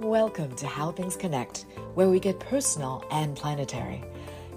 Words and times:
Welcome 0.00 0.54
to 0.54 0.66
How 0.68 0.92
Things 0.92 1.16
Connect, 1.16 1.66
where 1.94 2.08
we 2.08 2.20
get 2.20 2.38
personal 2.38 3.04
and 3.10 3.34
planetary. 3.34 4.04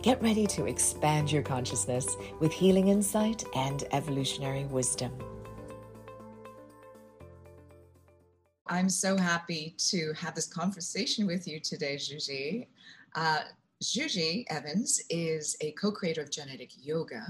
Get 0.04 0.22
ready 0.22 0.46
to 0.46 0.68
expand 0.68 1.32
your 1.32 1.42
consciousness 1.42 2.16
with 2.40 2.52
healing 2.52 2.90
insight 2.90 3.44
and 3.56 3.84
evolutionary 3.92 4.66
wisdom. 4.66 5.12
I'm 8.68 8.88
so 8.88 9.18
happy 9.18 9.76
to 9.90 10.14
have 10.14 10.36
this 10.36 10.46
conversation 10.46 11.26
with 11.26 11.48
you 11.48 11.60
today, 11.60 11.96
Juji. 11.96 12.68
Uh, 13.16 13.40
Juji 13.84 14.44
Evans 14.52 15.02
is 15.10 15.58
a 15.62 15.72
co 15.72 15.92
creator 15.92 16.22
of 16.22 16.30
Genetic 16.30 16.70
Yoga. 16.78 17.26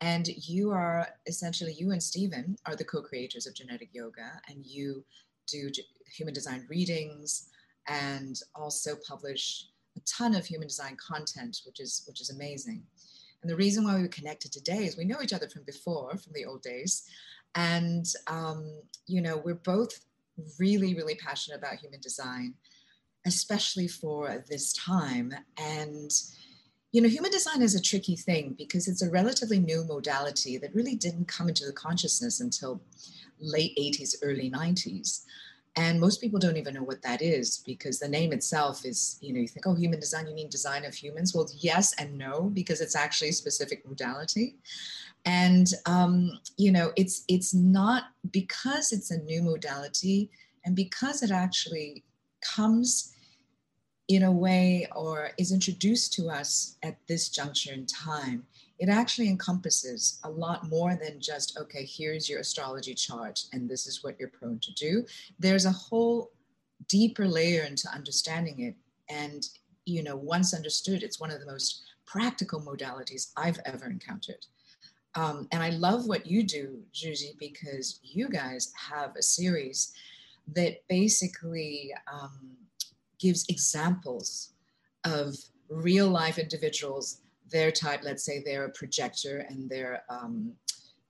And 0.00 0.26
you 0.26 0.70
are 0.70 1.06
essentially, 1.26 1.74
you 1.74 1.90
and 1.90 2.02
Stephen 2.02 2.56
are 2.64 2.76
the 2.76 2.84
co 2.84 3.02
creators 3.02 3.46
of 3.46 3.54
Genetic 3.54 3.90
Yoga, 3.92 4.40
and 4.48 4.64
you 4.64 5.04
do 5.46 5.70
human 6.10 6.34
design 6.34 6.66
readings 6.68 7.48
and 7.88 8.40
also 8.54 8.96
publish 9.06 9.66
a 9.96 10.00
ton 10.00 10.34
of 10.34 10.44
human 10.44 10.68
design 10.68 10.96
content, 10.96 11.60
which 11.64 11.80
is 11.80 12.04
which 12.06 12.20
is 12.20 12.30
amazing. 12.30 12.82
And 13.42 13.50
the 13.50 13.56
reason 13.56 13.84
why 13.84 13.96
we 13.96 14.02
were 14.02 14.08
connected 14.08 14.52
today 14.52 14.84
is 14.84 14.96
we 14.96 15.04
know 15.04 15.22
each 15.22 15.32
other 15.32 15.48
from 15.48 15.62
before, 15.64 16.16
from 16.16 16.32
the 16.32 16.44
old 16.44 16.62
days, 16.62 17.08
and 17.54 18.06
um, 18.26 18.80
you 19.06 19.20
know 19.20 19.36
we're 19.36 19.54
both 19.54 20.04
really 20.58 20.94
really 20.94 21.14
passionate 21.14 21.58
about 21.58 21.76
human 21.76 22.00
design, 22.00 22.54
especially 23.24 23.88
for 23.88 24.44
this 24.48 24.72
time. 24.72 25.32
And 25.58 26.10
you 26.92 27.02
know, 27.02 27.08
human 27.08 27.30
design 27.30 27.60
is 27.60 27.74
a 27.74 27.82
tricky 27.82 28.16
thing 28.16 28.54
because 28.56 28.88
it's 28.88 29.02
a 29.02 29.10
relatively 29.10 29.58
new 29.58 29.84
modality 29.84 30.56
that 30.56 30.74
really 30.74 30.94
didn't 30.94 31.28
come 31.28 31.48
into 31.48 31.66
the 31.66 31.72
consciousness 31.72 32.40
until 32.40 32.80
late 33.38 33.76
80s, 33.76 34.14
early 34.22 34.50
90s. 34.50 35.24
And 35.76 36.00
most 36.00 36.22
people 36.22 36.38
don't 36.38 36.56
even 36.56 36.72
know 36.72 36.82
what 36.82 37.02
that 37.02 37.20
is 37.20 37.58
because 37.66 37.98
the 37.98 38.08
name 38.08 38.32
itself 38.32 38.86
is, 38.86 39.18
you 39.20 39.34
know, 39.34 39.40
you 39.40 39.48
think, 39.48 39.66
oh, 39.66 39.74
human 39.74 40.00
design, 40.00 40.26
you 40.26 40.34
mean 40.34 40.48
design 40.48 40.86
of 40.86 40.94
humans? 40.94 41.34
Well, 41.34 41.48
yes 41.58 41.94
and 41.98 42.16
no, 42.16 42.50
because 42.54 42.80
it's 42.80 42.96
actually 42.96 43.28
a 43.28 43.34
specific 43.34 43.86
modality. 43.86 44.56
And 45.26 45.66
um, 45.84 46.38
you 46.56 46.72
know, 46.72 46.92
it's 46.96 47.24
it's 47.28 47.52
not 47.52 48.04
because 48.30 48.92
it's 48.92 49.10
a 49.10 49.18
new 49.18 49.42
modality 49.42 50.30
and 50.64 50.74
because 50.74 51.22
it 51.22 51.30
actually 51.30 52.04
comes 52.40 53.12
in 54.08 54.22
a 54.22 54.32
way 54.32 54.86
or 54.94 55.30
is 55.36 55.52
introduced 55.52 56.12
to 56.14 56.28
us 56.28 56.76
at 56.82 56.96
this 57.08 57.28
juncture 57.28 57.72
in 57.72 57.86
time 57.86 58.46
it 58.78 58.88
actually 58.88 59.28
encompasses 59.28 60.20
a 60.24 60.30
lot 60.30 60.68
more 60.68 60.96
than 60.96 61.20
just, 61.20 61.58
okay, 61.58 61.84
here's 61.84 62.28
your 62.28 62.40
astrology 62.40 62.94
chart 62.94 63.44
and 63.52 63.68
this 63.68 63.86
is 63.86 64.04
what 64.04 64.18
you're 64.18 64.28
prone 64.28 64.58
to 64.60 64.72
do. 64.74 65.04
There's 65.38 65.64
a 65.64 65.70
whole 65.70 66.30
deeper 66.88 67.26
layer 67.26 67.64
into 67.64 67.88
understanding 67.88 68.60
it. 68.60 68.74
And, 69.08 69.46
you 69.86 70.02
know, 70.02 70.16
once 70.16 70.52
understood, 70.52 71.02
it's 71.02 71.20
one 71.20 71.30
of 71.30 71.40
the 71.40 71.46
most 71.46 71.84
practical 72.04 72.60
modalities 72.60 73.32
I've 73.36 73.58
ever 73.64 73.86
encountered. 73.86 74.46
Um, 75.14 75.48
and 75.52 75.62
I 75.62 75.70
love 75.70 76.06
what 76.06 76.26
you 76.26 76.42
do, 76.42 76.82
Juji, 76.94 77.38
because 77.38 78.00
you 78.02 78.28
guys 78.28 78.72
have 78.90 79.16
a 79.16 79.22
series 79.22 79.94
that 80.54 80.86
basically 80.88 81.92
um, 82.12 82.56
gives 83.18 83.46
examples 83.48 84.52
of 85.04 85.34
real 85.68 86.08
life 86.08 86.38
individuals 86.38 87.22
their 87.50 87.70
type, 87.70 88.00
let's 88.02 88.24
say 88.24 88.42
they're 88.44 88.64
a 88.64 88.70
projector 88.70 89.46
and 89.48 89.68
they're 89.68 90.02
um, 90.08 90.52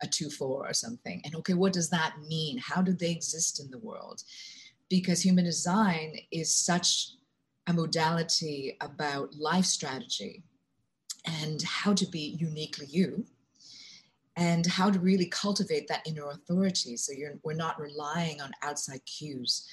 a 0.02 0.06
2-4 0.06 0.40
or 0.40 0.72
something. 0.72 1.20
And 1.24 1.34
okay, 1.36 1.54
what 1.54 1.72
does 1.72 1.90
that 1.90 2.14
mean? 2.28 2.58
How 2.58 2.82
do 2.82 2.92
they 2.92 3.10
exist 3.10 3.60
in 3.60 3.70
the 3.70 3.78
world? 3.78 4.22
Because 4.88 5.22
human 5.22 5.44
design 5.44 6.16
is 6.30 6.54
such 6.54 7.10
a 7.66 7.72
modality 7.72 8.76
about 8.80 9.34
life 9.34 9.64
strategy 9.64 10.44
and 11.42 11.62
how 11.62 11.92
to 11.94 12.06
be 12.06 12.36
uniquely 12.38 12.86
you 12.86 13.26
and 14.36 14.66
how 14.66 14.90
to 14.90 15.00
really 15.00 15.26
cultivate 15.26 15.88
that 15.88 16.06
inner 16.06 16.28
authority 16.28 16.96
so 16.96 17.12
you're, 17.12 17.38
we're 17.42 17.54
not 17.54 17.80
relying 17.80 18.40
on 18.40 18.52
outside 18.62 19.00
cues 19.06 19.66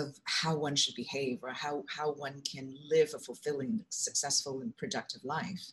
of 0.00 0.18
how 0.24 0.54
one 0.56 0.76
should 0.76 0.94
behave 0.94 1.38
or 1.42 1.52
how, 1.52 1.84
how 1.88 2.12
one 2.12 2.42
can 2.42 2.74
live 2.90 3.10
a 3.14 3.18
fulfilling, 3.18 3.84
successful, 3.88 4.60
and 4.62 4.76
productive 4.76 5.24
life. 5.24 5.64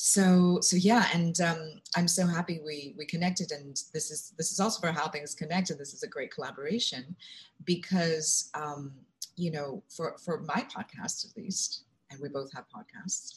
So, 0.00 0.60
so 0.60 0.76
yeah, 0.76 1.08
and 1.12 1.40
um, 1.40 1.80
I'm 1.96 2.06
so 2.06 2.24
happy 2.24 2.60
we 2.64 2.94
we 2.96 3.04
connected, 3.04 3.50
and 3.50 3.74
this 3.92 4.12
is 4.12 4.32
this 4.38 4.52
is 4.52 4.60
also 4.60 4.80
for 4.80 4.92
how 4.92 5.08
things 5.08 5.34
connect, 5.34 5.70
and 5.70 5.80
this 5.80 5.92
is 5.92 6.04
a 6.04 6.08
great 6.08 6.30
collaboration, 6.30 7.16
because 7.64 8.48
um, 8.54 8.92
you 9.34 9.50
know, 9.50 9.82
for 9.88 10.16
for 10.24 10.42
my 10.42 10.64
podcast 10.74 11.28
at 11.28 11.36
least, 11.36 11.82
and 12.12 12.20
we 12.20 12.28
both 12.28 12.52
have 12.54 12.66
podcasts, 12.68 13.34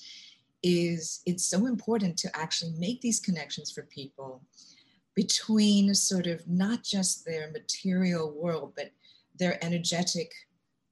is 0.62 1.22
it's 1.26 1.46
so 1.46 1.66
important 1.66 2.16
to 2.18 2.30
actually 2.38 2.74
make 2.78 3.02
these 3.02 3.20
connections 3.20 3.72
for 3.72 3.82
people 3.84 4.44
between 5.16 5.96
sort 5.96 6.28
of 6.28 6.48
not 6.48 6.84
just 6.84 7.26
their 7.26 7.52
material 7.52 8.32
world, 8.32 8.74
but 8.76 8.92
their 9.42 9.58
energetic 9.66 10.32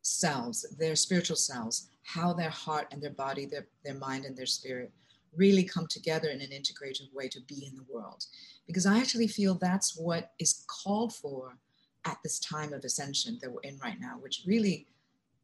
selves, 0.02 0.66
their 0.80 0.96
spiritual 0.96 1.36
selves, 1.36 1.92
how 2.02 2.34
their 2.34 2.50
heart 2.50 2.88
and 2.92 3.00
their 3.00 3.12
body, 3.12 3.46
their, 3.46 3.68
their 3.86 3.94
mind 3.94 4.26
and 4.26 4.36
their 4.36 4.48
spirit 4.48 4.92
really 5.38 5.64
come 5.64 5.86
together 5.86 6.30
in 6.30 6.42
an 6.42 6.52
integrated 6.52 7.06
way 7.14 7.28
to 7.28 7.40
be 7.42 7.68
in 7.68 7.76
the 7.76 7.86
world. 7.88 8.26
Because 8.66 8.88
I 8.88 8.98
actually 8.98 9.28
feel 9.28 9.54
that's 9.54 9.96
what 9.96 10.32
is 10.40 10.66
called 10.66 11.14
for 11.14 11.58
at 12.06 12.18
this 12.24 12.40
time 12.40 12.74
of 12.74 12.84
ascension 12.84 13.38
that 13.40 13.52
we're 13.52 13.62
in 13.62 13.78
right 13.78 14.00
now, 14.00 14.16
which 14.20 14.42
really, 14.48 14.88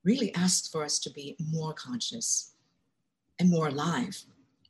really 0.03 0.33
asks 0.33 0.67
for 0.67 0.83
us 0.83 0.97
to 0.97 1.11
be 1.11 1.35
more 1.51 1.75
conscious 1.75 2.53
and 3.37 3.51
more 3.51 3.67
alive. 3.67 4.17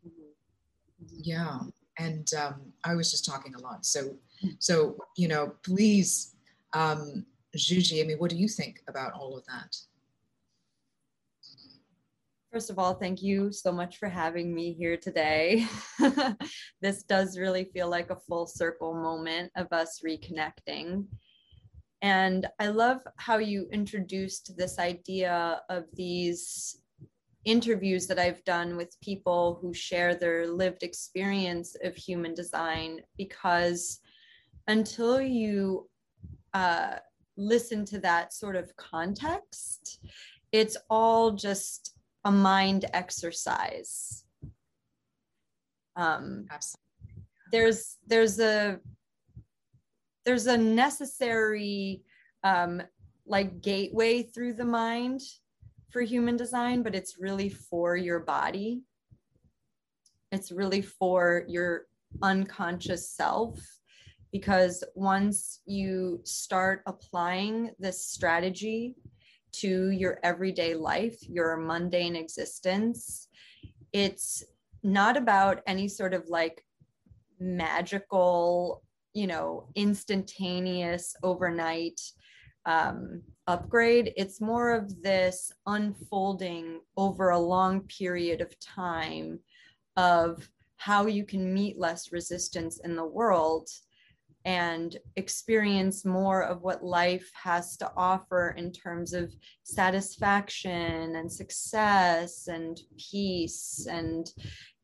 Mm-hmm. 0.05 1.21
Yeah. 1.23 1.59
And 1.97 2.29
um, 2.33 2.73
I 2.83 2.95
was 2.95 3.11
just 3.11 3.25
talking 3.25 3.55
a 3.55 3.61
lot. 3.61 3.85
So, 3.85 4.17
so 4.59 4.97
you 5.15 5.29
know, 5.29 5.53
please 5.63 6.35
um, 6.73 7.25
Juji, 7.55 8.03
I 8.03 8.07
mean, 8.07 8.17
what 8.17 8.31
do 8.31 8.37
you 8.37 8.47
think 8.47 8.81
about 8.87 9.13
all 9.13 9.37
of 9.37 9.45
that? 9.45 9.75
First 12.51 12.69
of 12.69 12.79
all, 12.79 12.93
thank 12.93 13.21
you 13.21 13.51
so 13.51 13.71
much 13.71 13.97
for 13.97 14.07
having 14.07 14.55
me 14.55 14.71
here 14.71 14.95
today. 14.95 15.67
this 16.81 17.03
does 17.03 17.37
really 17.37 17.65
feel 17.65 17.89
like 17.89 18.11
a 18.11 18.15
full 18.15 18.47
circle 18.47 18.93
moment 18.93 19.51
of 19.57 19.67
us 19.73 20.01
reconnecting. 20.05 21.05
And 22.01 22.47
I 22.59 22.67
love 22.67 23.01
how 23.17 23.39
you 23.39 23.67
introduced 23.71 24.55
this 24.57 24.79
idea 24.79 25.61
of 25.69 25.85
these 25.95 26.79
interviews 27.43 28.07
that 28.07 28.19
I've 28.19 28.43
done 28.45 28.77
with 28.77 28.99
people 29.01 29.59
who 29.61 29.73
share 29.73 30.15
their 30.15 30.47
lived 30.47 30.83
experience 30.83 31.75
of 31.83 31.95
human 31.95 32.33
design, 32.33 33.01
because 33.17 33.99
until 34.67 35.21
you 35.21 35.89
uh, 36.53 36.95
listen 37.37 37.85
to 37.85 37.99
that 37.99 38.33
sort 38.33 38.55
of 38.55 38.75
context, 38.77 39.99
it's 40.51 40.77
all 40.89 41.31
just 41.31 41.95
a 42.23 42.31
mind 42.31 42.85
exercise. 42.93 44.23
Um, 45.95 46.45
Absolutely. 46.49 46.81
There's 47.51 47.97
there's 48.07 48.39
a 48.39 48.79
there's 50.25 50.47
a 50.47 50.57
necessary 50.57 52.01
um, 52.43 52.81
like 53.27 53.61
gateway 53.61 54.23
through 54.23 54.53
the 54.53 54.65
mind 54.65 55.21
for 55.91 56.01
human 56.01 56.35
design, 56.35 56.83
but 56.83 56.95
it's 56.95 57.17
really 57.19 57.49
for 57.49 57.95
your 57.95 58.19
body. 58.19 58.81
It's 60.31 60.51
really 60.51 60.81
for 60.81 61.45
your 61.47 61.85
unconscious 62.21 63.09
self 63.09 63.59
because 64.35 64.83
once 64.95 65.61
you 65.65 66.19
start 66.25 66.83
applying 66.87 67.71
this 67.79 68.05
strategy 68.05 68.93
to 69.53 69.91
your 69.91 70.19
everyday 70.23 70.75
life, 70.75 71.15
your 71.21 71.55
mundane 71.55 72.17
existence, 72.17 73.29
it's 73.93 74.43
not 74.83 75.15
about 75.15 75.61
any 75.67 75.87
sort 75.87 76.13
of 76.13 76.27
like 76.27 76.65
magical, 77.39 78.83
you 79.13 79.25
know, 79.25 79.69
instantaneous 79.73 81.15
overnight 81.23 82.01
um, 82.65 83.21
upgrade. 83.47 84.11
It's 84.17 84.41
more 84.41 84.71
of 84.71 85.01
this 85.01 85.49
unfolding 85.65 86.81
over 86.97 87.29
a 87.29 87.39
long 87.39 87.83
period 87.83 88.41
of 88.41 88.59
time 88.59 89.39
of 89.95 90.49
how 90.75 91.05
you 91.05 91.23
can 91.23 91.53
meet 91.53 91.79
less 91.79 92.11
resistance 92.11 92.81
in 92.83 92.97
the 92.97 93.05
world 93.05 93.69
and 94.45 94.97
experience 95.15 96.05
more 96.05 96.43
of 96.43 96.61
what 96.61 96.83
life 96.83 97.29
has 97.33 97.75
to 97.77 97.91
offer 97.97 98.53
in 98.57 98.71
terms 98.71 99.13
of 99.13 99.33
satisfaction 99.63 101.15
and 101.15 101.31
success 101.31 102.47
and 102.47 102.79
peace 102.97 103.87
and 103.89 104.31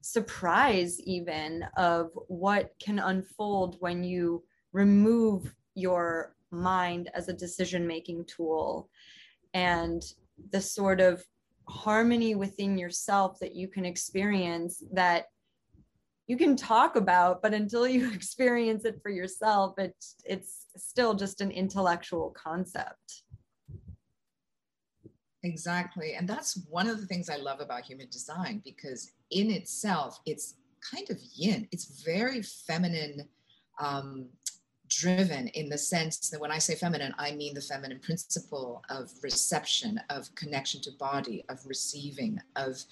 surprise, 0.01 0.99
even 1.01 1.63
of 1.77 2.09
what 2.27 2.71
can 2.83 2.97
unfold 2.97 3.77
when 3.79 4.03
you 4.03 4.43
remove 4.73 5.53
your 5.75 6.35
mind 6.49 7.09
as 7.13 7.29
a 7.29 7.33
decision 7.33 7.85
making 7.85 8.25
tool. 8.25 8.89
and 9.53 10.13
the 10.51 10.61
sort 10.61 10.99
of 10.99 11.23
harmony 11.67 12.35
within 12.35 12.77
yourself 12.77 13.39
that 13.39 13.55
you 13.55 13.67
can 13.67 13.85
experience 13.85 14.83
that 14.91 15.25
you 16.27 16.37
can 16.37 16.55
talk 16.55 16.95
about 16.95 17.41
but 17.41 17.53
until 17.53 17.87
you 17.87 18.11
experience 18.13 18.85
it 18.85 18.99
for 19.01 19.09
yourself 19.09 19.73
it's 19.77 20.15
it's 20.25 20.67
still 20.77 21.13
just 21.13 21.41
an 21.41 21.51
intellectual 21.51 22.33
concept. 22.37 23.23
Exactly. 25.43 26.13
And 26.13 26.27
that's 26.27 26.65
one 26.69 26.87
of 26.87 27.01
the 27.01 27.07
things 27.07 27.29
i 27.29 27.35
love 27.35 27.61
about 27.61 27.83
human 27.83 28.07
design 28.09 28.61
because 28.63 29.11
in 29.31 29.49
itself 29.49 30.19
it's 30.25 30.55
kind 30.81 31.09
of 31.09 31.19
yin. 31.33 31.67
It's 31.71 32.03
very 32.03 32.41
feminine 32.41 33.27
um, 33.79 34.29
driven 34.87 35.47
in 35.49 35.69
the 35.69 35.77
sense 35.77 36.29
that 36.29 36.39
when 36.39 36.51
I 36.51 36.57
say 36.57 36.75
feminine, 36.75 37.13
I 37.17 37.31
mean 37.31 37.53
the 37.53 37.61
feminine 37.61 37.99
principle 37.99 38.83
of 38.89 39.09
reception, 39.23 39.99
of 40.09 40.33
connection 40.35 40.81
to 40.81 40.91
body, 40.99 41.45
of 41.49 41.59
receiving, 41.65 42.39
of 42.55 42.83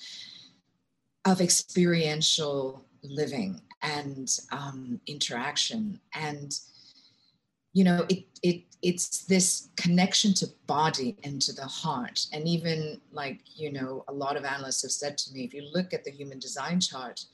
of 1.25 1.41
experiential 1.41 2.85
living 3.03 3.61
and 3.81 4.29
um, 4.51 4.99
interaction, 5.07 5.99
and 6.13 6.59
you 7.73 7.83
know, 7.83 8.05
it 8.09 8.25
it 8.43 8.63
it's 8.81 9.25
this 9.25 9.69
connection 9.75 10.33
to 10.33 10.47
body 10.67 11.17
and 11.23 11.41
to 11.41 11.53
the 11.53 11.65
heart, 11.65 12.27
and 12.33 12.47
even 12.47 12.99
like 13.11 13.39
you 13.55 13.71
know, 13.71 14.03
a 14.07 14.13
lot 14.13 14.37
of 14.37 14.45
analysts 14.45 14.81
have 14.83 14.91
said 14.91 15.17
to 15.17 15.33
me, 15.33 15.43
if 15.43 15.53
you 15.53 15.63
look 15.73 15.93
at 15.93 16.03
the 16.03 16.11
human 16.11 16.39
design 16.39 16.79
chart 16.79 17.25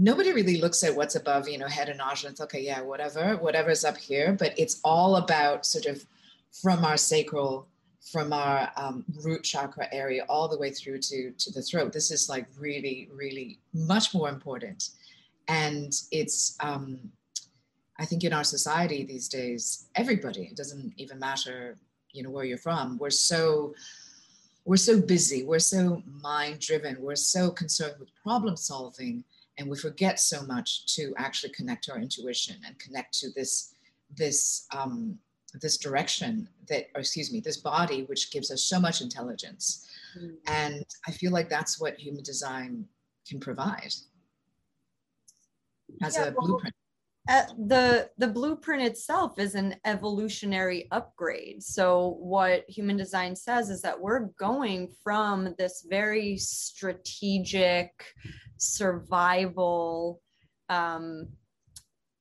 nobody 0.00 0.32
really 0.32 0.60
looks 0.60 0.82
at 0.82 0.96
what's 0.96 1.14
above, 1.14 1.48
you 1.48 1.58
know, 1.58 1.68
head 1.68 1.88
and. 1.88 2.30
It's 2.30 2.40
okay, 2.40 2.62
yeah, 2.62 2.80
whatever, 2.80 3.36
whatever's 3.36 3.84
up 3.84 3.98
here. 3.98 4.32
But 4.32 4.58
it's 4.58 4.80
all 4.82 5.16
about 5.16 5.66
sort 5.66 5.86
of 5.86 6.04
from 6.50 6.84
our 6.84 6.96
sacral, 6.96 7.68
from 8.00 8.32
our 8.32 8.70
um, 8.76 9.04
root 9.22 9.44
chakra 9.44 9.86
area, 9.92 10.24
all 10.28 10.48
the 10.48 10.58
way 10.58 10.70
through 10.70 10.98
to 10.98 11.32
to 11.32 11.52
the 11.52 11.62
throat. 11.62 11.92
This 11.92 12.10
is 12.10 12.28
like 12.28 12.46
really, 12.58 13.08
really 13.12 13.58
much 13.72 14.14
more 14.14 14.28
important, 14.28 14.90
and 15.48 15.92
it's. 16.10 16.56
Um, 16.60 17.12
I 17.98 18.06
think 18.06 18.24
in 18.24 18.32
our 18.32 18.44
society 18.44 19.04
these 19.04 19.28
days, 19.28 19.90
everybody, 19.94 20.44
it 20.44 20.56
doesn't 20.56 20.94
even 20.96 21.18
matter, 21.18 21.76
you 22.12 22.22
know, 22.22 22.30
where 22.30 22.46
you're 22.46 22.56
from, 22.56 22.96
we're 22.96 23.10
so 23.10 23.74
we're 24.64 24.76
so 24.76 25.00
busy, 25.00 25.44
we're 25.44 25.58
so 25.58 26.02
mind 26.06 26.60
driven, 26.60 26.96
we're 27.00 27.14
so 27.14 27.50
concerned 27.50 27.96
with 27.98 28.08
problem 28.22 28.56
solving 28.56 29.22
and 29.58 29.68
we 29.68 29.76
forget 29.76 30.18
so 30.18 30.42
much 30.46 30.86
to 30.94 31.12
actually 31.18 31.52
connect 31.52 31.84
to 31.84 31.92
our 31.92 31.98
intuition 31.98 32.56
and 32.66 32.78
connect 32.78 33.12
to 33.20 33.30
this 33.32 33.74
this 34.16 34.66
um, 34.74 35.18
this 35.60 35.76
direction 35.78 36.48
that 36.68 36.86
or 36.94 37.00
excuse 37.00 37.32
me 37.32 37.40
this 37.40 37.56
body 37.56 38.04
which 38.04 38.30
gives 38.30 38.50
us 38.50 38.62
so 38.62 38.78
much 38.80 39.00
intelligence. 39.00 39.86
Mm. 40.18 40.34
and 40.48 40.84
i 41.06 41.12
feel 41.12 41.30
like 41.30 41.48
that's 41.48 41.80
what 41.80 41.94
human 41.98 42.24
design 42.24 42.84
can 43.30 43.40
provide. 43.40 43.94
As 46.02 46.16
yeah, 46.16 46.26
a 46.26 46.32
well, 46.36 46.46
blueprint. 46.46 46.74
uh, 47.28 47.42
the 47.66 48.10
the 48.18 48.28
blueprint 48.28 48.82
itself 48.82 49.38
is 49.38 49.54
an 49.54 49.76
evolutionary 49.84 50.88
upgrade. 50.90 51.62
So 51.62 52.16
what 52.20 52.64
human 52.68 52.96
design 52.96 53.34
says 53.34 53.70
is 53.70 53.82
that 53.82 54.00
we're 54.00 54.26
going 54.38 54.92
from 55.02 55.54
this 55.58 55.86
very 55.88 56.36
strategic 56.36 57.90
survival 58.56 60.20
um, 60.68 61.28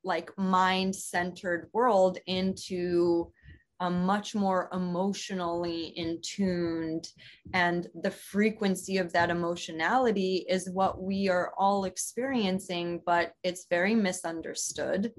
like 0.10 0.38
mind 0.38 0.94
centered 0.96 1.70
world 1.74 2.18
into 2.28 3.32
a 3.80 3.90
much 3.90 4.36
more 4.36 4.70
emotionally 4.74 5.94
in 5.96 6.20
tuned 6.22 7.08
and 7.54 7.88
the 8.04 8.12
frequency 8.12 8.98
of 8.98 9.14
that 9.14 9.30
emotionality 9.30 10.46
is 10.50 10.70
what 10.70 11.02
we 11.02 11.30
are 11.30 11.54
all 11.58 11.86
experiencing 11.86 13.02
but 13.06 13.32
it's 13.44 13.68
very 13.70 13.96
misunderstood 13.96 15.14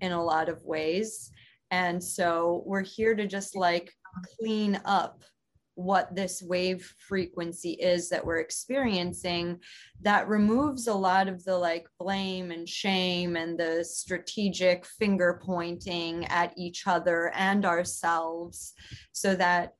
in 0.00 0.12
a 0.12 0.24
lot 0.24 0.48
of 0.48 0.62
ways. 0.64 1.30
And 1.70 2.02
so 2.02 2.62
we're 2.66 2.84
here 2.84 3.14
to 3.14 3.26
just 3.26 3.56
like 3.56 3.92
clean 4.38 4.80
up 4.84 5.22
what 5.78 6.12
this 6.12 6.42
wave 6.42 6.92
frequency 6.98 7.70
is 7.70 8.08
that 8.08 8.26
we're 8.26 8.40
experiencing 8.40 9.60
that 10.00 10.26
removes 10.26 10.88
a 10.88 10.92
lot 10.92 11.28
of 11.28 11.44
the 11.44 11.56
like 11.56 11.86
blame 12.00 12.50
and 12.50 12.68
shame 12.68 13.36
and 13.36 13.56
the 13.56 13.84
strategic 13.84 14.84
finger 14.84 15.40
pointing 15.40 16.24
at 16.24 16.52
each 16.56 16.88
other 16.88 17.30
and 17.32 17.64
ourselves 17.64 18.74
so 19.12 19.36
that 19.36 19.74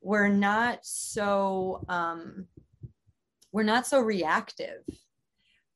we're 0.00 0.28
not 0.28 0.78
so 0.82 1.84
um, 1.88 2.46
we're 3.50 3.64
not 3.64 3.88
so 3.88 3.98
reactive. 3.98 4.82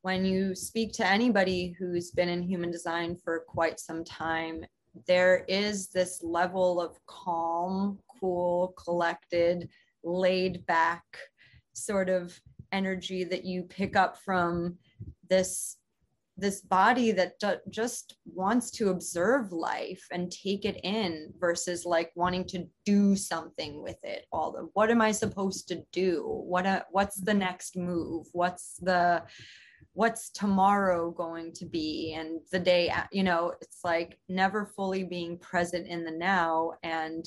When 0.02 0.24
you 0.24 0.54
speak 0.54 0.92
to 0.94 1.06
anybody 1.06 1.74
who's 1.76 2.12
been 2.12 2.28
in 2.28 2.44
human 2.44 2.70
design 2.70 3.16
for 3.16 3.40
quite 3.48 3.80
some 3.80 4.04
time 4.04 4.64
there 5.06 5.44
is 5.48 5.88
this 5.88 6.22
level 6.22 6.80
of 6.80 6.96
calm 7.06 7.98
cool, 8.24 8.74
collected, 8.82 9.68
laid 10.02 10.64
back 10.64 11.04
sort 11.74 12.08
of 12.08 12.38
energy 12.72 13.22
that 13.22 13.44
you 13.44 13.62
pick 13.64 13.96
up 13.96 14.16
from 14.24 14.78
this 15.28 15.76
this 16.36 16.62
body 16.62 17.12
that 17.12 17.34
just 17.70 18.16
wants 18.24 18.72
to 18.72 18.88
observe 18.88 19.52
life 19.52 20.04
and 20.10 20.32
take 20.32 20.64
it 20.64 20.80
in 20.82 21.32
versus 21.38 21.84
like 21.84 22.10
wanting 22.16 22.44
to 22.44 22.66
do 22.84 23.14
something 23.14 23.80
with 23.80 24.02
it 24.02 24.26
all 24.32 24.50
the 24.50 24.68
what 24.72 24.90
am 24.90 25.00
i 25.00 25.12
supposed 25.12 25.68
to 25.68 25.80
do? 25.92 26.24
What 26.26 26.66
a, 26.66 26.84
what's 26.90 27.20
the 27.20 27.34
next 27.34 27.76
move? 27.76 28.26
What's 28.32 28.78
the 28.78 29.22
what's 29.92 30.30
tomorrow 30.30 31.12
going 31.12 31.52
to 31.52 31.66
be? 31.66 32.14
And 32.18 32.40
the 32.50 32.58
day 32.58 32.92
you 33.12 33.22
know 33.22 33.54
it's 33.60 33.80
like 33.84 34.18
never 34.28 34.66
fully 34.66 35.04
being 35.04 35.38
present 35.38 35.86
in 35.86 36.04
the 36.04 36.10
now 36.10 36.72
and 36.82 37.24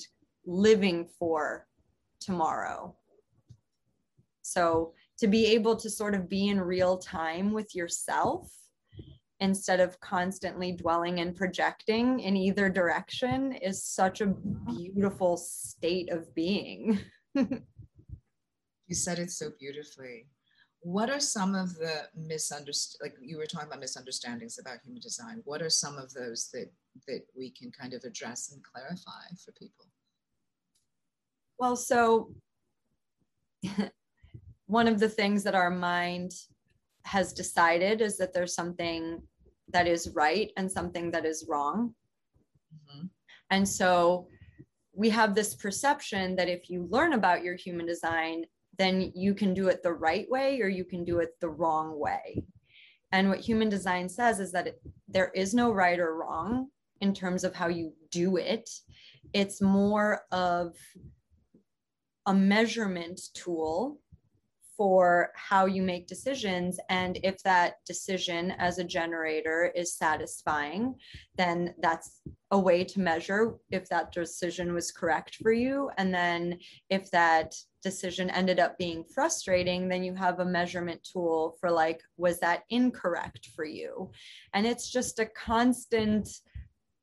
living 0.47 1.07
for 1.19 1.67
tomorrow. 2.19 2.95
So 4.41 4.93
to 5.19 5.27
be 5.27 5.45
able 5.47 5.75
to 5.75 5.89
sort 5.89 6.15
of 6.15 6.29
be 6.29 6.47
in 6.47 6.59
real 6.59 6.97
time 6.97 7.51
with 7.51 7.75
yourself 7.75 8.49
instead 9.39 9.79
of 9.79 9.99
constantly 9.99 10.71
dwelling 10.71 11.19
and 11.19 11.35
projecting 11.35 12.19
in 12.21 12.35
either 12.35 12.69
direction 12.69 13.53
is 13.53 13.83
such 13.83 14.21
a 14.21 14.33
beautiful 14.65 15.37
state 15.37 16.11
of 16.11 16.33
being. 16.33 16.99
you 17.35 17.61
said 18.91 19.19
it 19.19 19.31
so 19.31 19.49
beautifully. 19.59 20.27
What 20.79 21.09
are 21.09 21.19
some 21.19 21.53
of 21.53 21.75
the 21.75 22.03
misunderstandings, 22.15 22.97
like 23.01 23.15
you 23.21 23.37
were 23.37 23.45
talking 23.45 23.67
about 23.67 23.81
misunderstandings 23.81 24.57
about 24.59 24.77
human 24.83 25.01
design? 25.01 25.41
What 25.43 25.61
are 25.61 25.69
some 25.69 25.97
of 25.97 26.13
those 26.13 26.49
that 26.53 26.71
that 27.07 27.21
we 27.37 27.51
can 27.51 27.71
kind 27.71 27.93
of 27.93 28.03
address 28.03 28.51
and 28.51 28.63
clarify 28.63 29.35
for 29.43 29.51
people? 29.51 29.85
Well, 31.59 31.75
so 31.75 32.33
one 34.67 34.87
of 34.87 34.99
the 34.99 35.09
things 35.09 35.43
that 35.43 35.55
our 35.55 35.71
mind 35.71 36.31
has 37.03 37.33
decided 37.33 38.01
is 38.01 38.17
that 38.17 38.33
there's 38.33 38.53
something 38.53 39.21
that 39.69 39.87
is 39.87 40.11
right 40.13 40.51
and 40.57 40.71
something 40.71 41.11
that 41.11 41.25
is 41.25 41.45
wrong. 41.47 41.93
Mm-hmm. 42.73 43.07
And 43.49 43.67
so 43.67 44.27
we 44.93 45.09
have 45.09 45.35
this 45.35 45.55
perception 45.55 46.35
that 46.35 46.49
if 46.49 46.69
you 46.69 46.87
learn 46.89 47.13
about 47.13 47.43
your 47.43 47.55
human 47.55 47.85
design, 47.85 48.45
then 48.77 49.11
you 49.15 49.33
can 49.33 49.53
do 49.53 49.67
it 49.67 49.81
the 49.83 49.93
right 49.93 50.29
way 50.29 50.61
or 50.61 50.67
you 50.67 50.83
can 50.83 51.03
do 51.03 51.19
it 51.19 51.39
the 51.39 51.49
wrong 51.49 51.99
way. 51.99 52.43
And 53.11 53.29
what 53.29 53.39
human 53.39 53.69
design 53.69 54.09
says 54.09 54.39
is 54.39 54.51
that 54.51 54.67
it, 54.67 54.81
there 55.07 55.31
is 55.33 55.53
no 55.53 55.71
right 55.71 55.99
or 55.99 56.15
wrong 56.15 56.67
in 56.99 57.13
terms 57.13 57.43
of 57.43 57.55
how 57.55 57.67
you 57.67 57.93
do 58.11 58.37
it. 58.37 58.69
It's 59.33 59.61
more 59.61 60.21
of 60.31 60.73
a 62.27 62.33
measurement 62.33 63.19
tool 63.33 63.99
for 64.77 65.31
how 65.33 65.65
you 65.65 65.81
make 65.81 66.05
decisions. 66.05 66.79
And 66.89 67.17
if 67.23 67.41
that 67.41 67.77
decision 67.85 68.51
as 68.59 68.77
a 68.77 68.83
generator 68.83 69.71
is 69.75 69.95
satisfying, 69.95 70.93
then 71.35 71.73
that's 71.81 72.21
a 72.51 72.59
way 72.59 72.83
to 72.83 72.99
measure 72.99 73.55
if 73.71 73.89
that 73.89 74.11
decision 74.11 74.73
was 74.73 74.91
correct 74.91 75.37
for 75.41 75.51
you. 75.51 75.89
And 75.97 76.13
then 76.13 76.59
if 76.91 77.09
that 77.09 77.55
decision 77.81 78.29
ended 78.29 78.59
up 78.59 78.77
being 78.77 79.03
frustrating, 79.03 79.87
then 79.87 80.03
you 80.03 80.13
have 80.13 80.39
a 80.39 80.45
measurement 80.45 81.03
tool 81.11 81.57
for 81.59 81.71
like, 81.71 82.01
was 82.17 82.39
that 82.41 82.63
incorrect 82.69 83.49
for 83.55 83.65
you? 83.65 84.11
And 84.53 84.67
it's 84.67 84.91
just 84.91 85.17
a 85.17 85.25
constant 85.25 86.29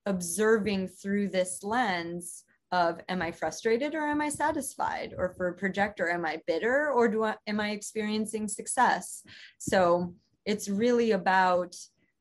observing 0.06 0.88
through 0.88 1.30
this 1.30 1.64
lens 1.64 2.44
of 2.72 3.00
am 3.08 3.22
I 3.22 3.30
frustrated 3.30 3.94
or 3.94 4.02
am 4.02 4.20
I 4.20 4.28
satisfied? 4.28 5.14
Or 5.16 5.30
for 5.30 5.48
a 5.48 5.54
projector, 5.54 6.10
am 6.10 6.24
I 6.24 6.40
bitter 6.46 6.90
or 6.90 7.08
do 7.08 7.24
I, 7.24 7.36
am 7.46 7.60
I 7.60 7.70
experiencing 7.70 8.48
success? 8.48 9.22
So 9.58 10.14
it's 10.44 10.68
really 10.68 11.12
about 11.12 11.76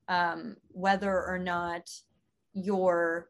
um, 0.08 0.56
whether 0.70 1.24
or 1.26 1.40
not 1.40 1.90
you're 2.54 3.30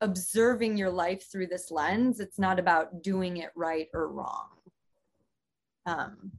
observing 0.00 0.76
your 0.76 0.90
life 0.90 1.30
through 1.30 1.46
this 1.46 1.70
lens 1.70 2.18
it's 2.18 2.38
not 2.38 2.58
about 2.58 3.02
doing 3.02 3.36
it 3.36 3.50
right 3.54 3.86
or 3.94 4.08
wrong 4.08 4.48
um, 5.86 6.32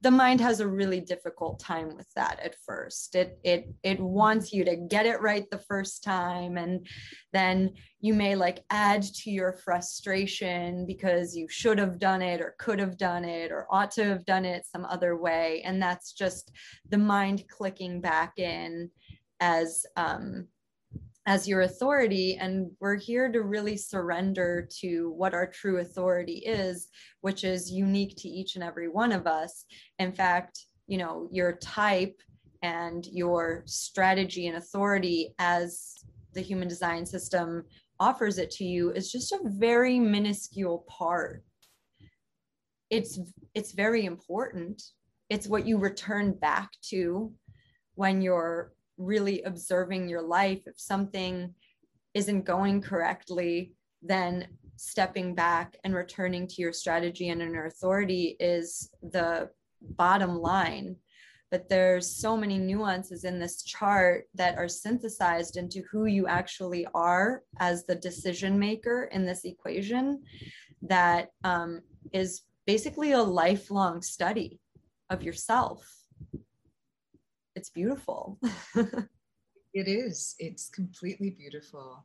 the 0.00 0.10
mind 0.10 0.40
has 0.40 0.60
a 0.60 0.66
really 0.66 1.00
difficult 1.00 1.58
time 1.60 1.96
with 1.96 2.08
that 2.14 2.40
at 2.42 2.56
first. 2.66 3.14
It 3.14 3.38
it 3.44 3.72
it 3.82 4.00
wants 4.00 4.52
you 4.52 4.64
to 4.64 4.76
get 4.76 5.06
it 5.06 5.20
right 5.20 5.48
the 5.50 5.58
first 5.58 6.02
time 6.02 6.56
and 6.56 6.86
then 7.32 7.74
you 8.00 8.14
may 8.14 8.34
like 8.34 8.64
add 8.70 9.02
to 9.02 9.30
your 9.30 9.52
frustration 9.52 10.86
because 10.86 11.36
you 11.36 11.48
should 11.48 11.78
have 11.78 11.98
done 11.98 12.22
it 12.22 12.40
or 12.40 12.54
could 12.58 12.78
have 12.78 12.96
done 12.96 13.24
it 13.24 13.52
or 13.52 13.66
ought 13.70 13.90
to 13.92 14.04
have 14.04 14.24
done 14.24 14.44
it 14.44 14.66
some 14.66 14.84
other 14.86 15.16
way 15.16 15.62
and 15.64 15.80
that's 15.80 16.12
just 16.12 16.50
the 16.88 16.98
mind 16.98 17.44
clicking 17.48 18.00
back 18.00 18.38
in 18.38 18.90
as 19.40 19.86
um 19.96 20.46
as 21.30 21.46
your 21.46 21.60
authority 21.60 22.36
and 22.40 22.68
we're 22.80 22.96
here 22.96 23.30
to 23.30 23.42
really 23.42 23.76
surrender 23.76 24.68
to 24.80 25.12
what 25.16 25.32
our 25.32 25.46
true 25.46 25.78
authority 25.78 26.42
is 26.44 26.88
which 27.20 27.44
is 27.44 27.70
unique 27.70 28.16
to 28.16 28.28
each 28.28 28.56
and 28.56 28.64
every 28.64 28.88
one 28.88 29.12
of 29.12 29.28
us. 29.28 29.64
In 30.00 30.12
fact 30.12 30.58
you 30.88 30.98
know 30.98 31.28
your 31.30 31.52
type 31.58 32.20
and 32.62 33.06
your 33.06 33.62
strategy 33.66 34.48
and 34.48 34.56
authority 34.56 35.32
as 35.38 35.94
the 36.34 36.40
human 36.40 36.66
design 36.66 37.06
system 37.06 37.62
offers 38.00 38.38
it 38.38 38.50
to 38.50 38.64
you 38.64 38.90
is 38.90 39.12
just 39.12 39.30
a 39.30 39.38
very 39.44 40.00
minuscule 40.00 40.84
part. 40.88 41.44
It's 42.90 43.20
it's 43.54 43.70
very 43.70 44.04
important. 44.04 44.82
It's 45.28 45.46
what 45.46 45.64
you 45.64 45.78
return 45.78 46.32
back 46.32 46.70
to 46.90 47.32
when 47.94 48.20
you're 48.20 48.72
really 49.00 49.42
observing 49.42 50.08
your 50.08 50.22
life 50.22 50.60
if 50.66 50.78
something 50.78 51.54
isn't 52.14 52.44
going 52.44 52.80
correctly 52.80 53.72
then 54.02 54.46
stepping 54.76 55.34
back 55.34 55.76
and 55.84 55.94
returning 55.94 56.46
to 56.46 56.62
your 56.62 56.72
strategy 56.72 57.28
and 57.28 57.42
inner 57.42 57.66
authority 57.66 58.36
is 58.40 58.90
the 59.02 59.50
bottom 59.82 60.36
line. 60.38 60.96
But 61.50 61.68
there's 61.68 62.16
so 62.16 62.36
many 62.36 62.58
nuances 62.58 63.24
in 63.24 63.38
this 63.38 63.62
chart 63.62 64.24
that 64.34 64.56
are 64.56 64.68
synthesized 64.68 65.56
into 65.56 65.82
who 65.90 66.06
you 66.06 66.26
actually 66.26 66.86
are 66.94 67.42
as 67.58 67.84
the 67.84 67.96
decision 67.96 68.58
maker 68.58 69.10
in 69.12 69.26
this 69.26 69.44
equation 69.44 70.22
that 70.82 71.28
um, 71.44 71.80
is 72.12 72.42
basically 72.66 73.12
a 73.12 73.22
lifelong 73.22 74.00
study 74.00 74.60
of 75.10 75.22
yourself 75.22 75.99
it's 77.60 77.68
beautiful. 77.68 78.38
it 79.74 79.86
is. 79.86 80.34
It's 80.38 80.70
completely 80.70 81.28
beautiful. 81.28 82.02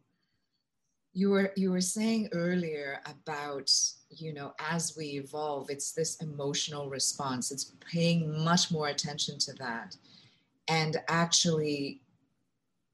You 1.13 1.29
were 1.29 1.53
you 1.55 1.71
were 1.71 1.87
saying 1.97 2.27
earlier 2.33 2.99
about 3.05 3.71
you 4.09 4.33
know 4.33 4.53
as 4.59 4.97
we 4.97 5.05
evolve, 5.23 5.69
it's 5.69 5.93
this 5.93 6.17
emotional 6.17 6.89
response. 6.89 7.53
It's 7.53 7.71
paying 7.89 8.43
much 8.43 8.69
more 8.69 8.89
attention 8.89 9.39
to 9.47 9.53
that, 9.53 9.95
and 10.67 10.97
actually 11.07 12.01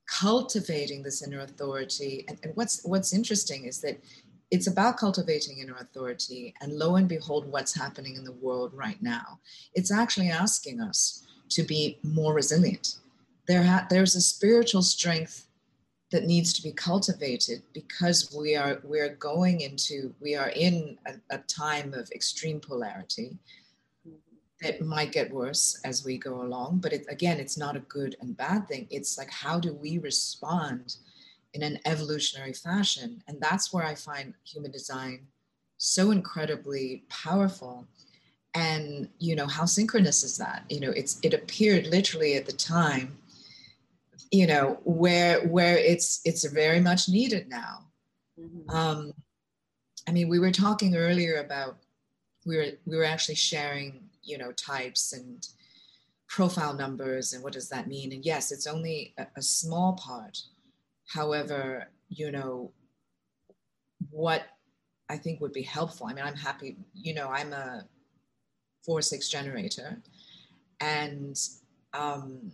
cultivating 0.05 1.01
this 1.01 1.23
inner 1.25 1.39
authority. 1.39 2.25
And, 2.27 2.37
and 2.43 2.55
what's 2.55 2.85
what's 2.85 3.11
interesting 3.11 3.65
is 3.65 3.81
that 3.81 3.97
it's 4.51 4.67
about 4.67 4.97
cultivating 4.97 5.57
inner 5.57 5.77
authority. 5.79 6.53
And 6.61 6.73
lo 6.73 6.97
and 6.97 7.09
behold, 7.09 7.51
what's 7.51 7.73
happening 7.73 8.17
in 8.17 8.23
the 8.23 8.39
world 8.45 8.71
right 8.75 9.01
now? 9.01 9.39
It's 9.73 9.91
actually 9.91 10.29
asking 10.29 10.79
us 10.79 11.25
to 11.51 11.63
be 11.63 11.99
more 12.03 12.33
resilient. 12.33 12.97
There 13.47 13.63
ha- 13.63 13.87
there's 13.89 14.15
a 14.15 14.21
spiritual 14.21 14.81
strength 14.81 15.47
that 16.11 16.25
needs 16.25 16.53
to 16.53 16.61
be 16.61 16.71
cultivated 16.71 17.61
because 17.73 18.33
we 18.37 18.55
are 18.55 18.81
we're 18.83 19.15
going 19.15 19.61
into 19.61 20.13
we 20.19 20.35
are 20.35 20.49
in 20.49 20.97
a, 21.05 21.13
a 21.35 21.37
time 21.39 21.93
of 21.93 22.11
extreme 22.11 22.59
polarity 22.59 23.37
that 24.61 24.81
might 24.81 25.11
get 25.11 25.33
worse 25.33 25.79
as 25.83 26.05
we 26.05 26.17
go 26.17 26.41
along. 26.43 26.79
But 26.81 26.93
it, 26.93 27.05
again 27.09 27.39
it's 27.39 27.57
not 27.57 27.75
a 27.75 27.81
good 27.81 28.15
and 28.21 28.35
bad 28.35 28.67
thing. 28.67 28.87
It's 28.89 29.17
like 29.17 29.31
how 29.31 29.59
do 29.59 29.73
we 29.73 29.97
respond 29.99 30.97
in 31.53 31.63
an 31.63 31.79
evolutionary 31.85 32.53
fashion? 32.53 33.23
And 33.27 33.39
that's 33.41 33.73
where 33.73 33.85
i 33.85 33.95
find 33.95 34.33
human 34.43 34.71
design 34.71 35.27
so 35.77 36.11
incredibly 36.11 37.03
powerful 37.09 37.87
and 38.53 39.07
you 39.19 39.35
know 39.35 39.47
how 39.47 39.65
synchronous 39.65 40.23
is 40.23 40.37
that? 40.37 40.63
You 40.69 40.79
know 40.79 40.91
it's 40.91 41.19
it 41.23 41.33
appeared 41.33 41.87
literally 41.87 42.35
at 42.35 42.45
the 42.45 42.53
time 42.53 43.17
you 44.31 44.47
know 44.47 44.79
where 44.83 45.45
where 45.47 45.77
it's 45.77 46.21
it's 46.25 46.43
very 46.45 46.79
much 46.79 47.09
needed 47.09 47.49
now. 47.49 47.85
Mm-hmm. 48.39 48.69
um 48.69 49.13
i 50.07 50.11
mean 50.11 50.29
we 50.29 50.39
were 50.39 50.53
talking 50.53 50.95
earlier 50.95 51.41
about 51.41 51.75
we 52.45 52.55
were 52.55 52.67
we 52.85 52.95
were 52.95 53.03
actually 53.03 53.35
sharing 53.35 53.99
you 54.23 54.37
know 54.37 54.53
types 54.53 55.11
and 55.11 55.49
profile 56.29 56.73
numbers 56.73 57.33
and 57.33 57.43
what 57.43 57.51
does 57.51 57.67
that 57.69 57.87
mean? 57.87 58.13
And 58.13 58.25
yes 58.25 58.51
it's 58.53 58.67
only 58.67 59.13
a, 59.17 59.27
a 59.35 59.41
small 59.41 59.93
part. 59.93 60.39
However 61.07 61.89
you 62.11 62.31
know 62.31 62.71
what 64.09 64.43
i 65.09 65.17
think 65.17 65.39
would 65.39 65.53
be 65.53 65.61
helpful 65.61 66.07
i 66.07 66.13
mean 66.13 66.25
i'm 66.25 66.35
happy 66.35 66.75
you 66.93 67.13
know 67.13 67.29
i'm 67.29 67.53
a 67.53 67.85
four 68.83 69.01
six 69.01 69.29
generator. 69.29 70.01
And 70.79 71.39
um, 71.93 72.51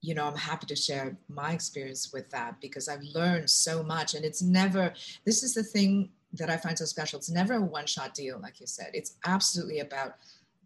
you 0.00 0.14
know 0.14 0.26
i'm 0.26 0.36
happy 0.36 0.66
to 0.66 0.76
share 0.76 1.16
my 1.28 1.52
experience 1.52 2.12
with 2.12 2.30
that 2.30 2.60
because 2.60 2.88
i've 2.88 3.02
learned 3.14 3.48
so 3.48 3.82
much. 3.82 4.14
And 4.14 4.24
it's 4.24 4.42
never 4.42 4.92
this 5.24 5.42
is 5.42 5.54
the 5.54 5.62
thing 5.62 6.10
that 6.34 6.50
i 6.50 6.56
find 6.56 6.78
so 6.78 6.84
special. 6.84 7.18
It's 7.18 7.30
never 7.30 7.54
a 7.54 7.60
one 7.60 7.86
shot 7.86 8.14
deal 8.14 8.38
like 8.40 8.60
you 8.60 8.66
said. 8.66 8.90
It's 8.94 9.16
absolutely 9.26 9.80
about 9.80 10.16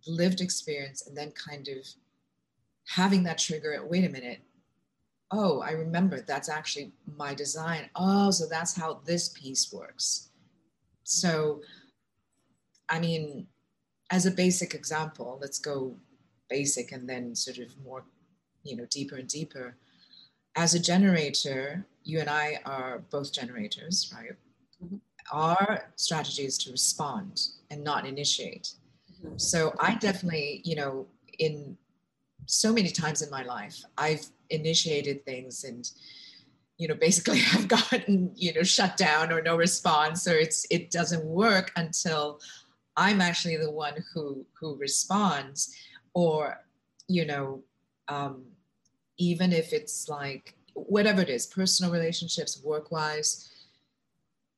lived 0.07 0.41
experience 0.41 1.07
and 1.07 1.17
then 1.17 1.31
kind 1.33 1.69
of 1.69 1.87
having 2.87 3.23
that 3.25 3.39
trigger 3.39 3.81
wait 3.87 4.05
a 4.05 4.09
minute. 4.09 4.41
Oh 5.31 5.61
i 5.61 5.71
remember. 5.71 6.21
That's 6.21 6.49
actually 6.49 6.93
my 7.17 7.35
design. 7.35 7.89
Oh 7.97 8.31
so 8.31 8.47
that's 8.49 8.77
how 8.77 9.01
this 9.05 9.31
piece 9.31 9.73
works. 9.73 10.29
So 11.05 11.63
i 12.89 12.99
mean 12.99 13.47
as 14.13 14.27
a 14.27 14.31
basic 14.31 14.75
example, 14.75 15.39
let's 15.41 15.59
go 15.59 15.97
basic 16.51 16.93
and 16.93 17.09
then 17.09 17.35
sort 17.35 17.59
of 17.59 17.75
more, 17.83 18.05
you 18.63 18.77
know, 18.77 18.87
deeper 18.91 19.17
and 19.17 19.27
deeper. 19.27 19.75
As 20.55 20.75
a 20.75 20.79
generator, 20.79 21.87
you 22.05 22.21
and 22.21 22.29
I 22.29 22.61
are 22.67 23.03
both 23.11 23.33
generators, 23.33 24.13
right? 24.15 24.37
Mm-hmm. 24.85 24.97
Our 25.33 25.91
strategy 25.97 26.45
is 26.45 26.59
to 26.59 26.71
respond 26.71 27.41
and 27.71 27.83
not 27.83 28.07
initiate. 28.07 28.75
Mm-hmm. 29.25 29.39
So 29.39 29.75
I 29.81 29.95
definitely, 29.95 30.61
you 30.63 30.77
know, 30.77 31.07
in 31.39 31.79
so 32.45 32.71
many 32.71 32.91
times 32.91 33.23
in 33.23 33.31
my 33.31 33.45
life, 33.45 33.83
I've 33.97 34.27
initiated 34.51 35.25
things 35.25 35.65
and 35.65 35.91
you 36.77 36.89
know 36.89 36.95
basically 36.95 37.39
have 37.55 37.69
gotten 37.69 38.31
you 38.35 38.53
know 38.53 38.63
shut 38.63 38.99
down 38.99 39.33
or 39.33 39.41
no 39.41 39.57
response 39.57 40.27
or 40.27 40.35
it's 40.35 40.67
it 40.71 40.91
doesn't 40.91 41.25
work 41.25 41.73
until 41.77 42.41
I'm 42.97 43.21
actually 43.21 43.57
the 43.57 43.71
one 43.71 44.05
who 44.13 44.45
who 44.59 44.77
responds, 44.77 45.75
or 46.15 46.63
you 47.09 47.25
know, 47.25 47.63
um, 48.09 48.45
even 49.19 49.53
if 49.53 49.73
it's 49.73 50.09
like 50.09 50.55
whatever 50.75 51.23
it 51.23 51.31
is, 51.31 51.47
personal 51.47 51.93
relationships, 51.93 52.63
work 52.63 52.91
wise, 52.91 53.51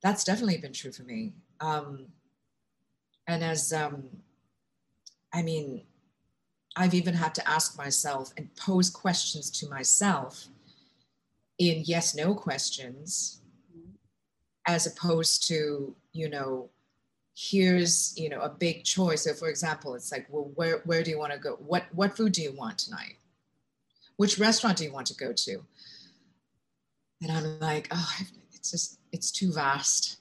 that's 0.02 0.24
definitely 0.24 0.58
been 0.58 0.72
true 0.72 0.92
for 0.92 1.02
me. 1.02 1.32
Um, 1.60 2.06
and 3.26 3.42
as 3.42 3.72
um, 3.72 4.04
I 5.32 5.42
mean, 5.42 5.82
I've 6.76 6.94
even 6.94 7.14
had 7.14 7.34
to 7.36 7.48
ask 7.48 7.78
myself 7.78 8.32
and 8.36 8.54
pose 8.56 8.90
questions 8.90 9.50
to 9.60 9.68
myself 9.68 10.46
in 11.58 11.82
yes 11.84 12.16
no 12.16 12.34
questions 12.34 13.40
as 14.66 14.86
opposed 14.86 15.46
to 15.46 15.94
you 16.12 16.28
know 16.28 16.68
here's 17.36 18.14
you 18.16 18.28
know 18.28 18.40
a 18.40 18.48
big 18.48 18.84
choice. 18.84 19.24
So 19.24 19.34
for 19.34 19.48
example 19.48 19.94
it's 19.94 20.12
like 20.12 20.26
well 20.30 20.50
where, 20.54 20.82
where 20.84 21.02
do 21.02 21.10
you 21.10 21.18
want 21.18 21.32
to 21.32 21.38
go? 21.38 21.56
What 21.56 21.84
what 21.92 22.16
food 22.16 22.32
do 22.32 22.42
you 22.42 22.52
want 22.52 22.78
tonight? 22.78 23.16
Which 24.16 24.38
restaurant 24.38 24.78
do 24.78 24.84
you 24.84 24.92
want 24.92 25.06
to 25.08 25.14
go 25.14 25.32
to? 25.32 25.64
And 27.22 27.32
i'm 27.32 27.58
like 27.58 27.88
oh 27.90 28.16
it's 28.52 28.70
just 28.70 28.98
it's 29.12 29.30
too 29.30 29.52
vast. 29.52 30.18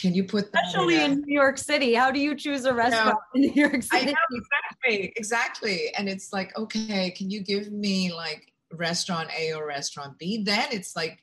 Can 0.00 0.14
you 0.14 0.24
put 0.24 0.46
especially 0.46 0.96
in, 0.96 1.12
in, 1.12 1.20
new 1.20 1.34
york 1.34 1.58
city. 1.58 1.94
How 1.94 2.10
do 2.10 2.18
you 2.18 2.34
choose 2.34 2.64
a 2.64 2.74
restaurant 2.74 3.18
in 3.34 3.42
new 3.42 3.52
york 3.54 3.82
city? 3.82 3.88
I 3.92 4.04
know, 4.06 4.14
exactly 4.32 5.12
exactly. 5.16 5.94
And 5.96 6.08
it's 6.08 6.32
like 6.32 6.56
okay 6.58 7.10
can 7.12 7.30
you 7.30 7.40
give 7.40 7.70
me 7.70 8.12
like 8.12 8.52
restaurant 8.72 9.30
a 9.38 9.52
or 9.52 9.66
restaurant 9.66 10.18
b? 10.18 10.42
Then 10.42 10.66
it's 10.72 10.96
like 10.96 11.22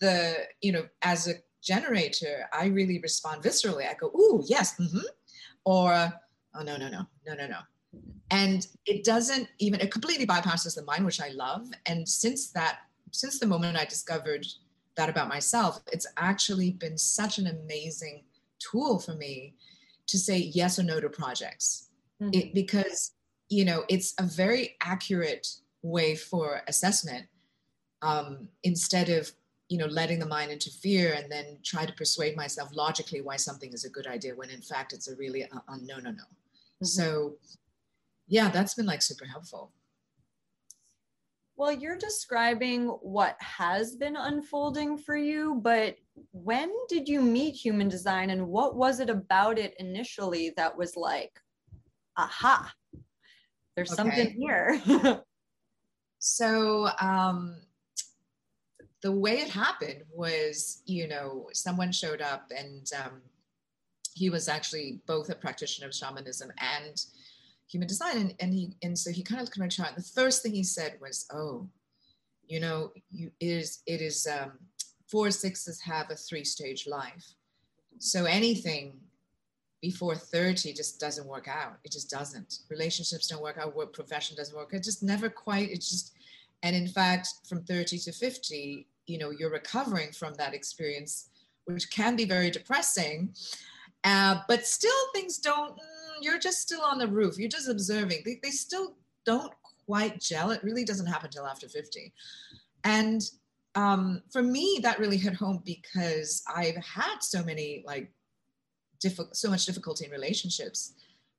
the 0.00 0.36
you 0.62 0.72
know 0.72 0.86
as 1.02 1.28
a 1.28 1.34
generator, 1.62 2.48
I 2.52 2.66
really 2.66 2.98
respond 3.00 3.42
viscerally. 3.42 3.88
I 3.88 3.94
go, 3.94 4.08
ooh, 4.08 4.42
yes, 4.46 4.78
mm-hmm. 4.78 5.06
or 5.64 5.92
oh 6.54 6.62
no, 6.62 6.76
no, 6.76 6.88
no, 6.88 7.06
no, 7.26 7.34
no, 7.34 7.46
no. 7.46 7.58
And 8.30 8.66
it 8.86 9.04
doesn't 9.04 9.48
even 9.58 9.80
it 9.80 9.90
completely 9.90 10.26
bypasses 10.26 10.74
the 10.74 10.84
mind, 10.84 11.04
which 11.04 11.20
I 11.20 11.30
love. 11.30 11.68
And 11.86 12.08
since 12.08 12.50
that, 12.50 12.80
since 13.12 13.38
the 13.38 13.46
moment 13.46 13.78
I 13.78 13.84
discovered 13.84 14.46
that 14.96 15.08
about 15.08 15.28
myself, 15.28 15.80
it's 15.92 16.06
actually 16.16 16.72
been 16.72 16.98
such 16.98 17.38
an 17.38 17.46
amazing 17.46 18.24
tool 18.58 18.98
for 18.98 19.14
me 19.14 19.54
to 20.08 20.18
say 20.18 20.36
yes 20.38 20.78
or 20.78 20.82
no 20.82 21.00
to 21.00 21.08
projects. 21.08 21.88
Mm-hmm. 22.20 22.30
It, 22.34 22.54
because, 22.54 23.12
you 23.48 23.64
know, 23.64 23.84
it's 23.88 24.14
a 24.18 24.24
very 24.24 24.76
accurate 24.82 25.46
way 25.82 26.16
for 26.16 26.62
assessment 26.66 27.26
um, 28.02 28.48
instead 28.64 29.08
of 29.08 29.30
you 29.68 29.76
know 29.76 29.86
letting 29.86 30.18
the 30.18 30.26
mind 30.26 30.50
interfere 30.50 31.12
and 31.12 31.30
then 31.30 31.58
try 31.62 31.84
to 31.84 31.92
persuade 31.92 32.36
myself 32.36 32.70
logically 32.72 33.20
why 33.20 33.36
something 33.36 33.72
is 33.72 33.84
a 33.84 33.90
good 33.90 34.06
idea 34.06 34.34
when 34.34 34.50
in 34.50 34.62
fact 34.62 34.92
it's 34.92 35.08
a 35.08 35.16
really 35.16 35.44
uh, 35.44 35.58
uh, 35.68 35.76
no 35.82 35.96
no 35.96 36.10
no 36.10 36.22
mm-hmm. 36.22 36.84
so 36.84 37.36
yeah 38.26 38.48
that's 38.48 38.74
been 38.74 38.86
like 38.86 39.02
super 39.02 39.26
helpful 39.26 39.72
well 41.56 41.72
you're 41.72 41.98
describing 41.98 42.86
what 42.86 43.36
has 43.40 43.96
been 43.96 44.16
unfolding 44.16 44.96
for 44.96 45.16
you 45.16 45.60
but 45.62 45.96
when 46.32 46.72
did 46.88 47.08
you 47.08 47.20
meet 47.20 47.54
human 47.54 47.88
design 47.88 48.30
and 48.30 48.46
what 48.46 48.74
was 48.74 49.00
it 49.00 49.10
about 49.10 49.58
it 49.58 49.74
initially 49.78 50.52
that 50.56 50.76
was 50.76 50.96
like 50.96 51.38
aha 52.16 52.72
there's 53.76 53.92
okay. 53.92 53.96
something 53.96 54.30
here 54.38 54.80
so 56.18 56.88
um 57.00 57.56
the 59.02 59.12
way 59.12 59.38
it 59.38 59.48
happened 59.48 60.02
was, 60.12 60.82
you 60.86 61.06
know, 61.06 61.48
someone 61.52 61.92
showed 61.92 62.20
up 62.20 62.50
and 62.56 62.90
um, 63.04 63.20
he 64.14 64.30
was 64.30 64.48
actually 64.48 65.00
both 65.06 65.30
a 65.30 65.34
practitioner 65.34 65.86
of 65.86 65.94
shamanism 65.94 66.50
and 66.58 67.04
human 67.68 67.86
design. 67.86 68.16
And, 68.16 68.34
and 68.40 68.52
he 68.52 68.74
and 68.82 68.98
so 68.98 69.10
he 69.10 69.22
kind 69.22 69.40
of 69.40 69.46
looked 69.46 69.56
at 69.56 69.60
my 69.60 69.68
chart. 69.68 69.90
And 69.94 70.04
the 70.04 70.08
first 70.08 70.42
thing 70.42 70.52
he 70.52 70.64
said 70.64 70.98
was, 71.00 71.26
"Oh, 71.32 71.68
you 72.48 72.60
know, 72.60 72.92
you 73.10 73.30
it 73.40 73.46
is 73.46 73.82
it 73.86 74.00
is 74.00 74.26
um, 74.26 74.52
four 75.06 75.30
sixes 75.30 75.80
have 75.82 76.10
a 76.10 76.16
three 76.16 76.44
stage 76.44 76.86
life. 76.86 77.34
So 77.98 78.24
anything 78.24 78.98
before 79.80 80.16
30 80.16 80.72
just 80.72 80.98
doesn't 80.98 81.26
work 81.26 81.46
out. 81.48 81.78
It 81.84 81.92
just 81.92 82.10
doesn't. 82.10 82.60
Relationships 82.68 83.28
don't 83.28 83.42
work 83.42 83.58
out. 83.58 83.76
Work 83.76 83.92
profession 83.92 84.36
doesn't 84.36 84.56
work. 84.56 84.74
It 84.74 84.82
just 84.82 85.02
never 85.02 85.28
quite. 85.28 85.70
It 85.70 85.76
just 85.76 86.14
and 86.62 86.74
in 86.74 86.88
fact, 86.88 87.28
from 87.48 87.62
30 87.62 87.98
to 87.98 88.12
50, 88.12 88.86
you 89.06 89.18
know, 89.18 89.30
you're 89.30 89.50
recovering 89.50 90.12
from 90.12 90.34
that 90.34 90.54
experience, 90.54 91.30
which 91.64 91.90
can 91.90 92.16
be 92.16 92.24
very 92.24 92.50
depressing. 92.50 93.34
Uh, 94.04 94.40
but 94.48 94.66
still, 94.66 94.92
things 95.14 95.38
don't, 95.38 95.72
mm, 95.72 96.16
you're 96.20 96.38
just 96.38 96.60
still 96.60 96.82
on 96.82 96.98
the 96.98 97.06
roof. 97.08 97.38
You're 97.38 97.48
just 97.48 97.68
observing. 97.68 98.22
They, 98.24 98.38
they 98.42 98.50
still 98.50 98.96
don't 99.24 99.52
quite 99.86 100.20
gel. 100.20 100.50
It 100.50 100.62
really 100.62 100.84
doesn't 100.84 101.06
happen 101.06 101.26
until 101.26 101.46
after 101.46 101.68
50. 101.68 102.12
And 102.84 103.22
um, 103.74 104.22
for 104.30 104.42
me, 104.42 104.80
that 104.82 104.98
really 104.98 105.16
hit 105.16 105.34
home 105.34 105.62
because 105.64 106.42
I've 106.52 106.76
had 106.76 107.18
so 107.20 107.44
many, 107.44 107.82
like, 107.86 108.10
so 109.32 109.48
much 109.48 109.64
difficulty 109.64 110.06
in 110.06 110.10
relationships 110.10 110.94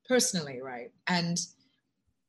personally, 0.07 0.61
right? 0.61 0.91
And 1.07 1.39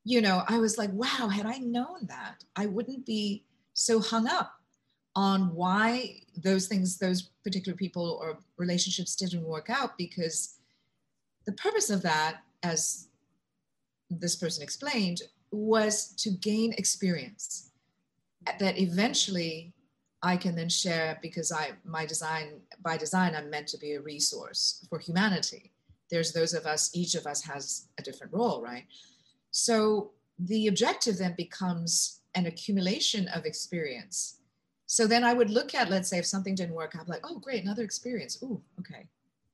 you 0.03 0.21
know, 0.21 0.43
I 0.47 0.57
was 0.57 0.77
like, 0.77 0.91
wow, 0.93 1.27
had 1.27 1.45
I 1.45 1.57
known 1.57 2.07
that, 2.07 2.43
I 2.55 2.65
wouldn't 2.65 3.05
be 3.05 3.43
so 3.73 3.99
hung 3.99 4.27
up 4.27 4.53
on 5.15 5.53
why 5.53 6.21
those 6.35 6.67
things, 6.67 6.97
those 6.97 7.23
particular 7.43 7.75
people 7.75 8.19
or 8.21 8.39
relationships 8.57 9.15
didn't 9.15 9.43
work 9.43 9.69
out 9.69 9.97
because 9.97 10.55
the 11.45 11.51
purpose 11.53 11.89
of 11.89 12.01
that, 12.03 12.41
as 12.63 13.07
this 14.09 14.35
person 14.35 14.63
explained, 14.63 15.21
was 15.51 16.09
to 16.15 16.31
gain 16.31 16.73
experience 16.73 17.71
that 18.59 18.79
eventually 18.79 19.73
I 20.23 20.37
can 20.37 20.55
then 20.55 20.69
share 20.69 21.19
because 21.21 21.51
I 21.51 21.71
my 21.83 22.05
design 22.05 22.61
by 22.83 22.97
design 22.97 23.35
I'm 23.35 23.49
meant 23.49 23.67
to 23.69 23.77
be 23.77 23.93
a 23.93 24.01
resource 24.01 24.85
for 24.89 24.99
humanity. 24.99 25.71
There's 26.09 26.31
those 26.31 26.53
of 26.53 26.65
us, 26.65 26.91
each 26.93 27.15
of 27.15 27.25
us 27.25 27.41
has 27.43 27.87
a 27.97 28.01
different 28.01 28.33
role, 28.33 28.61
right? 28.61 28.85
So 29.51 30.11
the 30.39 30.67
objective 30.67 31.17
then 31.17 31.35
becomes 31.37 32.21
an 32.35 32.45
accumulation 32.45 33.27
of 33.29 33.45
experience. 33.45 34.39
So 34.87 35.07
then 35.07 35.23
I 35.23 35.33
would 35.33 35.49
look 35.49 35.75
at, 35.75 35.89
let's 35.89 36.09
say, 36.09 36.17
if 36.17 36.25
something 36.25 36.55
didn't 36.55 36.75
work, 36.75 36.95
I'm 36.99 37.07
like, 37.07 37.25
oh, 37.25 37.39
great, 37.39 37.63
another 37.63 37.83
experience. 37.83 38.39
Oh, 38.43 38.61
okay. 38.79 39.07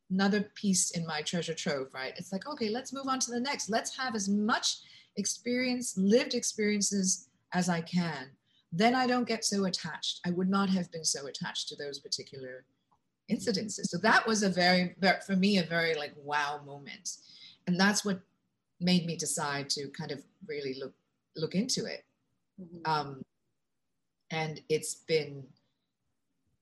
Another 0.09 0.49
piece 0.55 0.91
in 0.91 1.05
my 1.05 1.21
treasure 1.21 1.53
trove, 1.53 1.93
right? 1.93 2.13
It's 2.17 2.31
like, 2.31 2.47
okay, 2.47 2.69
let's 2.69 2.93
move 2.93 3.07
on 3.07 3.19
to 3.19 3.31
the 3.31 3.39
next. 3.39 3.69
Let's 3.69 3.95
have 3.97 4.15
as 4.15 4.29
much 4.29 4.77
experience, 5.17 5.97
lived 5.97 6.33
experiences 6.33 7.27
as 7.53 7.69
I 7.69 7.81
can. 7.81 8.29
Then 8.71 8.95
I 8.95 9.07
don't 9.07 9.27
get 9.27 9.45
so 9.45 9.65
attached. 9.65 10.21
I 10.25 10.31
would 10.31 10.49
not 10.49 10.69
have 10.69 10.91
been 10.91 11.05
so 11.05 11.27
attached 11.27 11.67
to 11.69 11.75
those 11.75 11.99
particular 11.99 12.65
incidences. 13.31 13.87
So 13.87 13.97
that 13.99 14.25
was 14.25 14.43
a 14.43 14.49
very 14.49 14.95
for 15.25 15.35
me, 15.35 15.57
a 15.57 15.63
very 15.63 15.95
like 15.95 16.13
wow 16.17 16.61
moment. 16.65 17.17
And 17.65 17.79
that's 17.79 18.05
what 18.05 18.21
made 18.79 19.05
me 19.05 19.15
decide 19.15 19.69
to 19.71 19.87
kind 19.89 20.11
of 20.11 20.23
really 20.47 20.77
look 20.79 20.93
look 21.35 21.55
into 21.55 21.85
it. 21.85 22.03
Mm-hmm. 22.59 22.91
Um, 22.91 23.21
and 24.31 24.61
it's 24.69 24.95
been 25.07 25.43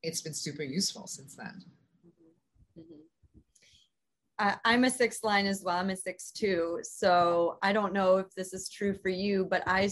it's 0.04 0.22
been 0.22 0.34
super 0.34 0.64
useful 0.64 1.08
since 1.08 1.36
then. 1.36 1.64
Mm-hmm. 2.06 2.82
mm-hmm. 2.82 3.02
Uh, 4.38 4.56
I'm 4.66 4.84
a 4.84 4.92
six 4.92 5.24
line 5.24 5.46
as 5.46 5.64
well. 5.64 5.78
I'm 5.78 5.90
a 5.90 5.96
six 5.96 6.32
two. 6.32 6.80
So 6.84 7.58
I 7.64 7.72
don't 7.72 7.94
know 7.94 8.18
if 8.18 8.34
this 8.36 8.54
is 8.54 8.70
true 8.70 8.94
for 8.94 9.10
you, 9.10 9.46
but 9.50 9.64
I 9.66 9.90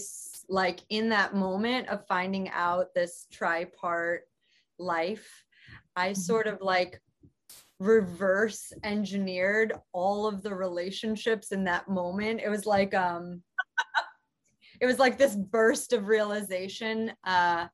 like 0.49 0.81
in 0.89 1.09
that 1.09 1.33
moment 1.33 1.87
of 1.87 2.05
finding 2.07 2.49
out 2.49 2.93
this 2.93 3.27
tripart 3.33 4.19
life, 4.77 5.43
I 5.95 6.09
mm-hmm. 6.09 6.19
sort 6.19 6.47
of 6.47 6.61
like 6.61 7.01
reverse 7.79 8.71
engineered 8.83 9.73
all 9.91 10.27
of 10.27 10.41
the 10.41 10.53
relationships 10.53 11.51
in 11.51 11.63
that 11.65 11.87
moment. 11.87 12.41
It 12.43 12.49
was 12.49 12.65
like 12.65 12.93
um 12.93 13.41
it 14.81 14.85
was 14.85 14.99
like 14.99 15.17
this 15.17 15.35
burst 15.35 15.93
of 15.93 16.07
realization. 16.07 17.13
Uh 17.23 17.67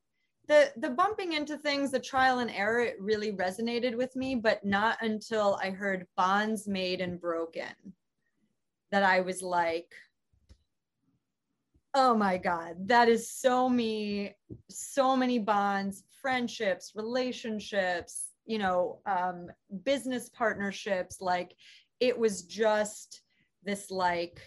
the 0.48 0.72
the 0.78 0.90
bumping 0.90 1.34
into 1.34 1.58
things, 1.58 1.92
the 1.92 2.00
trial 2.00 2.40
and 2.40 2.50
error, 2.50 2.82
it 2.82 2.96
really 3.00 3.32
resonated 3.32 3.96
with 3.96 4.16
me, 4.16 4.36
but 4.36 4.66
not 4.66 4.98
until 5.02 5.60
I 5.62 5.70
heard 5.70 6.08
bonds 6.18 6.68
made 6.68 7.02
and 7.02 7.22
broken 7.22 7.94
that 8.92 9.04
I 9.04 9.22
was 9.22 9.42
like, 9.42 9.94
oh 11.94 12.16
my 12.16 12.38
God, 12.38 12.88
that 12.88 13.08
is 13.08 13.32
so 13.32 13.70
me, 13.70 14.36
so 14.70 15.16
many 15.16 15.40
bonds, 15.40 16.04
friendships, 16.22 16.94
relationships, 16.96 18.29
you 18.50 18.58
know 18.58 19.00
um, 19.06 19.48
business 19.84 20.28
partnerships 20.30 21.22
like 21.22 21.56
it 22.00 22.18
was 22.18 22.42
just 22.42 23.22
this 23.64 23.92
like 23.92 24.42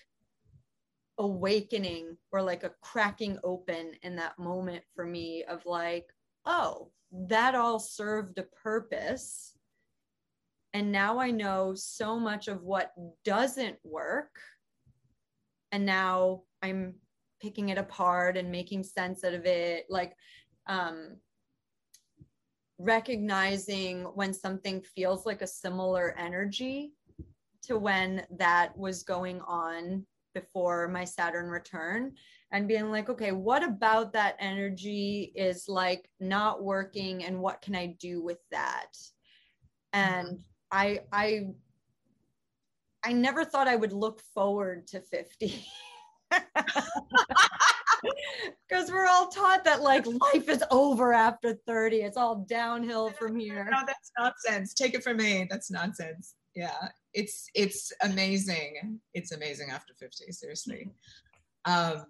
awakening 1.19 2.17
or 2.33 2.43
like 2.43 2.65
a 2.65 2.73
cracking 2.83 3.39
open 3.45 3.93
in 4.03 4.17
that 4.17 4.37
moment 4.39 4.83
for 4.95 5.07
me 5.07 5.45
of 5.49 5.65
like 5.67 6.07
oh 6.47 6.91
that 7.13 7.55
all 7.55 7.79
served 7.79 8.39
a 8.39 8.43
purpose. 8.63 9.53
And 10.75 10.91
now 10.91 11.21
i 11.21 11.31
know 11.31 11.75
so 11.77 12.19
much 12.19 12.49
of 12.49 12.63
what 12.63 12.93
doesn't 13.25 13.77
work. 13.85 14.35
And 15.71 15.87
now 15.87 16.43
i'm 16.61 16.95
picking 17.41 17.69
it 17.69 17.79
apart 17.79 18.37
and 18.37 18.51
making 18.51 18.83
sense 18.83 19.23
out 19.23 19.35
of 19.35 19.47
it. 19.47 19.87
Like 19.89 20.17
um 20.67 21.19
recognizing 22.83 24.03
when 24.15 24.35
something 24.35 24.83
feels 24.83 25.25
like 25.25 25.43
a 25.43 25.47
similar 25.47 26.15
energy 26.19 26.93
to 27.63 27.79
when 27.79 28.27
that 28.37 28.77
was 28.77 29.05
going 29.05 29.41
on 29.43 30.05
before 30.35 30.89
my 30.89 31.05
Saturn 31.05 31.49
return 31.49 32.13
and 32.51 32.67
being 32.67 32.91
like, 32.91 33.09
okay, 33.09 33.33
what 33.33 33.63
about 33.63 34.13
that 34.13 34.37
energy 34.39 35.33
is 35.37 35.69
like 35.69 36.09
not 36.21 36.63
working 36.63 37.25
and 37.25 37.39
what 37.39 37.63
can 37.63 37.75
I 37.75 37.97
do 37.99 38.23
with 38.23 38.39
that? 38.51 38.89
And 39.93 40.27
mm-hmm. 40.29 40.41
I 40.71 41.01
I 41.13 41.47
I 43.05 43.13
never 43.13 43.45
thought 43.45 43.69
I 43.69 43.77
would 43.77 43.93
look 43.93 44.21
forward 44.35 44.87
to 44.89 45.01
50. 45.01 45.65
because 48.69 48.91
we're 48.91 49.07
all 49.07 49.29
taught 49.29 49.65
that 49.65 49.83
like 49.83 50.07
life 50.07 50.49
is 50.49 50.63
over 50.71 51.13
after 51.13 51.55
30 51.67 51.99
it's 51.99 52.17
all 52.17 52.45
downhill 52.49 53.11
from 53.11 53.37
here. 53.37 53.69
no 53.71 53.79
that's 53.87 54.11
nonsense. 54.19 54.75
Take 54.75 54.95
it 54.95 55.05
from 55.05 55.19
me. 55.19 55.47
That's 55.51 55.71
nonsense. 55.71 56.35
Yeah. 56.55 56.89
It's 57.15 57.49
it's 57.55 57.93
amazing. 58.03 59.01
It's 59.15 59.33
amazing 59.33 59.71
after 59.71 59.95
50 59.95 60.33
seriously. 60.33 60.91
Um 61.65 62.07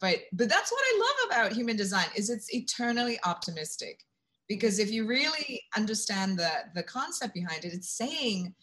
but 0.00 0.18
but 0.32 0.48
that's 0.48 0.72
what 0.72 0.82
i 0.84 0.98
love 0.98 1.30
about 1.30 1.56
human 1.56 1.76
design 1.76 2.06
is 2.16 2.30
it's 2.30 2.52
eternally 2.54 3.18
optimistic. 3.24 4.00
Because 4.48 4.78
if 4.78 4.90
you 4.90 5.06
really 5.06 5.62
understand 5.76 6.38
the 6.38 6.50
the 6.74 6.82
concept 6.82 7.34
behind 7.34 7.64
it 7.64 7.74
it's 7.74 7.96
saying 7.96 8.54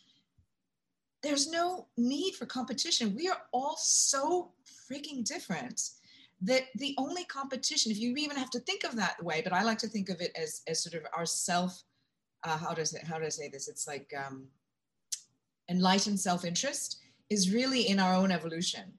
there's 1.23 1.49
no 1.49 1.87
need 1.97 2.33
for 2.35 2.45
competition. 2.45 3.15
We 3.15 3.29
are 3.29 3.41
all 3.51 3.77
so 3.77 4.51
freaking 4.91 5.23
different 5.23 5.81
that 6.41 6.63
the 6.75 6.95
only 6.97 7.23
competition, 7.25 7.91
if 7.91 7.99
you 7.99 8.15
even 8.15 8.37
have 8.37 8.49
to 8.51 8.59
think 8.59 8.83
of 8.83 8.95
that 8.95 9.23
way, 9.23 9.41
but 9.43 9.53
I 9.53 9.63
like 9.63 9.77
to 9.79 9.87
think 9.87 10.09
of 10.09 10.21
it 10.21 10.31
as, 10.35 10.61
as 10.67 10.83
sort 10.83 10.95
of 10.95 11.07
our 11.15 11.25
self, 11.25 11.83
uh, 12.43 12.57
how 12.57 12.73
does 12.73 12.93
it, 12.93 13.03
how 13.03 13.19
do 13.19 13.25
I 13.25 13.29
say 13.29 13.47
this? 13.47 13.67
It's 13.67 13.87
like 13.87 14.11
um, 14.17 14.47
enlightened 15.69 16.19
self-interest 16.19 16.99
is 17.29 17.53
really 17.53 17.87
in 17.87 17.99
our 17.99 18.15
own 18.15 18.31
evolution 18.31 18.93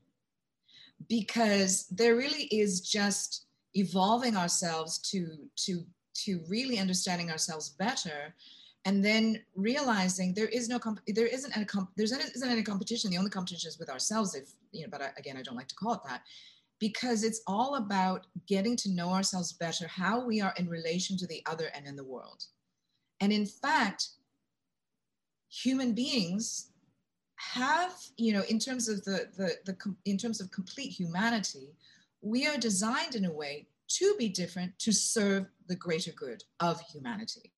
because 1.09 1.87
there 1.89 2.15
really 2.15 2.45
is 2.45 2.81
just 2.81 3.47
evolving 3.75 4.37
ourselves 4.37 4.99
to, 4.99 5.37
to, 5.57 5.85
to 6.15 6.41
really 6.49 6.79
understanding 6.79 7.31
ourselves 7.31 7.71
better 7.71 8.35
and 8.85 9.05
then 9.05 9.41
realizing 9.55 10.35
there 10.35 10.47
is 10.49 10.69
no 10.69 10.79
comp- 10.79 11.01
there 11.07 11.27
isn't 11.27 11.57
any 11.57 11.65
comp- 11.65 11.91
there's 11.97 12.13
isn't 12.13 12.51
any 12.51 12.63
competition 12.63 13.11
the 13.11 13.19
only 13.19 13.31
competition 13.31 13.69
is 13.69 13.79
with 13.79 13.89
ourselves 13.89 14.35
if 14.35 14.51
you 14.73 14.83
know 14.83 14.89
but 14.91 15.01
I, 15.01 15.11
again 15.17 15.37
i 15.37 15.43
don't 15.43 15.57
like 15.57 15.69
to 15.69 15.75
call 15.75 15.95
it 15.95 16.01
that 16.09 16.23
because 16.83 17.23
it's 17.23 17.43
all 17.47 17.77
about 17.77 18.27
getting 18.49 18.75
to 18.75 18.91
know 18.91 19.11
ourselves 19.11 19.53
better, 19.53 19.87
how 19.87 20.27
we 20.27 20.41
are 20.41 20.53
in 20.57 20.69
relation 20.69 21.17
to 21.17 21.29
the 21.29 21.41
other 21.47 21.71
and 21.77 21.87
in 21.87 21.95
the 21.95 22.03
world. 22.03 22.47
And 23.21 23.33
in 23.33 23.47
fact, 23.47 24.09
human 25.49 25.93
beings 25.93 26.71
have, 27.37 27.95
you 28.17 28.33
know, 28.33 28.43
in 28.49 28.59
terms 28.59 28.89
of 28.89 29.05
the, 29.05 29.29
the, 29.37 29.55
the 29.65 29.77
in 30.07 30.19
terms 30.19 30.41
of 30.41 30.51
complete 30.51 30.89
humanity, 30.91 31.69
we 32.21 32.49
are 32.49 32.59
designed 32.59 33.15
in 33.15 33.27
a 33.27 33.33
way 33.33 33.69
to 33.99 34.17
be 34.19 34.29
different 34.29 34.77
to 34.81 34.91
serve 34.91 35.47
the 35.69 35.77
greater 35.77 36.11
good 36.11 36.43
of 36.59 36.81
humanity. 36.81 37.53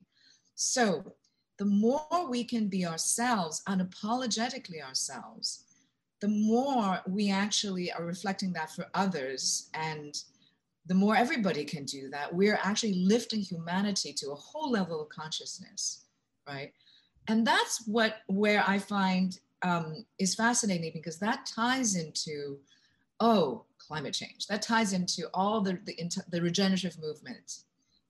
So 0.55 1.15
the 1.59 1.65
more 1.65 2.29
we 2.29 2.45
can 2.45 2.69
be 2.69 2.85
ourselves, 2.85 3.63
unapologetically 3.67 4.85
ourselves, 4.87 5.65
the 6.25 6.29
more 6.29 7.01
we 7.07 7.31
actually 7.31 7.93
are 7.93 8.05
reflecting 8.05 8.53
that 8.55 8.71
for 8.71 8.87
others 8.95 9.69
and 9.75 10.13
the 10.87 10.99
more 11.03 11.17
everybody 11.17 11.65
can 11.65 11.85
do 11.85 12.09
that 12.11 12.33
we're 12.41 12.59
actually 12.63 12.95
lifting 12.95 13.41
humanity 13.41 14.13
to 14.13 14.31
a 14.31 14.43
whole 14.47 14.71
level 14.71 15.03
of 15.03 15.09
consciousness 15.21 16.05
right? 16.47 16.73
And 17.29 17.47
that's 17.47 17.87
what 17.87 18.17
where 18.27 18.63
i 18.67 18.79
find 18.79 19.39
um, 19.63 20.05
is 20.19 20.35
fascinating 20.35 20.91
because 20.93 21.19
that 21.21 21.47
ties 21.47 21.97
into 21.97 22.59
oh 23.21 23.65
climate 23.79 24.15
change. 24.15 24.47
That 24.47 24.63
ties 24.63 24.93
into 24.93 25.29
all 25.33 25.61
the 25.61 25.79
the, 25.85 25.97
the 26.31 26.43
regenerative 26.43 26.99
movement. 27.01 27.61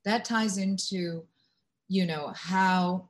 That 0.05 0.25
ties 0.25 0.59
into 0.59 1.25
you 1.89 2.07
know 2.07 2.33
how 2.35 3.09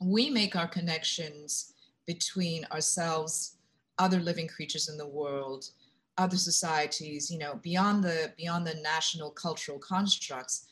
we 0.00 0.30
make 0.30 0.56
our 0.56 0.68
connections 0.68 1.72
between 2.06 2.66
ourselves 2.72 3.53
other 3.98 4.20
living 4.20 4.48
creatures 4.48 4.88
in 4.88 4.96
the 4.96 5.06
world, 5.06 5.70
other 6.18 6.36
societies, 6.36 7.30
you 7.30 7.38
know, 7.38 7.56
beyond 7.62 8.04
the 8.04 8.32
beyond 8.36 8.66
the 8.66 8.74
national 8.74 9.30
cultural 9.30 9.78
constructs, 9.78 10.66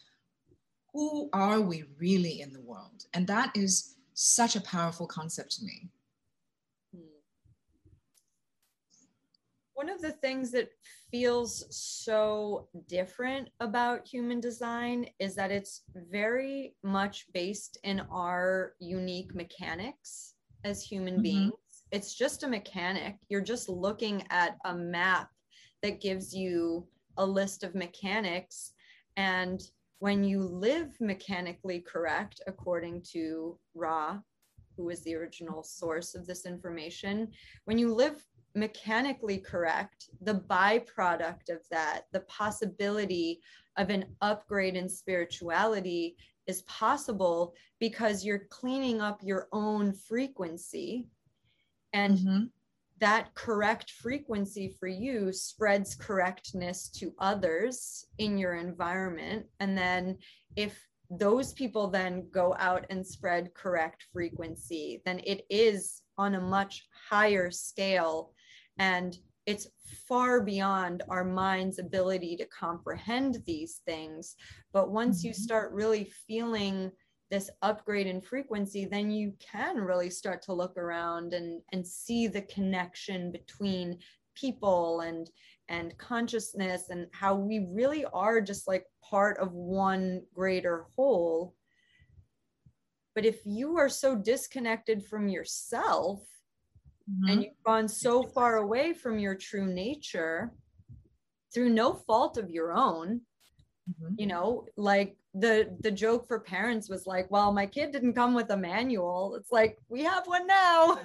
who 0.92 1.28
are 1.32 1.60
we 1.60 1.84
really 1.98 2.40
in 2.40 2.52
the 2.52 2.60
world? 2.60 3.06
And 3.14 3.26
that 3.26 3.50
is 3.54 3.96
such 4.14 4.56
a 4.56 4.60
powerful 4.60 5.06
concept 5.06 5.52
to 5.52 5.64
me. 5.64 5.88
One 9.74 9.88
of 9.88 10.02
the 10.02 10.12
things 10.12 10.52
that 10.52 10.70
feels 11.10 11.64
so 11.74 12.68
different 12.88 13.48
about 13.58 14.06
human 14.06 14.38
design 14.38 15.06
is 15.18 15.34
that 15.34 15.50
it's 15.50 15.82
very 16.10 16.76
much 16.84 17.26
based 17.32 17.78
in 17.82 18.00
our 18.12 18.74
unique 18.78 19.34
mechanics 19.34 20.34
as 20.64 20.82
human 20.82 21.14
mm-hmm. 21.14 21.22
beings 21.22 21.52
it's 21.92 22.14
just 22.14 22.42
a 22.42 22.48
mechanic. 22.48 23.16
You're 23.28 23.42
just 23.42 23.68
looking 23.68 24.24
at 24.30 24.56
a 24.64 24.74
map 24.74 25.28
that 25.82 26.00
gives 26.00 26.34
you 26.34 26.86
a 27.18 27.24
list 27.24 27.62
of 27.62 27.74
mechanics. 27.74 28.72
And 29.16 29.62
when 29.98 30.24
you 30.24 30.40
live 30.40 30.96
mechanically 31.00 31.80
correct, 31.80 32.40
according 32.46 33.02
to 33.12 33.58
Ra, 33.74 34.18
who 34.76 34.88
is 34.88 35.02
the 35.02 35.14
original 35.14 35.62
source 35.62 36.14
of 36.14 36.26
this 36.26 36.46
information, 36.46 37.28
when 37.66 37.76
you 37.76 37.94
live 37.94 38.24
mechanically 38.54 39.38
correct, 39.38 40.08
the 40.22 40.34
byproduct 40.34 41.50
of 41.50 41.60
that, 41.70 42.04
the 42.12 42.20
possibility 42.20 43.40
of 43.76 43.90
an 43.90 44.06
upgrade 44.22 44.76
in 44.76 44.88
spirituality 44.88 46.16
is 46.46 46.62
possible 46.62 47.54
because 47.78 48.24
you're 48.24 48.46
cleaning 48.50 49.00
up 49.00 49.20
your 49.22 49.48
own 49.52 49.92
frequency 49.92 51.06
and 51.92 52.18
mm-hmm. 52.18 52.44
that 53.00 53.34
correct 53.34 53.90
frequency 53.90 54.74
for 54.78 54.88
you 54.88 55.32
spreads 55.32 55.94
correctness 55.94 56.88
to 56.88 57.12
others 57.18 58.06
in 58.18 58.38
your 58.38 58.54
environment 58.54 59.46
and 59.60 59.76
then 59.76 60.16
if 60.56 60.80
those 61.10 61.52
people 61.52 61.88
then 61.88 62.26
go 62.32 62.54
out 62.58 62.86
and 62.88 63.06
spread 63.06 63.52
correct 63.54 64.06
frequency 64.12 65.02
then 65.04 65.20
it 65.24 65.44
is 65.50 66.02
on 66.16 66.34
a 66.34 66.40
much 66.40 66.86
higher 67.10 67.50
scale 67.50 68.32
and 68.78 69.18
it's 69.44 69.66
far 70.08 70.40
beyond 70.40 71.02
our 71.08 71.24
mind's 71.24 71.78
ability 71.78 72.36
to 72.36 72.46
comprehend 72.46 73.38
these 73.46 73.80
things 73.84 74.36
but 74.72 74.90
once 74.90 75.18
mm-hmm. 75.18 75.28
you 75.28 75.34
start 75.34 75.72
really 75.72 76.10
feeling 76.26 76.90
this 77.32 77.48
upgrade 77.62 78.06
in 78.06 78.20
frequency, 78.20 78.84
then 78.84 79.10
you 79.10 79.32
can 79.40 79.78
really 79.78 80.10
start 80.10 80.42
to 80.42 80.52
look 80.52 80.76
around 80.76 81.32
and, 81.32 81.62
and 81.72 81.84
see 81.84 82.28
the 82.28 82.42
connection 82.42 83.32
between 83.32 83.98
people 84.34 85.00
and 85.00 85.30
and 85.68 85.96
consciousness 85.96 86.90
and 86.90 87.06
how 87.12 87.34
we 87.34 87.66
really 87.70 88.04
are 88.12 88.40
just 88.40 88.68
like 88.68 88.84
part 89.02 89.38
of 89.38 89.52
one 89.52 90.22
greater 90.34 90.86
whole 90.96 91.54
but 93.14 93.24
if 93.26 93.40
you 93.44 93.76
are 93.76 93.90
so 93.90 94.16
disconnected 94.16 95.04
from 95.04 95.28
yourself 95.28 96.20
mm-hmm. 97.10 97.30
and 97.30 97.42
you've 97.44 97.62
gone 97.64 97.86
so 97.86 98.22
far 98.22 98.56
away 98.56 98.94
from 98.94 99.18
your 99.18 99.34
true 99.34 99.66
nature 99.66 100.50
through 101.52 101.68
no 101.68 101.92
fault 101.92 102.38
of 102.38 102.50
your 102.50 102.72
own 102.72 103.20
mm-hmm. 103.90 104.14
you 104.16 104.26
know 104.26 104.64
like 104.76 105.16
the 105.34 105.74
the 105.80 105.90
joke 105.90 106.26
for 106.26 106.40
parents 106.40 106.88
was 106.90 107.06
like 107.06 107.30
well 107.30 107.52
my 107.52 107.64
kid 107.64 107.90
didn't 107.90 108.14
come 108.14 108.34
with 108.34 108.50
a 108.50 108.56
manual. 108.56 109.34
It's 109.36 109.52
like 109.52 109.78
we 109.88 110.02
have 110.04 110.26
one 110.26 110.46
now. 110.46 110.98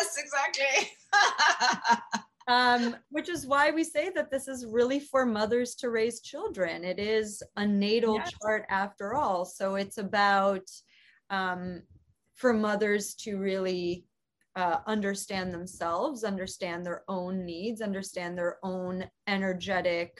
Yes 0.00 0.18
exactly. 0.18 0.92
Um, 2.48 2.96
which 3.10 3.28
is 3.28 3.46
why 3.46 3.70
we 3.70 3.84
say 3.84 4.10
that 4.16 4.28
this 4.28 4.48
is 4.48 4.66
really 4.66 4.98
for 4.98 5.24
mothers 5.24 5.76
to 5.76 5.90
raise 5.90 6.20
children. 6.20 6.82
It 6.82 6.98
is 6.98 7.44
a 7.56 7.64
natal 7.64 8.16
yes. 8.16 8.32
chart 8.42 8.66
after 8.68 9.14
all. 9.14 9.44
So 9.44 9.76
it's 9.76 9.98
about 9.98 10.68
um, 11.28 11.82
for 12.34 12.52
mothers 12.52 13.14
to 13.16 13.38
really 13.38 14.04
uh, 14.56 14.78
understand 14.86 15.54
themselves 15.54 16.24
understand 16.24 16.84
their 16.84 17.04
own 17.06 17.44
needs 17.44 17.80
understand 17.80 18.36
their 18.36 18.58
own 18.64 19.08
energetic 19.28 20.18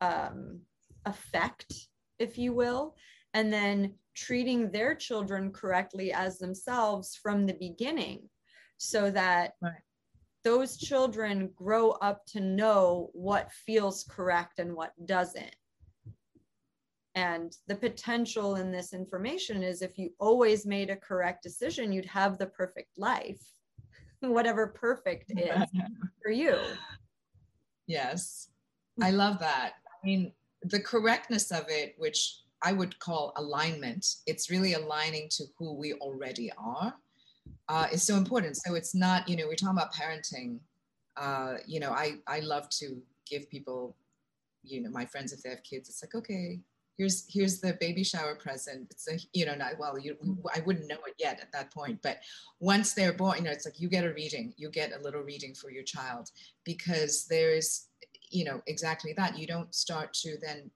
um, 0.00 0.60
effect 1.06 1.72
if 2.20 2.38
you 2.38 2.52
will, 2.52 2.94
and 3.34 3.52
then 3.52 3.94
treating 4.14 4.70
their 4.70 4.94
children 4.94 5.50
correctly 5.50 6.12
as 6.12 6.38
themselves 6.38 7.18
from 7.20 7.46
the 7.46 7.54
beginning 7.54 8.28
so 8.76 9.10
that 9.10 9.52
right. 9.62 9.72
those 10.44 10.76
children 10.76 11.50
grow 11.56 11.90
up 11.92 12.24
to 12.26 12.40
know 12.40 13.10
what 13.12 13.52
feels 13.52 14.04
correct 14.04 14.58
and 14.58 14.74
what 14.74 14.92
doesn't. 15.06 15.54
And 17.14 17.56
the 17.66 17.74
potential 17.74 18.56
in 18.56 18.70
this 18.70 18.92
information 18.92 19.62
is 19.62 19.82
if 19.82 19.98
you 19.98 20.10
always 20.18 20.64
made 20.64 20.90
a 20.90 20.96
correct 20.96 21.42
decision, 21.42 21.92
you'd 21.92 22.06
have 22.06 22.38
the 22.38 22.46
perfect 22.46 22.96
life, 22.96 23.42
whatever 24.20 24.68
perfect 24.68 25.32
is 25.36 25.62
for 26.22 26.30
you. 26.30 26.56
Yes, 27.86 28.48
I 29.02 29.10
love 29.10 29.40
that. 29.40 29.72
I 30.02 30.06
mean, 30.06 30.32
the 30.62 30.80
correctness 30.80 31.50
of 31.50 31.64
it, 31.68 31.94
which 31.98 32.40
I 32.62 32.72
would 32.72 32.98
call 32.98 33.32
alignment, 33.36 34.16
it's 34.26 34.50
really 34.50 34.74
aligning 34.74 35.28
to 35.30 35.44
who 35.58 35.74
we 35.74 35.94
already 35.94 36.50
are, 36.58 36.94
uh, 37.68 37.86
is 37.92 38.02
so 38.02 38.16
important. 38.16 38.56
So 38.56 38.74
it's 38.74 38.94
not, 38.94 39.28
you 39.28 39.36
know, 39.36 39.46
we're 39.46 39.54
talking 39.54 39.76
about 39.76 39.94
parenting. 39.94 40.58
Uh, 41.16 41.54
you 41.66 41.80
know, 41.80 41.90
I, 41.90 42.16
I 42.26 42.40
love 42.40 42.68
to 42.80 43.00
give 43.28 43.48
people, 43.48 43.96
you 44.62 44.82
know, 44.82 44.90
my 44.90 45.06
friends, 45.06 45.32
if 45.32 45.42
they 45.42 45.50
have 45.50 45.62
kids, 45.62 45.88
it's 45.88 46.02
like, 46.02 46.14
okay, 46.14 46.60
here's 47.00 47.24
here's 47.32 47.60
the 47.60 47.72
baby 47.80 48.04
shower 48.04 48.34
present 48.34 48.86
it's 48.90 49.08
a 49.08 49.16
you 49.32 49.46
know 49.46 49.54
not 49.54 49.72
well 49.78 49.98
you 49.98 50.14
i 50.54 50.60
wouldn't 50.66 50.86
know 50.86 50.98
it 51.06 51.14
yet 51.18 51.40
at 51.40 51.50
that 51.50 51.72
point 51.72 51.98
but 52.02 52.18
once 52.60 52.92
they're 52.92 53.14
born 53.14 53.38
you 53.38 53.44
know 53.44 53.50
it's 53.50 53.64
like 53.64 53.80
you 53.80 53.88
get 53.88 54.04
a 54.04 54.12
reading 54.12 54.52
you 54.58 54.68
get 54.68 54.92
a 54.92 55.02
little 55.02 55.22
reading 55.22 55.54
for 55.54 55.70
your 55.70 55.82
child 55.82 56.30
because 56.64 57.26
there's 57.26 57.88
you 58.30 58.44
know 58.44 58.62
exactly 58.66 59.12
that. 59.16 59.38
You 59.38 59.46
don't 59.46 59.74
start 59.74 60.12
to 60.14 60.36
then 60.40 60.70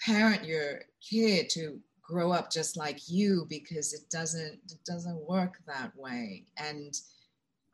parent 0.00 0.44
your 0.44 0.82
kid 1.00 1.50
to 1.50 1.78
grow 2.02 2.32
up 2.32 2.50
just 2.50 2.76
like 2.76 3.08
you 3.08 3.46
because 3.48 3.92
it 3.92 4.08
doesn't 4.10 4.58
it 4.70 4.84
doesn't 4.84 5.28
work 5.28 5.58
that 5.66 5.92
way. 5.96 6.46
And 6.56 6.94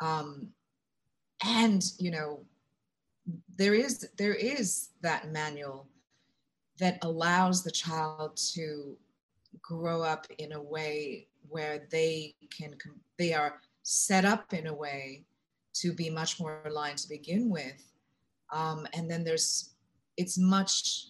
um 0.01 0.49
and 1.45 1.85
you 1.99 2.11
know 2.11 2.41
there 3.57 3.75
is 3.75 4.09
there 4.19 4.35
is 4.35 4.91
that 5.03 5.33
manual 5.33 5.89
that 6.79 6.99
allows 7.03 7.63
the 7.63 7.71
child 7.71 8.37
to 8.55 8.97
grow 9.63 10.03
up 10.03 10.27
in 10.39 10.53
a 10.53 10.63
way 10.63 11.27
where 11.49 11.87
they 11.91 12.35
can 12.57 12.75
they 13.19 13.33
are 13.33 13.61
set 13.83 14.25
up 14.25 14.53
in 14.53 14.67
a 14.67 14.75
way 14.75 15.25
to 15.73 15.93
be 15.93 16.11
much 16.11 16.41
more 16.41 16.61
aligned 16.67 16.99
to 16.99 17.09
begin 17.09 17.49
with 17.49 17.96
um, 18.53 18.87
and 18.95 19.11
then 19.11 19.25
there's 19.25 19.75
it's 20.17 20.39
much 20.39 21.09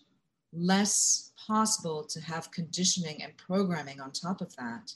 less 0.52 1.32
possible 1.46 2.04
to 2.04 2.20
have 2.20 2.50
conditioning 2.50 3.22
and 3.22 3.36
programming 3.36 4.00
on 4.00 4.10
top 4.10 4.40
of 4.40 4.54
that. 4.56 4.92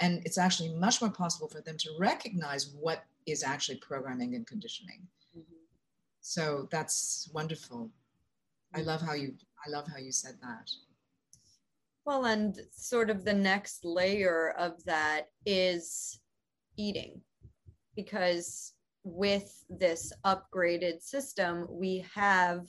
And 0.00 0.22
it's 0.24 0.38
actually 0.38 0.74
much 0.74 1.00
more 1.00 1.10
possible 1.10 1.48
for 1.48 1.60
them 1.60 1.76
to 1.78 1.90
recognize 1.98 2.74
what 2.78 3.04
is 3.26 3.42
actually 3.42 3.78
programming 3.78 4.34
and 4.34 4.46
conditioning. 4.46 5.06
Mm-hmm. 5.36 5.54
so 6.20 6.68
that's 6.70 7.30
wonderful. 7.32 7.90
I 8.74 8.82
love 8.82 9.02
how 9.02 9.14
you 9.14 9.34
i 9.66 9.70
love 9.70 9.86
how 9.86 9.98
you 9.98 10.12
said 10.12 10.36
that. 10.42 10.70
Well 12.04 12.24
and 12.24 12.58
sort 12.72 13.10
of 13.10 13.24
the 13.24 13.34
next 13.34 13.84
layer 13.84 14.54
of 14.58 14.82
that 14.84 15.28
is 15.46 16.20
eating. 16.76 17.20
Because 17.94 18.72
with 19.04 19.64
this 19.68 20.12
upgraded 20.24 21.02
system 21.02 21.66
we 21.68 22.04
have 22.14 22.66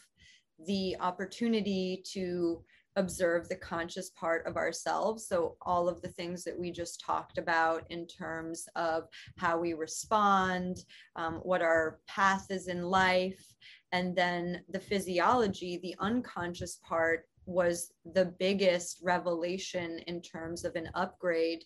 the 0.66 0.96
opportunity 1.00 2.04
to 2.06 2.64
observe 2.96 3.50
the 3.50 3.56
conscious 3.56 4.12
part 4.12 4.46
of 4.46 4.56
ourselves. 4.56 5.28
So, 5.28 5.58
all 5.62 5.90
of 5.90 6.02
the 6.02 6.10
things 6.10 6.44
that 6.44 6.58
we 6.58 6.72
just 6.72 7.02
talked 7.02 7.38
about 7.38 7.84
in 7.90 8.06
terms 8.06 8.68
of 8.76 9.08
how 9.38 9.58
we 9.58 9.74
respond, 9.74 10.86
um, 11.16 11.36
what 11.44 11.62
our 11.62 12.00
path 12.08 12.48
is 12.50 12.68
in 12.68 12.84
life, 12.84 13.44
and 13.92 14.16
then 14.16 14.64
the 14.70 14.80
physiology, 14.80 15.80
the 15.82 15.96
unconscious 16.00 16.80
part 16.84 17.28
was 17.46 17.92
the 18.14 18.26
biggest 18.40 19.00
revelation 19.04 20.00
in 20.08 20.22
terms 20.22 20.64
of 20.64 20.76
an 20.76 20.90
upgrade. 20.96 21.64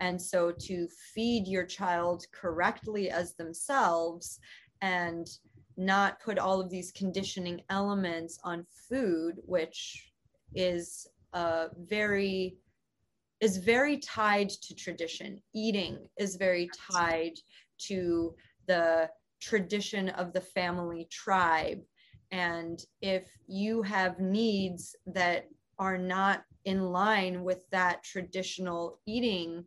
And 0.00 0.20
so, 0.20 0.50
to 0.50 0.88
feed 1.14 1.46
your 1.46 1.64
child 1.64 2.24
correctly 2.32 3.10
as 3.10 3.34
themselves 3.34 4.40
and 4.80 5.28
not 5.76 6.20
put 6.20 6.38
all 6.38 6.60
of 6.60 6.70
these 6.70 6.90
conditioning 6.92 7.62
elements 7.70 8.38
on 8.44 8.66
food, 8.88 9.36
which 9.44 10.12
is 10.54 11.06
very 11.88 12.56
is 13.40 13.56
very 13.56 13.96
tied 13.98 14.50
to 14.50 14.74
tradition. 14.74 15.40
Eating 15.54 15.98
is 16.18 16.36
very 16.36 16.68
tied 16.90 17.32
to 17.78 18.34
the 18.66 19.08
tradition 19.40 20.10
of 20.10 20.32
the 20.34 20.40
family 20.40 21.08
tribe. 21.10 21.80
And 22.30 22.84
if 23.00 23.28
you 23.46 23.80
have 23.82 24.20
needs 24.20 24.94
that 25.06 25.48
are 25.78 25.96
not 25.96 26.44
in 26.66 26.82
line 26.82 27.42
with 27.42 27.68
that 27.70 28.02
traditional 28.04 29.00
eating 29.06 29.64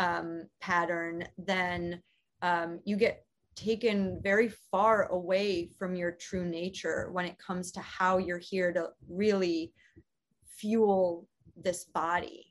um, 0.00 0.48
pattern, 0.60 1.28
then 1.38 2.02
um, 2.42 2.80
you 2.84 2.96
get 2.96 3.24
taken 3.54 4.18
very 4.22 4.50
far 4.70 5.04
away 5.12 5.68
from 5.78 5.94
your 5.94 6.12
true 6.12 6.44
nature 6.44 7.10
when 7.12 7.26
it 7.26 7.38
comes 7.38 7.70
to 7.70 7.80
how 7.80 8.16
you're 8.16 8.38
here 8.38 8.72
to 8.72 8.88
really 9.08 9.72
fuel 10.56 11.28
this 11.54 11.84
body. 11.84 12.46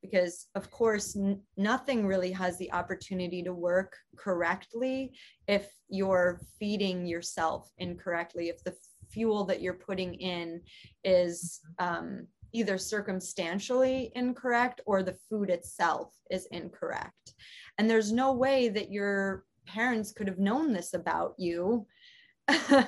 Because 0.00 0.46
of 0.54 0.70
course 0.70 1.16
n- 1.16 1.40
nothing 1.56 2.06
really 2.06 2.30
has 2.30 2.56
the 2.58 2.72
opportunity 2.72 3.42
to 3.42 3.52
work 3.52 3.96
correctly 4.16 5.12
if 5.48 5.68
you're 5.88 6.40
feeding 6.60 7.04
yourself 7.04 7.72
incorrectly 7.78 8.48
if 8.48 8.62
the 8.62 8.76
fuel 9.10 9.44
that 9.44 9.62
you're 9.62 9.74
putting 9.74 10.14
in 10.14 10.60
is 11.04 11.60
um, 11.78 12.26
either 12.52 12.78
circumstantially 12.78 14.10
incorrect 14.14 14.80
or 14.86 15.02
the 15.02 15.16
food 15.28 15.50
itself 15.50 16.12
is 16.30 16.46
incorrect 16.52 17.34
and 17.78 17.88
there's 17.88 18.12
no 18.12 18.32
way 18.32 18.68
that 18.68 18.90
your 18.90 19.44
parents 19.66 20.12
could 20.12 20.28
have 20.28 20.38
known 20.38 20.72
this 20.72 20.94
about 20.94 21.34
you 21.38 21.86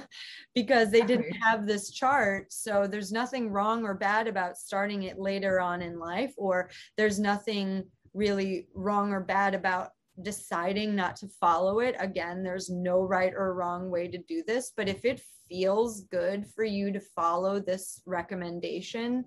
because 0.55 0.91
they 0.91 1.03
didn't 1.03 1.33
have 1.33 1.67
this 1.67 1.91
chart. 1.91 2.53
So 2.53 2.87
there's 2.87 3.13
nothing 3.13 3.51
wrong 3.51 3.85
or 3.85 3.95
bad 3.95 4.29
about 4.29 4.57
starting 4.57 5.03
it 5.05 5.19
later 5.19 5.61
on 5.61 5.83
in 5.83 5.99
life, 5.99 6.33
or 6.37 6.71
there's 6.97 7.19
nothing 7.19 7.85
really 8.15 8.69
wrong 8.75 9.13
or 9.13 9.21
bad 9.21 9.55
about 9.55 9.91
deciding 10.23 10.95
not 10.95 11.17
to 11.17 11.29
follow 11.41 11.81
it. 11.81 11.97
Again, 11.99 12.43
there's 12.43 12.71
no 12.71 13.03
right 13.03 13.33
or 13.35 13.55
wrong 13.55 13.91
way 13.91 14.09
to 14.09 14.19
do 14.19 14.43
this, 14.47 14.73
but 14.77 14.89
if 14.89 15.05
it 15.05 15.23
feels 15.49 16.03
good 16.05 16.47
for 16.55 16.65
you 16.65 16.93
to 16.93 17.01
follow 17.01 17.59
this 17.61 18.03
recommendation 18.07 19.25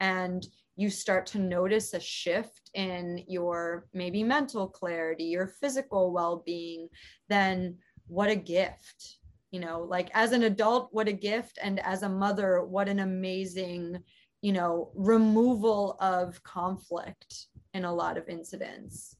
and 0.00 0.46
you 0.76 0.90
start 0.90 1.26
to 1.26 1.38
notice 1.38 1.94
a 1.94 2.00
shift 2.00 2.70
in 2.74 3.24
your 3.28 3.86
maybe 3.92 4.22
mental 4.22 4.68
clarity, 4.68 5.24
your 5.24 5.46
physical 5.46 6.12
well 6.12 6.42
being, 6.44 6.88
then 7.28 7.76
what 8.06 8.28
a 8.28 8.36
gift 8.36 9.18
you 9.50 9.60
know 9.60 9.86
like 9.88 10.10
as 10.14 10.32
an 10.32 10.42
adult 10.42 10.88
what 10.90 11.08
a 11.08 11.12
gift 11.12 11.58
and 11.62 11.78
as 11.86 12.02
a 12.02 12.08
mother 12.08 12.64
what 12.64 12.88
an 12.88 12.98
amazing 12.98 13.96
you 14.42 14.52
know 14.52 14.90
removal 14.94 15.96
of 16.00 16.42
conflict 16.42 17.46
in 17.72 17.84
a 17.84 17.94
lot 17.94 18.18
of 18.18 18.28
incidents 18.28 19.16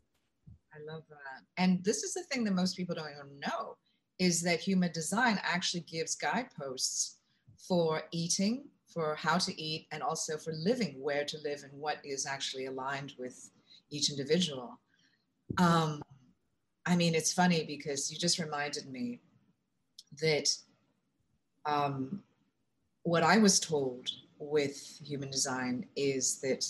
i 0.75 0.93
love 0.93 1.03
that. 1.09 1.43
And 1.57 1.83
this 1.85 2.03
is 2.03 2.15
the 2.15 2.23
thing 2.25 2.45
that 2.45 2.55
most 2.55 2.77
people 2.77 2.95
don't 2.95 3.11
even 3.11 3.41
know 3.41 3.77
is 4.19 4.43
that 4.43 4.61
human 4.61 4.93
design 4.93 5.41
actually 5.43 5.81
gives 5.83 6.15
guideposts 6.15 7.19
for 7.57 8.03
eating 8.13 8.65
for 8.93 9.17
how 9.17 9.39
to 9.39 9.61
eat 9.61 9.89
and 9.91 10.03
also 10.03 10.37
for 10.37 10.53
living 10.53 10.95
where 11.01 11.25
to 11.25 11.39
live 11.43 11.63
and 11.65 11.73
what 11.81 11.99
is 12.05 12.27
actually 12.27 12.67
aligned 12.67 13.13
with 13.19 13.51
each 13.91 14.11
individual. 14.11 14.79
Um, 15.59 16.03
i 16.87 16.95
mean 16.95 17.15
it's 17.15 17.33
funny 17.33 17.65
because 17.65 18.11
you 18.11 18.19
just 18.19 18.39
reminded 18.39 18.87
me 18.91 19.21
that 20.21 20.55
um, 21.67 22.23
what 23.03 23.23
I 23.23 23.39
was 23.39 23.59
told 23.59 24.11
with 24.39 25.01
human 25.03 25.31
design 25.31 25.87
is 25.97 26.41
that 26.41 26.67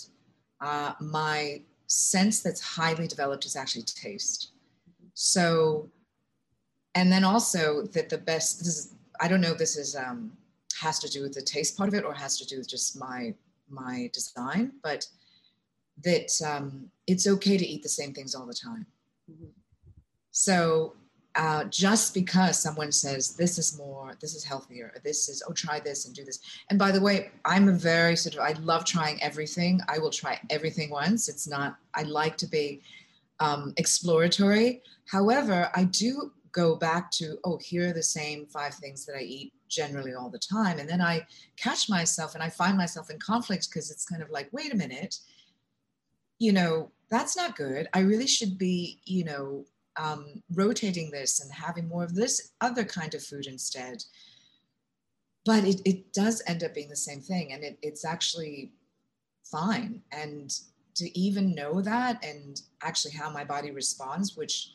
uh, 0.61 0.93
my 0.99 1.61
sense 1.87 2.41
that's 2.41 2.61
highly 2.61 3.07
developed 3.07 3.45
is 3.45 3.55
actually 3.55 3.83
taste. 3.83 4.51
So, 5.13 5.89
and 6.93 7.11
then 7.11 7.23
also 7.23 7.83
that 7.93 8.09
the 8.09 8.17
best, 8.17 8.59
this 8.59 8.67
is, 8.67 8.93
I 9.19 9.27
don't 9.27 9.41
know 9.41 9.51
if 9.51 9.57
this 9.57 9.77
is, 9.77 9.95
um, 9.95 10.31
has 10.79 10.99
to 10.99 11.09
do 11.09 11.21
with 11.21 11.33
the 11.33 11.41
taste 11.41 11.77
part 11.77 11.87
of 11.87 11.95
it 11.95 12.03
or 12.03 12.13
has 12.13 12.37
to 12.37 12.45
do 12.45 12.57
with 12.57 12.69
just 12.69 12.99
my, 12.99 13.33
my 13.69 14.09
design, 14.13 14.73
but 14.83 15.07
that 16.03 16.29
um, 16.45 16.89
it's 17.07 17.27
okay 17.27 17.57
to 17.57 17.65
eat 17.65 17.81
the 17.81 17.89
same 17.89 18.13
things 18.13 18.35
all 18.35 18.45
the 18.45 18.53
time. 18.53 18.85
Mm-hmm. 19.31 19.49
So 20.31 20.95
uh, 21.35 21.65
just 21.65 22.13
because 22.13 22.57
someone 22.57 22.91
says 22.91 23.35
this 23.35 23.57
is 23.57 23.77
more, 23.77 24.13
this 24.21 24.35
is 24.35 24.43
healthier, 24.43 24.93
this 25.03 25.27
is, 25.27 25.43
oh, 25.47 25.53
try 25.53 25.79
this 25.79 26.05
and 26.05 26.15
do 26.15 26.23
this. 26.23 26.39
And 26.69 26.79
by 26.79 26.91
the 26.91 27.01
way, 27.01 27.31
I'm 27.43 27.67
a 27.67 27.73
very 27.73 28.15
sort 28.15 28.35
of, 28.35 28.41
I 28.41 28.53
love 28.61 28.85
trying 28.85 29.21
everything. 29.21 29.81
I 29.89 29.99
will 29.99 30.11
try 30.11 30.39
everything 30.49 30.89
once. 30.89 31.27
It's 31.27 31.47
not, 31.47 31.77
I 31.93 32.03
like 32.03 32.37
to 32.37 32.47
be 32.47 32.81
um, 33.41 33.73
exploratory. 33.75 34.81
However, 35.11 35.69
I 35.75 35.83
do 35.83 36.31
go 36.53 36.77
back 36.77 37.11
to, 37.11 37.37
oh, 37.43 37.57
here 37.57 37.89
are 37.89 37.93
the 37.93 38.01
same 38.01 38.45
five 38.45 38.73
things 38.75 39.05
that 39.05 39.17
I 39.17 39.23
eat 39.23 39.51
generally 39.67 40.13
all 40.13 40.29
the 40.29 40.39
time. 40.39 40.79
And 40.79 40.87
then 40.87 41.01
I 41.01 41.27
catch 41.57 41.89
myself 41.89 42.33
and 42.33 42.43
I 42.43 42.49
find 42.49 42.77
myself 42.77 43.09
in 43.09 43.19
conflict 43.19 43.67
because 43.69 43.91
it's 43.91 44.05
kind 44.05 44.21
of 44.21 44.29
like, 44.29 44.47
wait 44.53 44.73
a 44.73 44.77
minute, 44.77 45.17
you 46.39 46.53
know, 46.53 46.91
that's 47.09 47.35
not 47.35 47.57
good. 47.57 47.87
I 47.93 47.99
really 47.99 48.27
should 48.27 48.57
be, 48.57 49.01
you 49.03 49.25
know, 49.25 49.65
um, 49.97 50.43
rotating 50.53 51.11
this 51.11 51.41
and 51.41 51.51
having 51.51 51.87
more 51.87 52.03
of 52.03 52.15
this 52.15 52.51
other 52.61 52.83
kind 52.83 53.13
of 53.13 53.23
food 53.23 53.47
instead. 53.47 54.03
But 55.45 55.63
it, 55.63 55.81
it 55.85 56.13
does 56.13 56.41
end 56.47 56.63
up 56.63 56.73
being 56.73 56.89
the 56.89 56.95
same 56.95 57.21
thing, 57.21 57.53
and 57.53 57.63
it, 57.63 57.77
it's 57.81 58.03
actually 58.03 58.71
fine. 59.43 60.01
And 60.11 60.51
to 60.95 61.17
even 61.17 61.53
know 61.53 61.81
that 61.81 62.23
and 62.25 62.61
actually 62.81 63.13
how 63.13 63.29
my 63.29 63.43
body 63.43 63.71
responds, 63.71 64.35
which 64.35 64.71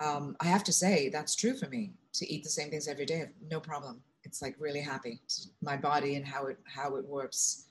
um, 0.00 0.36
I 0.40 0.46
have 0.46 0.64
to 0.64 0.72
say, 0.72 1.08
that's 1.08 1.36
true 1.36 1.54
for 1.54 1.68
me 1.68 1.92
to 2.14 2.32
eat 2.32 2.42
the 2.42 2.50
same 2.50 2.70
things 2.70 2.88
every 2.88 3.06
day, 3.06 3.28
no 3.50 3.60
problem. 3.60 4.00
It's 4.24 4.40
like 4.40 4.54
really 4.58 4.80
happy. 4.80 5.20
My 5.60 5.76
body 5.76 6.14
and 6.14 6.26
how 6.26 6.46
it 6.46 6.58
how 6.64 6.96
it 6.96 7.04
works 7.04 7.66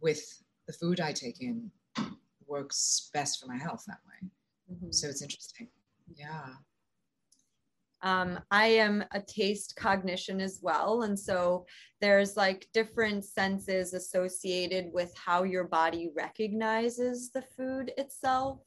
with 0.00 0.42
the 0.66 0.72
food 0.72 1.00
I 1.00 1.12
take 1.12 1.40
in 1.40 1.70
works 2.46 3.10
best 3.14 3.40
for 3.40 3.46
my 3.46 3.56
health 3.56 3.84
that 3.86 4.00
way. 4.06 4.28
Mm-hmm. 4.72 4.90
So 4.90 5.08
it's 5.08 5.22
interesting. 5.22 5.68
Yeah. 6.16 6.46
Um, 8.02 8.38
I 8.50 8.66
am 8.66 9.02
a 9.12 9.20
taste 9.20 9.76
cognition 9.76 10.40
as 10.40 10.60
well. 10.62 11.02
And 11.02 11.18
so 11.18 11.64
there's 12.02 12.36
like 12.36 12.68
different 12.74 13.24
senses 13.24 13.94
associated 13.94 14.90
with 14.92 15.10
how 15.16 15.42
your 15.44 15.64
body 15.64 16.10
recognizes 16.14 17.30
the 17.30 17.42
food 17.56 17.92
itself. 17.96 18.60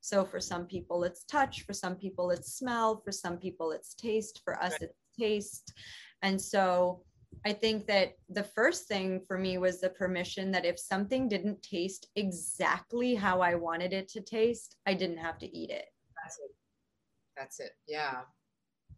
So 0.00 0.24
for 0.24 0.40
some 0.40 0.66
people, 0.66 1.04
it's 1.04 1.24
touch, 1.24 1.64
for 1.66 1.72
some 1.72 1.94
people, 1.94 2.32
it's 2.32 2.54
smell, 2.54 3.00
for 3.04 3.12
some 3.12 3.38
people, 3.38 3.70
it's 3.70 3.94
taste, 3.94 4.40
for 4.44 4.60
us, 4.62 4.74
it's 4.80 4.98
taste. 5.18 5.72
And 6.22 6.40
so 6.40 7.02
I 7.44 7.52
think 7.52 7.86
that 7.86 8.16
the 8.28 8.42
first 8.42 8.86
thing 8.86 9.20
for 9.26 9.38
me 9.38 9.56
was 9.58 9.80
the 9.80 9.90
permission 9.90 10.50
that 10.50 10.66
if 10.66 10.78
something 10.78 11.28
didn't 11.28 11.62
taste 11.62 12.08
exactly 12.16 13.14
how 13.14 13.40
I 13.40 13.54
wanted 13.54 13.92
it 13.92 14.08
to 14.08 14.20
taste, 14.20 14.76
I 14.86 14.94
didn't 14.94 15.18
have 15.18 15.38
to 15.38 15.56
eat 15.56 15.70
it. 15.70 15.86
That's 16.22 16.38
it. 16.38 16.54
That's 17.36 17.60
it. 17.60 17.70
Yeah. 17.88 18.20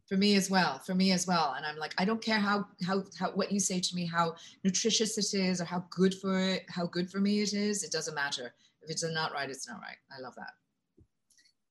For 0.08 0.16
me 0.16 0.34
as 0.34 0.50
well. 0.50 0.80
For 0.80 0.94
me 0.94 1.12
as 1.12 1.26
well. 1.26 1.54
And 1.56 1.64
I'm 1.64 1.76
like, 1.76 1.94
I 1.98 2.04
don't 2.04 2.20
care 2.20 2.40
how 2.40 2.66
how 2.84 3.04
how 3.18 3.30
what 3.30 3.52
you 3.52 3.60
say 3.60 3.78
to 3.78 3.94
me, 3.94 4.04
how 4.06 4.34
nutritious 4.64 5.16
it 5.18 5.38
is, 5.38 5.60
or 5.60 5.64
how 5.64 5.84
good 5.90 6.14
for 6.14 6.38
it, 6.38 6.64
how 6.68 6.86
good 6.86 7.10
for 7.10 7.20
me 7.20 7.42
it 7.42 7.52
is. 7.52 7.84
It 7.84 7.92
doesn't 7.92 8.14
matter. 8.14 8.52
If 8.82 8.90
it's 8.90 9.04
not 9.04 9.32
right, 9.32 9.48
it's 9.48 9.68
not 9.68 9.80
right. 9.80 9.96
I 10.10 10.20
love 10.20 10.34
that. 10.34 10.50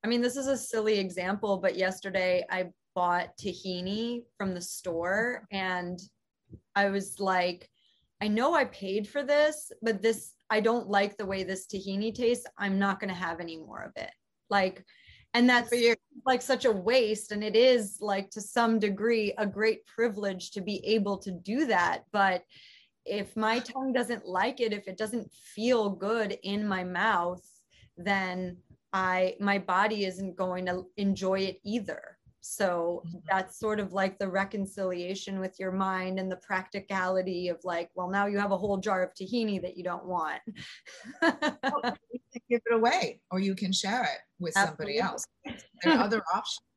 I 0.04 0.08
mean, 0.08 0.22
this 0.22 0.38
is 0.38 0.48
a 0.48 0.58
silly 0.58 0.98
example, 0.98 1.58
but 1.58 1.76
yesterday 1.76 2.46
I 2.50 2.72
bought 2.96 3.38
tahini 3.38 4.24
from 4.38 4.54
the 4.54 4.62
store 4.62 5.46
and 5.52 6.00
I 6.76 6.90
was 6.90 7.20
like, 7.20 7.70
I 8.22 8.28
know 8.28 8.54
I 8.54 8.66
paid 8.66 9.08
for 9.08 9.24
this, 9.24 9.72
but 9.82 10.02
this, 10.02 10.34
I 10.50 10.60
don't 10.60 10.88
like 10.88 11.18
the 11.18 11.26
way 11.26 11.44
this 11.44 11.66
tahini 11.66 12.14
tastes. 12.14 12.46
I'm 12.58 12.78
not 12.78 13.00
going 13.00 13.10
to 13.10 13.16
have 13.16 13.40
any 13.40 13.58
more 13.58 13.82
of 13.82 13.92
it. 13.96 14.12
Like, 14.50 14.86
and 15.34 15.50
that's 15.50 15.74
like 16.26 16.42
such 16.42 16.66
a 16.66 16.72
waste. 16.72 17.32
And 17.32 17.44
it 17.44 17.56
is 17.56 17.98
like 18.00 18.30
to 18.32 18.42
some 18.42 18.80
degree 18.80 19.34
a 19.38 19.46
great 19.46 19.86
privilege 19.86 20.52
to 20.52 20.62
be 20.62 20.86
able 20.86 21.18
to 21.20 21.32
do 21.32 21.66
that. 21.68 22.04
But 22.12 22.44
if 23.06 23.36
my 23.36 23.60
tongue 23.74 23.94
doesn't 23.94 24.26
like 24.28 24.60
it, 24.60 24.74
if 24.74 24.88
it 24.88 24.98
doesn't 24.98 25.32
feel 25.32 25.90
good 25.90 26.38
in 26.44 26.68
my 26.68 26.84
mouth, 26.84 27.44
then 27.98 28.58
I 28.94 29.36
my 29.40 29.58
body 29.58 30.06
isn't 30.06 30.36
going 30.36 30.66
to 30.66 30.86
enjoy 30.98 31.40
it 31.40 31.60
either. 31.64 32.18
So 32.42 33.04
mm-hmm. 33.06 33.20
that's 33.30 33.60
sort 33.60 33.80
of 33.80 33.94
like 33.94 34.18
the 34.18 34.28
reconciliation 34.28 35.40
with 35.40 35.60
your 35.60 35.72
mind 35.72 36.20
and 36.20 36.32
the 36.32 36.38
practicality 36.38 37.50
of 37.50 37.60
like, 37.64 37.90
well, 37.96 38.10
now 38.10 38.26
you 38.26 38.40
have 38.40 38.52
a 38.52 38.58
whole 38.58 38.78
jar 38.78 39.04
of 39.04 39.14
tahini 39.14 39.62
that 39.62 39.78
you 39.78 39.84
don't 39.84 40.06
want. 40.06 40.42
well, 41.22 41.32
you 42.12 42.20
can 42.32 42.42
give 42.50 42.62
it 42.66 42.74
away 42.74 43.22
or 43.30 43.40
you 43.40 43.56
can 43.56 43.72
share 43.72 44.04
it 44.04 44.20
with 44.40 44.58
Absolutely. 44.58 44.98
somebody 44.98 45.00
else. 45.00 45.26
There 45.84 45.94
are 45.94 46.04
other 46.04 46.22
options. 46.32 46.68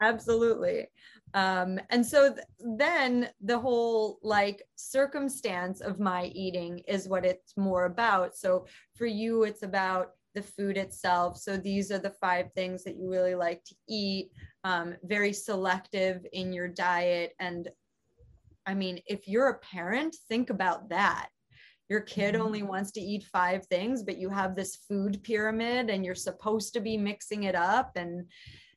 Absolutely. 0.00 0.88
Um, 1.34 1.78
and 1.90 2.04
so 2.04 2.32
th- 2.32 2.46
then 2.78 3.28
the 3.42 3.58
whole 3.58 4.18
like 4.22 4.62
circumstance 4.76 5.80
of 5.80 6.00
my 6.00 6.24
eating 6.34 6.80
is 6.88 7.08
what 7.08 7.26
it's 7.26 7.56
more 7.56 7.84
about. 7.84 8.36
So 8.36 8.66
for 8.96 9.06
you, 9.06 9.44
it's 9.44 9.62
about 9.62 10.12
the 10.34 10.42
food 10.42 10.76
itself. 10.76 11.36
So 11.36 11.56
these 11.56 11.90
are 11.90 11.98
the 11.98 12.14
five 12.20 12.52
things 12.54 12.84
that 12.84 12.96
you 12.96 13.10
really 13.10 13.34
like 13.34 13.64
to 13.64 13.74
eat, 13.88 14.30
um, 14.64 14.94
very 15.04 15.32
selective 15.32 16.26
in 16.32 16.52
your 16.52 16.68
diet. 16.68 17.32
And 17.38 17.68
I 18.66 18.74
mean, 18.74 19.00
if 19.06 19.26
you're 19.26 19.48
a 19.48 19.58
parent, 19.58 20.16
think 20.28 20.50
about 20.50 20.88
that. 20.90 21.28
Your 21.88 22.00
kid 22.00 22.34
mm-hmm. 22.34 22.44
only 22.44 22.62
wants 22.62 22.92
to 22.92 23.00
eat 23.00 23.24
five 23.24 23.66
things, 23.66 24.02
but 24.02 24.18
you 24.18 24.30
have 24.30 24.54
this 24.54 24.76
food 24.88 25.22
pyramid 25.24 25.90
and 25.90 26.04
you're 26.04 26.14
supposed 26.14 26.72
to 26.74 26.80
be 26.80 26.96
mixing 26.96 27.44
it 27.44 27.56
up. 27.56 27.92
And 27.96 28.26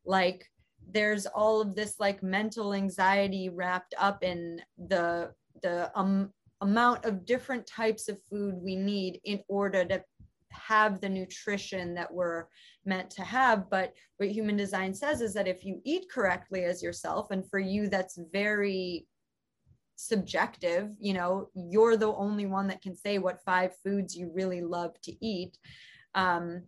like, 0.06 0.46
there's 0.92 1.26
all 1.26 1.62
of 1.62 1.76
this 1.76 1.96
like 2.00 2.24
mental 2.24 2.74
anxiety 2.74 3.50
wrapped 3.50 3.94
up 3.98 4.24
in 4.24 4.62
the 4.78 5.32
the 5.62 5.92
um, 5.96 6.32
amount 6.62 7.06
of 7.06 7.26
different 7.26 7.66
types 7.68 8.10
of 8.10 8.18
food 8.30 8.56
we 8.56 8.76
need 8.76 9.20
in 9.24 9.42
order 9.48 9.86
to 9.86 10.04
have 10.54 11.02
the 11.02 11.10
nutrition 11.10 11.94
that 11.96 12.14
we're 12.14 12.46
meant 12.86 13.10
to 13.12 13.24
have. 13.24 13.70
But 13.70 13.94
what 14.18 14.30
human 14.30 14.56
design 14.56 14.94
says 14.94 15.22
is 15.22 15.34
that 15.34 15.48
if 15.48 15.66
you 15.66 15.82
eat 15.84 16.10
correctly 16.12 16.64
as 16.64 16.82
yourself, 16.82 17.32
and 17.32 17.50
for 17.50 17.60
you, 17.60 17.90
that's 17.90 18.20
very 18.32 19.08
subjective, 19.96 20.90
you 21.00 21.14
know, 21.14 21.50
you're 21.54 21.98
the 21.98 22.14
only 22.14 22.46
one 22.46 22.68
that 22.68 22.82
can 22.82 22.96
say 22.96 23.18
what 23.18 23.44
five 23.44 23.72
foods 23.84 24.16
you 24.16 24.32
really 24.34 24.62
love 24.62 25.00
to 25.04 25.26
eat, 25.26 25.58
um, 26.16 26.64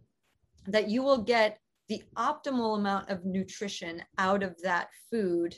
that 0.68 0.90
you 0.90 1.04
will 1.04 1.22
get 1.22 1.60
the 1.88 2.02
optimal 2.18 2.78
amount 2.78 3.10
of 3.10 3.26
nutrition 3.26 4.02
out 4.18 4.42
of 4.42 4.56
that 4.64 4.90
food 5.12 5.56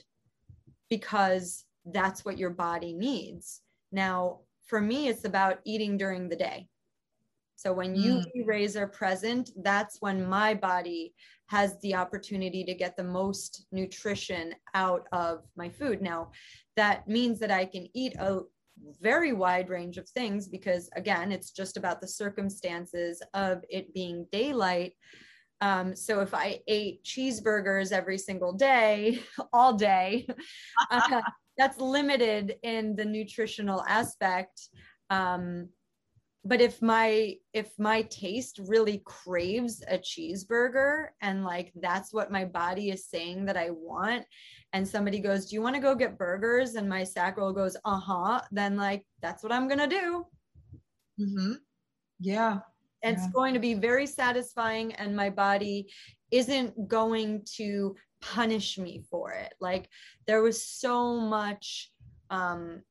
because 0.89 1.65
that's 1.85 2.25
what 2.25 2.37
your 2.37 2.49
body 2.49 2.93
needs. 2.93 3.61
Now, 3.91 4.41
for 4.65 4.81
me, 4.81 5.07
it's 5.07 5.23
about 5.23 5.59
eating 5.65 5.97
during 5.97 6.27
the 6.27 6.35
day. 6.35 6.67
So 7.57 7.73
when 7.73 7.95
you 7.95 8.23
mm. 8.37 8.75
are 8.75 8.87
present, 8.87 9.49
that's 9.63 9.97
when 9.99 10.25
my 10.25 10.53
body 10.53 11.13
has 11.47 11.79
the 11.81 11.95
opportunity 11.95 12.63
to 12.63 12.73
get 12.75 12.95
the 12.95 13.03
most 13.03 13.65
nutrition 13.71 14.53
out 14.75 15.07
of 15.11 15.41
my 15.55 15.67
food. 15.67 16.01
Now, 16.01 16.31
that 16.75 17.07
means 17.07 17.39
that 17.39 17.49
I 17.49 17.65
can 17.65 17.87
eat 17.95 18.15
a 18.19 18.41
very 19.01 19.33
wide 19.33 19.69
range 19.69 19.97
of 19.97 20.07
things 20.09 20.47
because, 20.47 20.87
again, 20.95 21.31
it's 21.31 21.49
just 21.49 21.77
about 21.77 21.99
the 21.99 22.07
circumstances 22.07 23.23
of 23.33 23.63
it 23.69 23.91
being 23.91 24.27
daylight. 24.31 24.93
Um, 25.59 25.95
so 25.95 26.19
if 26.19 26.35
I 26.35 26.59
ate 26.67 27.03
cheeseburgers 27.03 27.91
every 27.91 28.19
single 28.19 28.53
day, 28.53 29.19
all 29.51 29.73
day, 29.73 30.27
uh, 30.91 31.21
that's 31.57 31.79
limited 31.79 32.57
in 32.61 32.95
the 32.95 33.05
nutritional 33.05 33.83
aspect. 33.87 34.69
Um, 35.09 35.69
but 36.47 36.61
if 36.61 36.81
my 36.81 37.35
if 37.53 37.77
my 37.77 38.03
taste 38.03 38.59
really 38.67 39.01
craves 39.05 39.83
a 39.89 39.97
cheeseburger 39.97 41.07
and 41.21 41.43
like 41.43 41.73
that's 41.81 42.13
what 42.13 42.31
my 42.31 42.45
body 42.45 42.89
is 42.89 43.09
saying 43.09 43.45
that 43.45 43.57
i 43.57 43.69
want 43.69 44.23
and 44.73 44.87
somebody 44.87 45.19
goes 45.19 45.47
do 45.47 45.55
you 45.55 45.61
want 45.61 45.75
to 45.75 45.81
go 45.81 45.93
get 45.93 46.17
burgers 46.17 46.75
and 46.75 46.87
my 46.87 47.03
sacral 47.03 47.51
goes 47.51 47.75
uh-huh 47.83 48.41
then 48.51 48.77
like 48.77 49.05
that's 49.21 49.43
what 49.43 49.51
i'm 49.51 49.67
gonna 49.67 49.87
do 49.87 50.25
mm-hmm. 51.19 51.53
yeah 52.19 52.59
it's 53.01 53.23
yeah. 53.23 53.31
going 53.33 53.53
to 53.53 53.59
be 53.59 53.73
very 53.73 54.07
satisfying 54.07 54.93
and 54.93 55.15
my 55.15 55.29
body 55.29 55.91
isn't 56.31 56.87
going 56.87 57.43
to 57.55 57.95
punish 58.21 58.77
me 58.77 59.03
for 59.11 59.31
it 59.31 59.53
like 59.59 59.89
there 60.25 60.41
was 60.41 60.63
so 60.63 61.19
much 61.19 61.91
um 62.29 62.81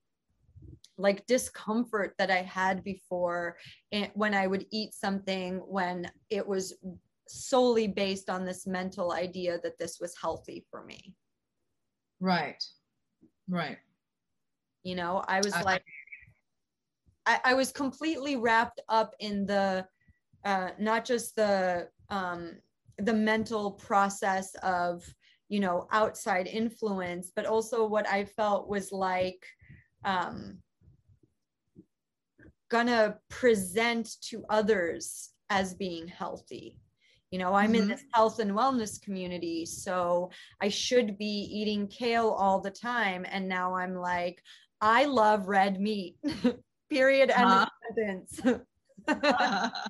like 0.99 1.27
discomfort 1.27 2.15
that 2.19 2.31
I 2.31 2.43
had 2.43 2.83
before 2.83 3.57
when 4.15 4.35
I 4.35 4.47
would 4.47 4.67
eat 4.71 4.95
something 4.95 5.59
when 5.67 6.11
it 6.31 6.47
was 6.47 6.75
solely 7.29 7.89
based 7.89 8.31
on 8.31 8.45
this 8.45 8.67
mental 8.67 9.13
idea 9.13 9.59
that 9.63 9.79
this 9.79 9.99
was 10.01 10.15
healthy 10.21 10.65
for 10.71 10.85
me. 10.85 11.15
Right. 12.21 12.63
Right. 13.49 13.79
You 14.85 14.95
know, 14.95 15.25
I 15.27 15.41
was 15.41 15.53
I, 15.53 15.63
like, 15.63 15.85
I, 17.27 17.41
I, 17.45 17.55
was 17.55 17.73
completely 17.73 18.37
wrapped 18.37 18.81
up 18.89 19.15
in 19.19 19.47
the, 19.47 19.87
uh, 20.45 20.71
not 20.79 21.05
just 21.05 21.35
the, 21.35 21.89
um, 22.09 22.53
the 22.99 23.13
mental 23.13 23.73
process 23.73 24.55
of, 24.63 25.05
you 25.49 25.59
know, 25.59 25.89
outside 25.91 26.47
influence, 26.47 27.33
but 27.35 27.47
also 27.47 27.85
what 27.85 28.09
I 28.09 28.25
felt 28.25 28.69
was 28.69 28.93
like, 28.93 29.45
um, 30.05 30.59
gonna 32.71 33.17
present 33.29 34.09
to 34.23 34.45
others 34.51 35.31
as 35.51 35.75
being 35.75 36.09
healthy. 36.09 36.77
You 37.31 37.41
know 37.41 37.55
i'm 37.55 37.73
mm-hmm. 37.73 37.83
in 37.83 37.89
this 37.89 38.05
health 38.15 38.39
and 38.39 38.53
wellness 38.53 39.03
community 39.03 39.67
so 39.67 40.31
i 40.63 40.69
should 40.69 41.19
be 41.19 41.49
eating 41.53 41.89
kale 41.89 42.31
all 42.31 42.61
the 42.61 42.71
time. 42.71 43.27
And 43.29 43.49
now 43.49 43.75
i'm 43.75 43.95
like 43.95 44.41
i 44.81 45.05
love 45.05 45.49
red 45.49 45.81
meat 45.81 46.17
period 46.91 47.31
uh-huh. 47.31 47.67
sentence. 47.97 48.41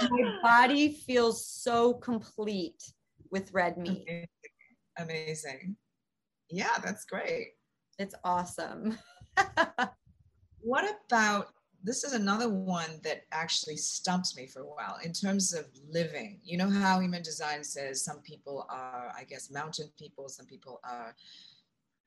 And 0.00 0.10
my 0.10 0.38
body 0.42 0.88
feels 0.88 1.46
so 1.46 1.92
complete 1.92 2.82
with 3.30 3.52
red 3.52 3.76
meat. 3.76 4.26
Amazing. 4.98 5.76
Yeah 6.48 6.76
that's 6.82 7.04
great. 7.04 7.48
It's 7.98 8.14
awesome 8.24 8.98
what 10.64 10.84
about 11.06 11.48
this 11.84 12.02
is 12.02 12.14
another 12.14 12.48
one 12.48 12.98
that 13.04 13.24
actually 13.30 13.76
stumps 13.76 14.36
me 14.36 14.46
for 14.46 14.62
a 14.62 14.66
while 14.66 14.96
in 15.04 15.12
terms 15.12 15.52
of 15.52 15.66
living. 15.90 16.40
You 16.42 16.56
know 16.56 16.70
how 16.70 16.98
human 16.98 17.22
design 17.22 17.62
says 17.62 18.02
some 18.02 18.20
people 18.20 18.66
are, 18.70 19.12
I 19.14 19.24
guess, 19.24 19.50
mountain 19.50 19.90
people, 19.98 20.30
some 20.30 20.46
people 20.46 20.80
are 20.82 21.14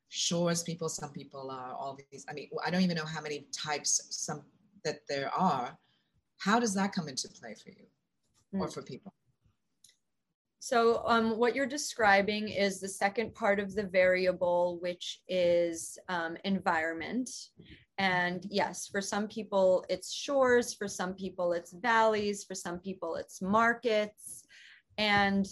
shores 0.10 0.64
people, 0.64 0.89
some 0.89 1.12
people 1.12 1.51
are 1.51 1.74
all 1.74 1.95
these. 2.12 2.26
I 2.28 2.34
mean, 2.34 2.49
I 2.66 2.72
don't 2.72 2.82
even 2.82 2.97
know 2.97 3.05
how 3.05 3.22
many 3.22 3.47
types 3.55 4.08
some 4.10 4.41
that 4.84 5.01
there 5.08 5.32
are. 5.32 5.78
How 6.39 6.60
does 6.60 6.74
that 6.74 6.91
come 6.91 7.08
into 7.08 7.28
play 7.28 7.53
for 7.53 7.70
you 7.70 7.86
mm. 8.55 8.62
or 8.62 8.66
hmm. 8.66 8.72
for 8.72 8.82
people? 8.82 9.14
So, 10.68 11.01
um, 11.05 11.38
what 11.38 11.55
you're 11.55 11.65
describing 11.65 12.49
is 12.49 12.82
the 12.82 12.89
second 12.89 13.34
part 13.34 13.61
of 13.61 13.74
the 13.74 13.84
variable, 13.84 14.80
which 14.82 15.22
is 15.30 15.97
um, 16.09 16.36
environment. 16.43 17.30
And 17.97 18.45
yes, 18.49 18.86
for 18.86 18.99
some 18.99 19.30
people 19.30 19.86
it's 19.88 20.11
shores, 20.11 20.74
for 20.74 20.89
some 20.89 21.13
people 21.13 21.53
it's 21.53 21.72
valleys, 21.72 22.43
for 22.43 22.53
some 22.53 22.80
people 22.80 23.15
it's 23.15 23.41
markets. 23.41 24.43
And 24.97 25.47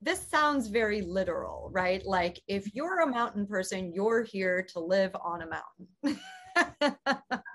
this 0.00 0.24
sounds 0.28 0.68
very 0.68 1.00
literal, 1.00 1.70
right? 1.72 2.06
Like 2.06 2.40
if 2.46 2.72
you're 2.76 3.00
a 3.00 3.10
mountain 3.10 3.44
person, 3.44 3.92
you're 3.92 4.22
here 4.22 4.62
to 4.74 4.78
live 4.78 5.16
on 5.20 5.42
a 5.42 5.48
mountain. 6.06 6.20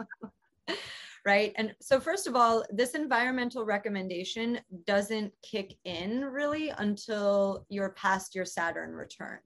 right? 1.26 1.54
And 1.56 1.74
so, 1.82 2.00
first 2.00 2.28
of 2.28 2.36
all, 2.36 2.64
this 2.70 2.96
environmental 2.96 3.66
recommendation 3.66 4.60
doesn't 4.86 5.32
kick 5.42 5.76
in 5.86 6.22
really 6.26 6.70
until 6.70 7.66
you're 7.70 7.92
past 7.92 8.36
your 8.36 8.46
Saturn 8.46 8.92
return, 8.92 9.40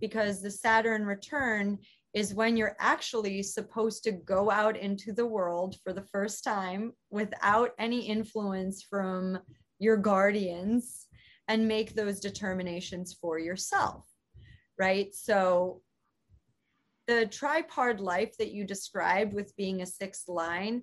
because 0.00 0.40
the 0.40 0.50
Saturn 0.50 1.04
return 1.04 1.78
is 2.14 2.32
when 2.32 2.56
you're 2.56 2.76
actually 2.78 3.42
supposed 3.42 4.04
to 4.04 4.12
go 4.12 4.50
out 4.50 4.76
into 4.76 5.12
the 5.12 5.26
world 5.26 5.76
for 5.82 5.92
the 5.92 6.06
first 6.12 6.44
time 6.44 6.92
without 7.10 7.72
any 7.78 8.06
influence 8.06 8.82
from 8.82 9.38
your 9.80 9.96
guardians 9.96 11.06
and 11.48 11.66
make 11.66 11.94
those 11.94 12.20
determinations 12.20 13.16
for 13.20 13.38
yourself, 13.38 14.06
right? 14.78 15.12
So 15.12 15.82
the 17.06 17.26
tripod 17.26 18.00
life 18.00 18.36
that 18.38 18.52
you 18.52 18.64
described 18.64 19.32
with 19.32 19.56
being 19.56 19.82
a 19.82 19.86
sixth 19.86 20.28
line 20.28 20.82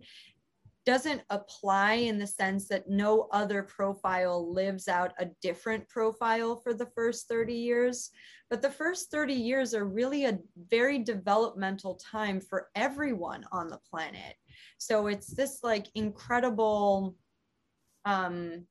doesn't 0.86 1.22
apply 1.30 1.94
in 1.94 2.18
the 2.18 2.26
sense 2.26 2.68
that 2.68 2.90
no 2.90 3.28
other 3.32 3.62
profile 3.62 4.52
lives 4.52 4.88
out 4.88 5.14
a 5.20 5.28
different 5.42 5.88
profile 5.88 6.56
for 6.56 6.74
the 6.74 6.88
first 6.96 7.28
30 7.28 7.54
years. 7.54 8.10
But 8.50 8.62
the 8.62 8.70
first 8.70 9.12
30 9.12 9.34
years 9.34 9.76
are 9.76 9.86
really 9.86 10.26
a 10.26 10.40
very 10.70 11.00
developmental 11.00 11.96
time 11.96 12.42
for 12.42 12.70
everyone 12.76 13.46
on 13.52 13.70
the 13.70 13.80
planet. 13.90 14.36
So 14.80 15.08
it's 15.08 15.28
this 15.28 15.60
like 15.64 15.88
incredible 15.94 17.16
um, 18.06 18.66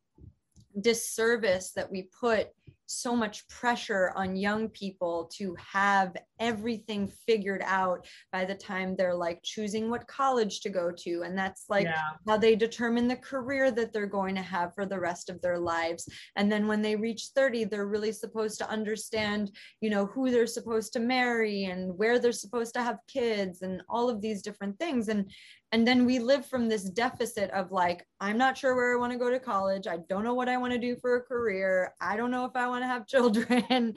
disservice 0.80 1.72
that 1.76 1.90
we 1.90 2.08
put 2.18 2.48
so 2.90 3.14
much 3.14 3.46
pressure 3.48 4.12
on 4.16 4.36
young 4.36 4.68
people 4.68 5.30
to 5.36 5.56
have 5.56 6.16
everything 6.40 7.10
figured 7.26 7.62
out 7.64 8.06
by 8.32 8.44
the 8.44 8.54
time 8.54 8.96
they're 8.96 9.14
like 9.14 9.40
choosing 9.44 9.90
what 9.90 10.06
college 10.08 10.60
to 10.60 10.70
go 10.70 10.90
to. 10.90 11.22
And 11.22 11.36
that's 11.36 11.66
like 11.68 11.84
yeah. 11.84 12.02
how 12.26 12.36
they 12.36 12.56
determine 12.56 13.06
the 13.06 13.16
career 13.16 13.70
that 13.70 13.92
they're 13.92 14.06
going 14.06 14.34
to 14.34 14.42
have 14.42 14.74
for 14.74 14.86
the 14.86 14.98
rest 14.98 15.30
of 15.30 15.40
their 15.40 15.58
lives. 15.58 16.08
And 16.36 16.50
then 16.50 16.66
when 16.66 16.82
they 16.82 16.96
reach 16.96 17.28
30 17.34 17.64
they're 17.64 17.86
really 17.86 18.12
supposed 18.12 18.58
to 18.58 18.68
understand 18.68 19.50
you 19.80 19.90
know 19.90 20.06
who 20.06 20.30
they're 20.30 20.46
supposed 20.46 20.92
to 20.94 21.00
marry 21.00 21.64
and 21.64 21.96
where 21.96 22.18
they're 22.18 22.32
supposed 22.32 22.74
to 22.74 22.82
have 22.82 22.98
kids 23.06 23.62
and 23.62 23.82
all 23.88 24.08
of 24.08 24.20
these 24.20 24.42
different 24.42 24.78
things. 24.78 25.08
And 25.08 25.30
and 25.72 25.86
then 25.86 26.04
we 26.04 26.18
live 26.18 26.44
from 26.46 26.68
this 26.68 26.84
deficit 26.84 27.50
of 27.50 27.70
like 27.70 28.06
i'm 28.20 28.36
not 28.36 28.58
sure 28.58 28.74
where 28.74 28.94
i 28.94 28.98
want 28.98 29.12
to 29.12 29.18
go 29.18 29.30
to 29.30 29.38
college. 29.38 29.86
I 29.86 29.98
don't 30.08 30.24
know 30.24 30.34
what 30.34 30.48
i 30.48 30.56
want 30.56 30.72
to 30.72 30.78
do 30.78 30.96
for 30.96 31.16
a 31.16 31.20
career. 31.20 31.94
I 32.00 32.16
don't 32.16 32.30
know 32.30 32.44
if 32.44 32.56
i 32.56 32.66
want 32.66 32.82
to 32.82 32.88
have 32.88 33.06
children. 33.06 33.64
And 33.68 33.96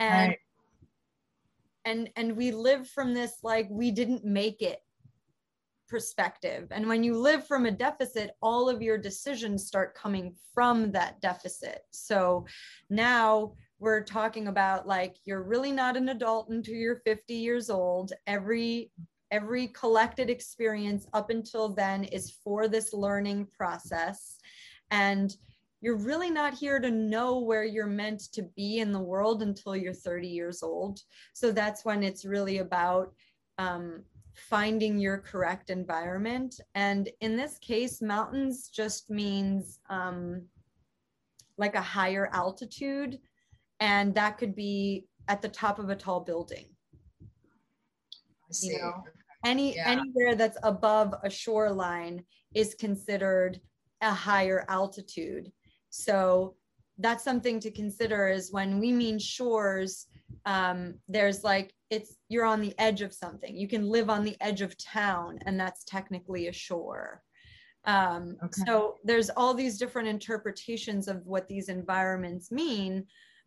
right. 0.00 0.38
and 1.84 2.10
and 2.16 2.36
we 2.36 2.50
live 2.50 2.88
from 2.88 3.14
this 3.14 3.38
like 3.42 3.68
we 3.70 3.90
didn't 3.90 4.24
make 4.24 4.62
it 4.62 4.80
perspective. 5.88 6.68
And 6.70 6.88
when 6.88 7.04
you 7.04 7.14
live 7.14 7.46
from 7.46 7.66
a 7.66 7.70
deficit 7.70 8.30
all 8.40 8.68
of 8.68 8.82
your 8.82 8.98
decisions 8.98 9.66
start 9.66 9.94
coming 9.94 10.34
from 10.54 10.90
that 10.92 11.20
deficit. 11.20 11.82
So 11.90 12.46
now 12.88 13.52
we're 13.78 14.04
talking 14.04 14.46
about 14.46 14.86
like 14.86 15.16
you're 15.24 15.42
really 15.42 15.72
not 15.72 15.96
an 15.96 16.08
adult 16.08 16.48
until 16.48 16.74
you're 16.74 17.02
50 17.04 17.34
years 17.34 17.68
old. 17.68 18.12
Every 18.26 18.90
every 19.32 19.68
collected 19.68 20.30
experience 20.30 21.06
up 21.14 21.30
until 21.30 21.70
then 21.70 22.04
is 22.04 22.30
for 22.44 22.68
this 22.68 22.92
learning 22.92 23.46
process. 23.56 24.36
And 24.90 25.34
you're 25.80 25.96
really 25.96 26.30
not 26.30 26.54
here 26.54 26.78
to 26.78 26.90
know 26.90 27.40
where 27.40 27.64
you're 27.64 27.86
meant 27.86 28.20
to 28.34 28.42
be 28.54 28.78
in 28.78 28.92
the 28.92 29.00
world 29.00 29.42
until 29.42 29.74
you're 29.74 29.94
30 29.94 30.28
years 30.28 30.62
old. 30.62 31.00
So 31.32 31.50
that's 31.50 31.84
when 31.84 32.04
it's 32.04 32.24
really 32.24 32.58
about 32.58 33.12
um, 33.58 34.04
finding 34.34 34.98
your 34.98 35.18
correct 35.18 35.70
environment. 35.70 36.60
And 36.74 37.08
in 37.20 37.36
this 37.36 37.58
case, 37.58 38.00
mountains 38.00 38.68
just 38.68 39.10
means 39.10 39.80
um, 39.90 40.42
like 41.56 41.74
a 41.74 41.80
higher 41.80 42.28
altitude. 42.32 43.18
And 43.80 44.14
that 44.14 44.38
could 44.38 44.54
be 44.54 45.06
at 45.26 45.42
the 45.42 45.48
top 45.48 45.78
of 45.78 45.88
a 45.88 45.96
tall 45.96 46.20
building. 46.20 46.66
I 47.22 48.52
see. 48.52 48.72
You 48.72 48.78
know? 48.78 49.02
Any 49.44 49.74
yeah. 49.76 49.88
anywhere 49.88 50.34
that's 50.34 50.58
above 50.62 51.14
a 51.22 51.30
shoreline 51.30 52.24
is 52.54 52.74
considered 52.74 53.60
a 54.00 54.10
higher 54.10 54.64
altitude 54.68 55.50
so 55.90 56.54
that's 56.98 57.24
something 57.24 57.58
to 57.60 57.70
consider 57.70 58.28
is 58.28 58.52
when 58.52 58.78
we 58.78 58.92
mean 58.92 59.18
shores 59.18 60.06
um, 60.46 60.94
there's 61.08 61.44
like 61.44 61.72
it's 61.90 62.16
you're 62.28 62.44
on 62.44 62.60
the 62.60 62.74
edge 62.78 63.02
of 63.02 63.12
something 63.12 63.56
you 63.56 63.68
can 63.68 63.88
live 63.88 64.10
on 64.10 64.24
the 64.24 64.36
edge 64.40 64.62
of 64.62 64.76
town 64.78 65.38
and 65.46 65.58
that's 65.58 65.84
technically 65.84 66.48
a 66.48 66.52
shore 66.52 67.22
um, 67.84 68.36
okay. 68.42 68.62
so 68.66 68.96
there's 69.04 69.30
all 69.30 69.54
these 69.54 69.78
different 69.78 70.08
interpretations 70.08 71.08
of 71.08 71.26
what 71.26 71.48
these 71.48 71.68
environments 71.68 72.50
mean 72.50 73.04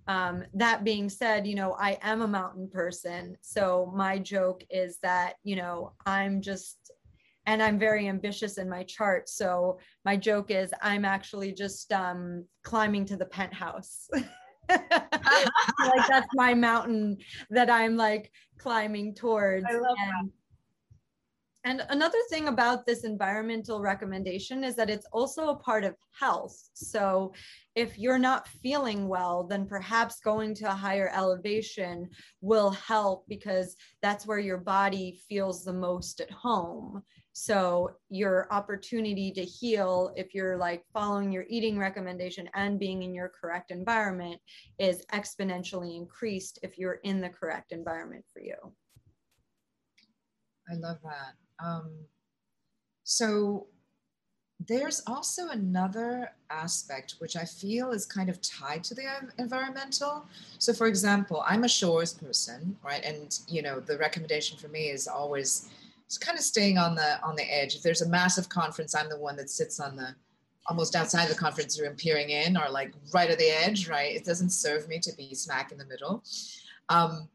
um, 0.07 0.43
that 0.53 0.83
being 0.83 1.09
said, 1.09 1.47
you 1.47 1.55
know, 1.55 1.75
I 1.79 1.97
am 2.01 2.21
a 2.21 2.27
mountain 2.27 2.69
person. 2.69 3.37
So 3.41 3.91
my 3.95 4.19
joke 4.19 4.63
is 4.69 4.99
that, 5.01 5.35
you 5.43 5.55
know, 5.55 5.93
I'm 6.05 6.41
just, 6.41 6.91
and 7.47 7.61
I'm 7.61 7.79
very 7.79 8.07
ambitious 8.07 8.57
in 8.57 8.69
my 8.69 8.83
chart. 8.83 9.29
So 9.29 9.79
my 10.03 10.15
joke 10.17 10.51
is 10.51 10.71
I'm 10.81 11.05
actually 11.05 11.53
just 11.53 11.91
um, 11.91 12.45
climbing 12.63 13.05
to 13.05 13.17
the 13.17 13.25
penthouse. 13.25 14.09
like 14.69 16.07
that's 16.07 16.27
my 16.33 16.53
mountain 16.53 17.17
that 17.49 17.69
I'm 17.69 17.97
like 17.97 18.31
climbing 18.57 19.13
towards. 19.13 19.65
I 19.69 19.73
love 19.73 19.95
and, 19.97 20.27
that. 20.27 20.33
And 21.65 21.83
another 21.89 22.19
thing 22.29 22.47
about 22.47 22.85
this 22.85 23.03
environmental 23.05 23.81
recommendation 23.81 24.63
is 24.63 24.75
that 24.75 24.91
it's 24.91 25.07
also 25.11 25.49
a 25.49 25.55
part 25.55 25.83
of 25.83 25.95
health. 26.11 26.55
So 26.73 27.33
if 27.73 27.97
you're 27.97 28.19
not 28.19 28.47
feeling 28.47 29.07
well, 29.07 29.43
then 29.43 29.65
perhaps 29.65 30.19
going 30.19 30.53
to 30.55 30.69
a 30.69 30.75
higher 30.75 31.11
elevation 31.11 32.07
will 32.41 32.69
help 32.69 33.25
because 33.27 33.75
that's 34.03 34.27
where 34.27 34.37
your 34.37 34.59
body 34.59 35.19
feels 35.27 35.65
the 35.65 35.73
most 35.73 36.21
at 36.21 36.29
home. 36.29 37.01
So 37.33 37.95
your 38.09 38.47
opportunity 38.53 39.31
to 39.31 39.43
heal, 39.43 40.13
if 40.15 40.35
you're 40.35 40.57
like 40.57 40.83
following 40.93 41.31
your 41.31 41.45
eating 41.49 41.79
recommendation 41.79 42.47
and 42.53 42.79
being 42.79 43.01
in 43.01 43.15
your 43.15 43.31
correct 43.41 43.71
environment, 43.71 44.39
is 44.77 45.03
exponentially 45.11 45.97
increased 45.97 46.59
if 46.61 46.77
you're 46.77 46.99
in 47.03 47.21
the 47.21 47.29
correct 47.29 47.71
environment 47.71 48.23
for 48.31 48.39
you. 48.39 48.55
I 50.69 50.75
love 50.75 50.97
that. 51.03 51.33
Um, 51.63 51.91
so 53.03 53.67
there's 54.67 55.01
also 55.05 55.49
another 55.49 56.31
aspect 56.49 57.15
which 57.19 57.35
I 57.35 57.43
feel 57.43 57.91
is 57.91 58.05
kind 58.05 58.29
of 58.29 58.41
tied 58.41 58.83
to 58.85 58.95
the 58.95 59.03
environmental. 59.37 60.25
So, 60.59 60.73
for 60.73 60.87
example, 60.87 61.43
I'm 61.45 61.65
a 61.65 61.69
shores 61.69 62.13
person, 62.13 62.75
right? 62.83 63.03
And 63.03 63.37
you 63.47 63.61
know, 63.61 63.79
the 63.79 63.97
recommendation 63.97 64.57
for 64.57 64.69
me 64.69 64.89
is 64.89 65.07
always 65.07 65.69
it's 66.05 66.17
kind 66.17 66.37
of 66.37 66.43
staying 66.43 66.77
on 66.77 66.95
the 66.95 67.21
on 67.21 67.35
the 67.35 67.43
edge. 67.43 67.75
If 67.75 67.83
there's 67.83 68.01
a 68.01 68.09
massive 68.09 68.47
conference, 68.47 68.95
I'm 68.95 69.09
the 69.09 69.19
one 69.19 69.35
that 69.37 69.49
sits 69.49 69.79
on 69.79 69.95
the 69.95 70.15
almost 70.67 70.95
outside 70.95 71.27
the 71.27 71.35
conference 71.35 71.79
room, 71.79 71.95
peering 71.95 72.29
in, 72.29 72.57
or 72.57 72.69
like 72.69 72.93
right 73.13 73.29
at 73.29 73.37
the 73.37 73.49
edge. 73.49 73.89
Right? 73.89 74.15
It 74.15 74.23
doesn't 74.23 74.51
serve 74.51 74.87
me 74.87 74.99
to 74.99 75.13
be 75.15 75.35
smack 75.35 75.71
in 75.71 75.77
the 75.77 75.85
middle. 75.85 76.23
Um, 76.89 77.27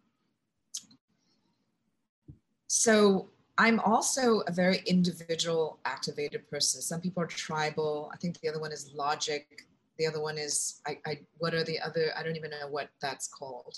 so 2.68 3.28
I'm 3.60 3.78
also 3.80 4.40
a 4.46 4.52
very 4.52 4.82
individual 4.86 5.80
activated 5.84 6.48
person. 6.48 6.80
Some 6.80 7.02
people 7.02 7.22
are 7.22 7.26
tribal. 7.26 8.10
I 8.10 8.16
think 8.16 8.40
the 8.40 8.48
other 8.48 8.58
one 8.58 8.72
is 8.72 8.90
logic. 8.94 9.66
The 9.98 10.06
other 10.06 10.22
one 10.22 10.38
is 10.38 10.80
I, 10.86 10.98
I 11.04 11.18
what 11.36 11.52
are 11.52 11.62
the 11.62 11.78
other 11.78 12.10
I 12.16 12.22
don't 12.22 12.36
even 12.36 12.52
know 12.52 12.68
what 12.70 12.88
that's 13.02 13.28
called. 13.28 13.76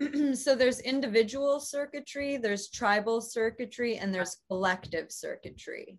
so 0.32 0.54
there's 0.54 0.80
individual 0.80 1.60
circuitry, 1.60 2.38
there's 2.38 2.70
tribal 2.70 3.20
circuitry, 3.20 3.98
and 3.98 4.14
there's 4.14 4.38
collective 4.48 5.12
circuitry. 5.12 5.98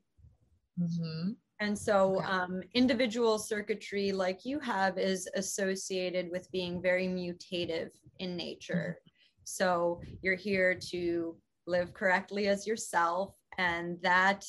Mm-hmm. 0.81 1.33
And 1.59 1.77
so, 1.77 2.21
um, 2.21 2.63
individual 2.73 3.37
circuitry, 3.37 4.11
like 4.11 4.43
you 4.43 4.59
have, 4.59 4.97
is 4.97 5.29
associated 5.35 6.31
with 6.31 6.51
being 6.51 6.81
very 6.81 7.07
mutative 7.07 7.91
in 8.17 8.35
nature. 8.35 8.97
Mm-hmm. 8.97 9.11
So, 9.43 10.01
you're 10.23 10.35
here 10.35 10.73
to 10.89 11.35
live 11.69 11.93
correctly 11.93 12.47
as 12.47 12.67
yourself 12.67 13.35
and 13.57 13.97
that 14.01 14.43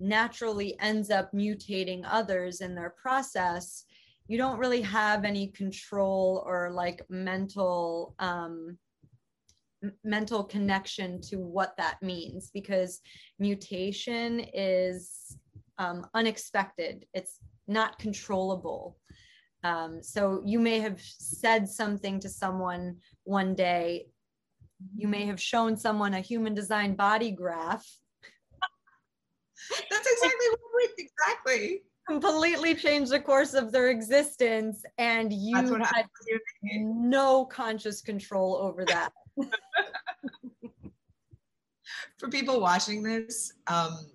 naturally 0.00 0.76
ends 0.80 1.10
up 1.10 1.30
mutating 1.32 2.02
others 2.06 2.60
in 2.60 2.74
their 2.74 2.94
process 3.02 3.84
you 4.26 4.38
don't 4.38 4.58
really 4.58 4.82
have 4.82 5.24
any 5.24 5.48
control 5.48 6.42
or 6.46 6.70
like 6.70 7.02
mental 7.10 8.14
um, 8.18 8.78
mental 10.02 10.42
connection 10.44 11.20
to 11.20 11.36
what 11.36 11.76
that 11.76 11.96
means 12.02 12.50
because 12.54 13.00
mutation 13.38 14.40
is 14.54 15.36
um, 15.78 16.06
unexpected 16.14 17.04
it's 17.12 17.38
not 17.68 17.98
controllable 17.98 18.96
Um, 19.64 20.02
so 20.02 20.42
you 20.44 20.60
may 20.60 20.78
have 20.80 21.00
said 21.00 21.68
something 21.68 22.20
to 22.20 22.28
someone 22.28 23.00
one 23.24 23.54
day. 23.54 24.06
You 24.96 25.08
may 25.08 25.26
have 25.26 25.40
shown 25.40 25.76
someone 25.76 26.14
a 26.14 26.20
human 26.20 26.54
design 26.54 26.94
body 26.94 27.30
graph. 27.30 27.86
That's 29.90 30.08
exactly 30.12 30.46
what 30.50 30.60
we 30.76 30.88
exactly. 30.98 31.82
Completely 32.06 32.74
changed 32.74 33.12
the 33.12 33.20
course 33.20 33.54
of 33.54 33.72
their 33.72 33.88
existence 33.88 34.84
and 34.98 35.32
you 35.32 35.56
had 35.56 36.06
no 36.74 37.46
conscious 37.46 38.02
control 38.02 38.56
over 38.56 38.84
that. 38.84 39.10
For 42.18 42.28
people 42.28 42.60
watching 42.60 43.02
this 43.02 43.54
um, 43.66 44.10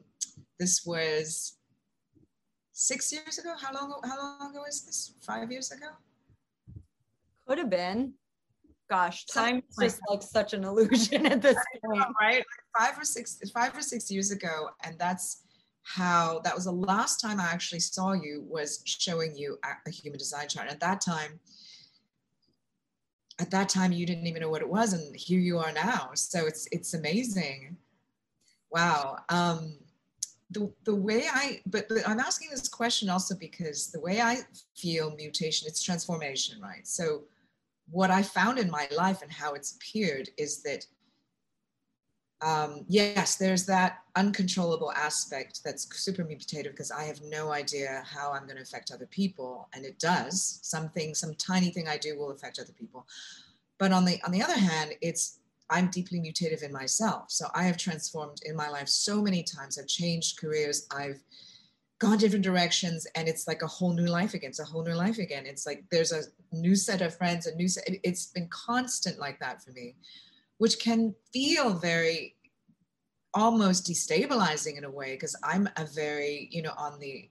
this 0.60 0.86
was 0.86 1.58
six 2.74 3.12
years 3.12 3.38
ago? 3.40 3.56
How 3.60 3.74
long 3.74 4.00
how 4.04 4.18
long 4.18 4.52
ago 4.52 4.64
is 4.68 4.86
this? 4.86 5.16
Five 5.22 5.52
years 5.52 5.72
ago? 5.72 5.88
Could 7.48 7.58
have 7.58 7.70
been 7.70 8.14
gosh 8.90 9.26
time 9.26 9.58
is 9.58 9.78
just 9.80 10.02
like 10.10 10.22
such 10.22 10.54
an 10.54 10.64
illusion 10.64 11.26
at 11.34 11.42
this 11.42 11.58
point 11.86 12.04
right 12.20 12.44
five 12.78 12.98
or 12.98 13.04
six 13.04 13.40
five 13.54 13.76
or 13.76 13.82
six 13.82 14.10
years 14.10 14.32
ago 14.32 14.70
and 14.84 14.98
that's 14.98 15.44
how 15.90 16.40
that 16.44 16.54
was 16.54 16.66
the 16.66 16.72
last 16.72 17.20
time 17.20 17.40
I 17.40 17.46
actually 17.46 17.80
saw 17.80 18.14
you 18.14 18.46
was 18.48 18.82
showing 18.86 19.36
you 19.36 19.58
a, 19.64 19.90
a 19.90 19.92
human 19.92 20.20
design 20.20 20.48
chart. 20.48 20.70
At 20.70 20.80
that 20.82 21.02
time, 21.02 21.40
at 23.40 23.50
that 23.50 23.70
time 23.70 23.92
you 23.92 24.06
didn't 24.06 24.28
even 24.28 24.44
know 24.44 24.50
what 24.50 24.62
it 24.62 24.70
was, 24.70 24.94
and 24.94 25.16
here 25.16 25.40
you 25.40 25.58
are 25.58 25.72
now. 25.72 26.12
So 26.14 26.46
it's 26.46 26.68
it's 26.72 26.94
amazing. 26.94 27.76
Wow. 28.72 29.18
Um, 29.30 29.78
the 30.52 30.72
the 30.84 30.96
way 30.96 31.24
I 31.32 31.62
but, 31.66 31.90
but 31.90 32.08
I'm 32.08 32.20
asking 32.20 32.50
this 32.52 32.68
question 32.68 33.10
also 33.10 33.36
because 33.36 33.92
the 33.92 34.00
way 34.00 34.22
I 34.22 34.38
feel 34.76 35.16
mutation, 35.16 35.68
it's 35.68 35.82
transformation, 35.82 36.62
right? 36.62 36.88
So 36.88 37.24
what 37.92 38.12
I 38.12 38.24
found 38.24 38.60
in 38.60 38.70
my 38.70 38.88
life 38.96 39.22
and 39.22 39.32
how 39.32 39.54
it's 39.54 39.76
appeared 39.76 40.30
is 40.38 40.62
that 40.64 40.86
um, 42.42 42.86
yes, 42.88 43.36
there's 43.36 43.66
that 43.66 44.00
uncontrollable 44.16 44.94
aspect 44.94 45.60
that's 45.64 45.88
super 45.98 46.24
mutative 46.24 46.72
because 46.72 46.90
I 46.90 47.04
have 47.04 47.22
no 47.22 47.52
idea 47.52 48.02
how 48.06 48.32
I'm 48.32 48.46
going 48.46 48.56
to 48.56 48.62
affect 48.62 48.92
other 48.92 49.08
people, 49.08 49.68
and 49.74 49.84
it 49.84 50.00
does. 50.00 50.60
Something, 50.64 51.14
some 51.14 51.36
tiny 51.36 51.70
thing 51.70 51.90
I 51.90 51.98
do 51.98 52.18
will 52.18 52.32
affect 52.32 52.58
other 52.58 52.72
people. 52.72 53.06
But 53.78 53.92
on 53.92 54.06
the 54.06 54.22
on 54.26 54.32
the 54.32 54.42
other 54.42 54.58
hand, 54.58 54.94
it's 55.02 55.40
I'm 55.70 55.90
deeply 55.90 56.20
mutative 56.20 56.64
in 56.64 56.72
myself. 56.72 57.26
So 57.30 57.48
I 57.54 57.64
have 57.64 57.78
transformed 57.78 58.40
in 58.46 58.56
my 58.56 58.70
life 58.70 58.88
so 58.88 59.22
many 59.22 59.44
times. 59.44 59.78
I've 59.78 59.88
changed 59.88 60.40
careers. 60.40 60.88
I've 60.92 61.22
gone 62.00 62.18
different 62.18 62.46
directions, 62.46 63.06
and 63.16 63.28
it's 63.28 63.48
like 63.48 63.62
a 63.62 63.68
whole 63.68 63.94
new 63.94 64.08
life 64.08 64.34
again. 64.34 64.50
It's 64.50 64.60
a 64.60 64.66
whole 64.66 64.84
new 64.84 64.94
life 64.94 65.18
again. 65.18 65.46
It's 65.46 65.66
like 65.66 65.84
there's 65.92 66.12
a 66.12 66.24
new 66.52 66.76
set 66.76 67.02
of 67.02 67.16
friends, 67.16 67.46
a 67.46 67.56
new 67.56 67.68
set. 67.68 67.84
It's 68.04 68.28
been 68.28 68.48
constant 68.50 69.20
like 69.20 69.40
that 69.40 69.64
for 69.64 69.72
me 69.72 69.96
which 70.60 70.80
can 70.80 71.16
feel 71.34 71.74
very 71.74 72.36
almost 73.34 73.88
destabilizing 73.88 74.78
in 74.78 74.84
a 74.84 74.92
way 74.92 75.14
because 75.14 75.36
I'm 75.44 75.68
a 75.78 75.86
very, 75.86 76.50
you 76.52 76.62
know, 76.62 76.74
on 76.78 77.00
the 77.00 77.30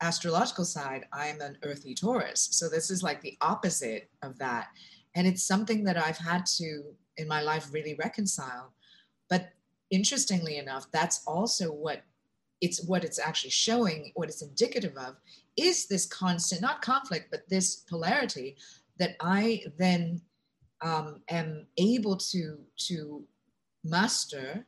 astrological 0.00 0.64
side, 0.64 1.06
I'm 1.12 1.40
an 1.40 1.58
earthy 1.62 1.94
Taurus. 1.94 2.48
So 2.52 2.68
this 2.68 2.90
is 2.90 3.02
like 3.02 3.20
the 3.20 3.36
opposite 3.40 4.10
of 4.22 4.38
that. 4.38 4.68
And 5.14 5.26
it's 5.26 5.46
something 5.46 5.84
that 5.84 5.96
I've 5.96 6.18
had 6.18 6.46
to 6.56 6.84
in 7.16 7.28
my 7.28 7.42
life 7.42 7.72
really 7.72 7.94
reconcile. 7.94 8.72
But 9.28 9.50
interestingly 9.90 10.56
enough, 10.56 10.90
that's 10.92 11.22
also 11.26 11.70
what 11.70 12.02
it's 12.60 12.84
what 12.84 13.04
it's 13.04 13.18
actually 13.18 13.50
showing, 13.50 14.12
what 14.14 14.28
it's 14.28 14.42
indicative 14.42 14.96
of 14.96 15.16
is 15.56 15.86
this 15.86 16.06
constant, 16.06 16.60
not 16.60 16.82
conflict, 16.82 17.28
but 17.30 17.48
this 17.48 17.76
polarity 17.76 18.56
that 18.98 19.16
I 19.20 19.62
then 19.78 20.20
um, 20.82 21.20
am 21.28 21.66
able 21.78 22.16
to 22.16 22.58
to 22.88 23.24
master 23.84 24.66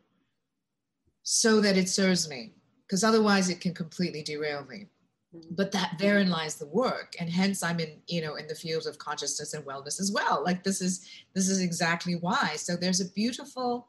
so 1.23 1.61
that 1.61 1.77
it 1.77 1.89
serves 1.89 2.29
me 2.29 2.53
because 2.87 3.05
otherwise 3.05 3.51
it 3.51 3.61
can 3.61 3.75
completely 3.75 4.23
derail 4.23 4.65
me. 4.65 4.87
Mm-hmm. 5.35 5.57
but 5.57 5.71
that 5.73 5.97
therein 5.99 6.31
lies 6.31 6.55
the 6.55 6.65
work 6.69 7.15
and 7.21 7.29
hence 7.29 7.63
i'm 7.63 7.81
in 7.81 8.01
you 8.07 8.23
know 8.23 8.37
in 8.37 8.47
the 8.47 8.55
fields 8.55 8.87
of 8.87 8.97
consciousness 8.97 9.53
and 9.53 9.63
wellness 9.67 10.01
as 10.01 10.11
well. 10.11 10.43
Like 10.43 10.65
this 10.65 10.81
is 10.81 11.07
this 11.35 11.51
is 11.51 11.61
exactly 11.61 12.15
why. 12.15 12.55
So 12.57 12.77
there's 12.77 13.03
a 13.03 13.11
beautiful 13.11 13.89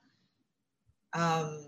um 1.14 1.68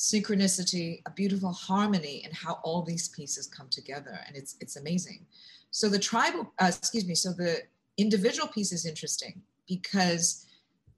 synchronicity 0.00 1.02
a 1.04 1.10
beautiful 1.10 1.52
harmony 1.52 2.24
in 2.24 2.30
how 2.32 2.54
all 2.62 2.80
these 2.82 3.08
pieces 3.08 3.46
come 3.46 3.68
together 3.68 4.18
and 4.26 4.34
it's 4.34 4.56
it's 4.60 4.76
amazing 4.76 5.26
so 5.70 5.90
the 5.90 5.98
tribal 5.98 6.50
uh, 6.58 6.72
excuse 6.74 7.06
me 7.06 7.14
so 7.14 7.32
the 7.32 7.58
individual 7.98 8.48
piece 8.48 8.72
is 8.72 8.86
interesting 8.86 9.42
because 9.68 10.46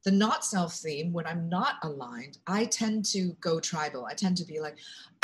the 0.05 0.11
not 0.11 0.44
self 0.44 0.74
theme, 0.74 1.12
when 1.12 1.26
I'm 1.26 1.48
not 1.48 1.76
aligned, 1.82 2.38
I 2.46 2.64
tend 2.64 3.05
to 3.07 3.36
go 3.40 3.61
tribal. 3.61 4.07
I 4.07 4.14
tend 4.14 4.36
to 4.38 4.44
be 4.44 4.61
like, 4.61 4.76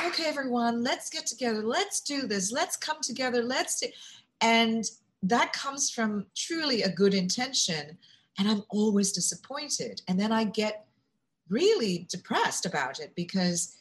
okay, 0.05 0.27
everyone, 0.27 0.85
let's 0.85 1.11
get 1.11 1.27
together. 1.27 1.63
Let's 1.63 2.01
do 2.01 2.27
this. 2.27 2.53
Let's 2.53 2.77
come 2.77 2.99
together. 3.03 3.43
Let's 3.43 3.81
do. 3.81 3.89
And 4.41 4.85
that 5.23 5.53
comes 5.53 5.91
from 5.91 6.27
truly 6.37 6.83
a 6.83 6.91
good 6.91 7.15
intention. 7.15 7.99
And 8.39 8.49
I'm 8.49 8.63
always 8.69 9.11
disappointed. 9.11 10.03
And 10.07 10.19
then 10.19 10.31
I 10.31 10.45
get 10.45 10.87
really 11.51 12.07
depressed 12.11 12.67
about 12.67 13.01
it 13.01 13.13
because, 13.15 13.77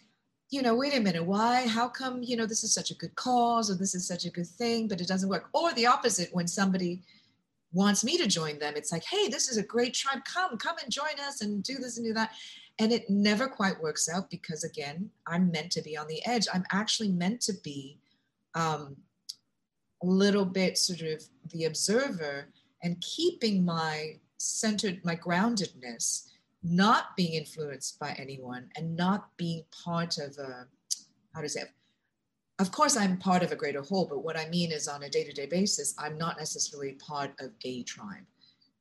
you 0.50 0.62
know, 0.62 0.76
wait 0.76 0.96
a 0.96 1.00
minute, 1.00 1.26
why? 1.26 1.68
How 1.68 1.88
come, 1.88 2.24
you 2.24 2.38
know, 2.38 2.46
this 2.46 2.64
is 2.64 2.74
such 2.74 2.92
a 2.92 2.96
good 2.96 3.16
cause 3.16 3.70
or 3.70 3.76
this 3.76 3.96
is 3.96 4.08
such 4.08 4.26
a 4.26 4.32
good 4.32 4.48
thing, 4.48 4.88
but 4.88 5.02
it 5.02 5.08
doesn't 5.08 5.30
work? 5.30 5.50
Or 5.54 5.74
the 5.74 5.88
opposite, 5.88 6.30
when 6.34 6.48
somebody, 6.48 7.02
wants 7.74 8.04
me 8.04 8.18
to 8.18 8.28
join 8.28 8.60
them. 8.60 8.74
It's 8.76 8.92
like, 8.92 9.04
hey, 9.04 9.28
this 9.28 9.50
is 9.50 9.58
a 9.58 9.64
great 9.64 9.94
tribe. 9.94 10.24
Come, 10.26 10.58
come 10.58 10.78
and 10.82 10.92
join 10.92 11.20
us 11.28 11.42
and 11.42 11.64
do 11.64 11.76
this 11.76 11.98
and 11.98 12.06
do 12.06 12.14
that. 12.14 12.32
And 12.80 12.92
it 12.92 13.10
never 13.10 13.48
quite 13.48 13.82
works 13.82 14.08
out 14.08 14.30
because, 14.30 14.64
again, 14.64 15.10
I'm 15.26 15.52
meant 15.52 15.72
to 15.74 15.82
be 15.82 15.98
on 15.98 16.08
the 16.08 16.26
edge. 16.26 16.48
I'm 16.54 16.66
actually 16.72 17.12
meant 17.12 17.42
to 17.42 17.54
be 17.64 18.00
um, 18.56 18.96
a 20.04 20.06
little 20.06 20.46
bit 20.46 20.78
sort 20.78 21.02
of 21.02 21.24
the 21.52 21.66
observer 21.66 22.50
and 22.84 23.02
keeping 23.02 23.66
my 23.66 24.20
centered, 24.38 25.02
my 25.04 25.16
groundedness, 25.16 26.28
not 26.70 27.16
being 27.16 27.34
influenced 27.34 28.00
by 28.00 28.12
anyone 28.18 28.70
and 28.76 28.96
not 28.96 29.30
being 29.38 29.64
part 29.84 30.18
of 30.18 30.38
a, 30.38 30.68
how 31.34 31.42
to 31.42 31.50
say, 31.50 31.64
of 32.60 32.72
course 32.72 32.98
i'm 32.98 33.18
part 33.18 33.44
of 33.44 33.52
a 33.52 33.56
greater 33.56 33.82
whole 33.82 34.06
but 34.06 34.24
what 34.24 34.38
i 34.38 34.48
mean 34.50 34.72
is 34.72 34.88
on 34.88 35.04
a 35.04 35.10
day-to-day 35.10 35.46
basis 35.46 35.96
i'm 36.00 36.18
not 36.18 36.38
necessarily 36.38 36.94
part 36.94 37.32
of 37.40 37.52
a 37.66 37.84
tribe 37.84 38.26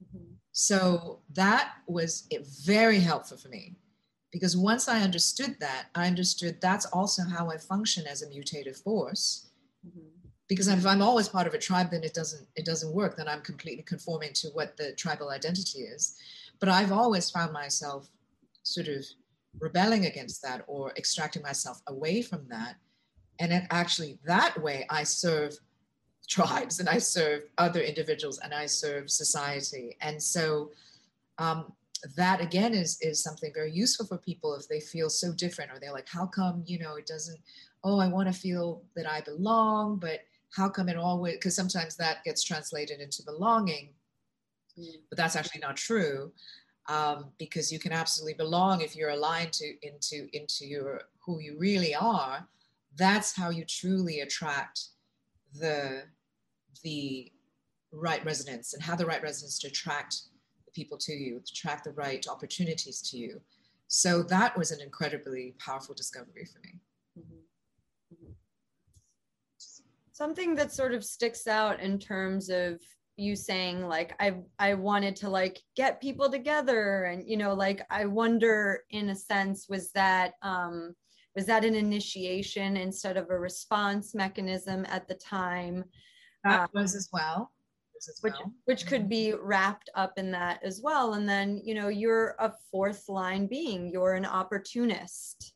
mm-hmm. 0.02 0.24
so 0.52 1.20
that 1.32 1.74
was 1.86 2.28
very 2.64 2.98
helpful 2.98 3.36
for 3.36 3.48
me 3.48 3.76
because 4.32 4.56
once 4.56 4.88
i 4.88 5.00
understood 5.00 5.56
that 5.60 5.86
i 5.94 6.06
understood 6.06 6.58
that's 6.60 6.86
also 6.86 7.22
how 7.22 7.50
i 7.50 7.56
function 7.56 8.06
as 8.06 8.22
a 8.22 8.26
mutative 8.28 8.82
force 8.82 9.50
mm-hmm. 9.86 10.08
because 10.48 10.68
if 10.68 10.86
i'm 10.86 11.02
always 11.02 11.28
part 11.28 11.46
of 11.46 11.54
a 11.54 11.58
tribe 11.58 11.90
then 11.90 12.02
it 12.02 12.14
doesn't 12.14 12.46
it 12.56 12.64
doesn't 12.64 12.94
work 12.94 13.16
then 13.16 13.28
i'm 13.28 13.42
completely 13.42 13.82
conforming 13.82 14.32
to 14.32 14.48
what 14.48 14.76
the 14.76 14.92
tribal 14.92 15.30
identity 15.30 15.80
is 15.80 16.16
but 16.60 16.68
i've 16.68 16.92
always 16.92 17.30
found 17.30 17.52
myself 17.52 18.08
sort 18.62 18.88
of 18.88 19.04
rebelling 19.58 20.06
against 20.06 20.42
that 20.42 20.62
or 20.66 20.92
extracting 20.96 21.42
myself 21.42 21.80
away 21.86 22.20
from 22.20 22.46
that 22.48 22.76
and 23.38 23.52
it 23.52 23.64
actually 23.70 24.18
that 24.24 24.60
way 24.62 24.86
I 24.88 25.02
serve 25.04 25.56
tribes 26.28 26.80
and 26.80 26.88
I 26.88 26.98
serve 26.98 27.42
other 27.58 27.80
individuals 27.80 28.40
and 28.42 28.52
I 28.52 28.66
serve 28.66 29.10
society. 29.10 29.96
And 30.00 30.20
so 30.20 30.70
um, 31.38 31.72
that 32.16 32.40
again 32.40 32.74
is 32.74 32.98
is 33.00 33.22
something 33.22 33.52
very 33.54 33.70
useful 33.70 34.06
for 34.06 34.18
people 34.18 34.54
if 34.54 34.68
they 34.68 34.80
feel 34.80 35.08
so 35.08 35.32
different 35.32 35.70
or 35.70 35.78
they're 35.78 35.92
like, 35.92 36.08
how 36.08 36.26
come, 36.26 36.62
you 36.66 36.78
know, 36.78 36.96
it 36.96 37.06
doesn't, 37.06 37.38
oh, 37.84 38.00
I 38.00 38.08
want 38.08 38.32
to 38.32 38.38
feel 38.38 38.82
that 38.96 39.08
I 39.08 39.20
belong, 39.20 39.98
but 39.98 40.20
how 40.52 40.68
come 40.68 40.88
it 40.88 40.96
always 40.96 41.34
because 41.34 41.54
sometimes 41.54 41.96
that 41.96 42.24
gets 42.24 42.42
translated 42.42 43.00
into 43.00 43.22
belonging. 43.22 43.90
But 45.08 45.16
that's 45.16 45.36
actually 45.36 45.60
not 45.60 45.76
true. 45.76 46.32
Um, 46.88 47.32
because 47.38 47.72
you 47.72 47.80
can 47.80 47.92
absolutely 47.92 48.34
belong 48.34 48.80
if 48.80 48.94
you're 48.94 49.10
aligned 49.10 49.52
to 49.54 49.74
into 49.82 50.28
into 50.32 50.64
your 50.64 51.00
who 51.18 51.40
you 51.40 51.56
really 51.58 51.96
are 51.96 52.46
that's 52.96 53.36
how 53.36 53.50
you 53.50 53.64
truly 53.64 54.20
attract 54.20 54.88
the 55.58 56.02
the 56.82 57.30
right 57.92 58.24
resonance 58.24 58.74
and 58.74 58.82
have 58.82 58.98
the 58.98 59.06
right 59.06 59.22
resonance 59.22 59.58
to 59.58 59.68
attract 59.68 60.22
the 60.64 60.72
people 60.72 60.98
to 60.98 61.12
you 61.12 61.40
to 61.44 61.52
attract 61.52 61.84
the 61.84 61.92
right 61.92 62.26
opportunities 62.28 63.00
to 63.00 63.16
you 63.16 63.40
so 63.88 64.22
that 64.22 64.56
was 64.56 64.70
an 64.70 64.80
incredibly 64.80 65.54
powerful 65.58 65.94
discovery 65.94 66.44
for 66.44 66.60
me 66.60 66.80
mm-hmm. 67.18 68.14
Mm-hmm. 68.14 68.32
something 70.12 70.54
that 70.54 70.72
sort 70.72 70.92
of 70.92 71.04
sticks 71.04 71.46
out 71.46 71.80
in 71.80 71.98
terms 71.98 72.48
of 72.50 72.80
you 73.16 73.34
saying 73.34 73.86
like 73.88 74.14
i 74.20 74.34
i 74.58 74.74
wanted 74.74 75.16
to 75.16 75.28
like 75.28 75.58
get 75.74 76.00
people 76.02 76.30
together 76.30 77.04
and 77.04 77.26
you 77.26 77.36
know 77.36 77.54
like 77.54 77.80
i 77.90 78.04
wonder 78.04 78.80
in 78.90 79.08
a 79.08 79.14
sense 79.14 79.66
was 79.68 79.90
that 79.92 80.34
um 80.42 80.94
was 81.36 81.44
that 81.44 81.64
an 81.64 81.74
initiation 81.74 82.78
instead 82.78 83.18
of 83.18 83.28
a 83.30 83.38
response 83.38 84.14
mechanism 84.14 84.86
at 84.88 85.06
the 85.06 85.14
time 85.14 85.84
That 86.44 86.62
um, 86.62 86.68
was 86.74 86.96
as 86.96 87.08
well. 87.12 87.52
Which 88.22 88.34
well. 88.34 88.52
which 88.64 88.86
could 88.86 89.08
be 89.08 89.34
wrapped 89.34 89.90
up 89.94 90.14
in 90.16 90.30
that 90.32 90.60
as 90.62 90.80
well. 90.82 91.14
And 91.14 91.28
then 91.28 91.60
you 91.62 91.74
know 91.74 91.88
you're 91.88 92.36
a 92.38 92.52
fourth 92.70 93.08
line 93.08 93.46
being. 93.46 93.88
You're 93.88 94.14
an 94.14 94.26
opportunist 94.26 95.54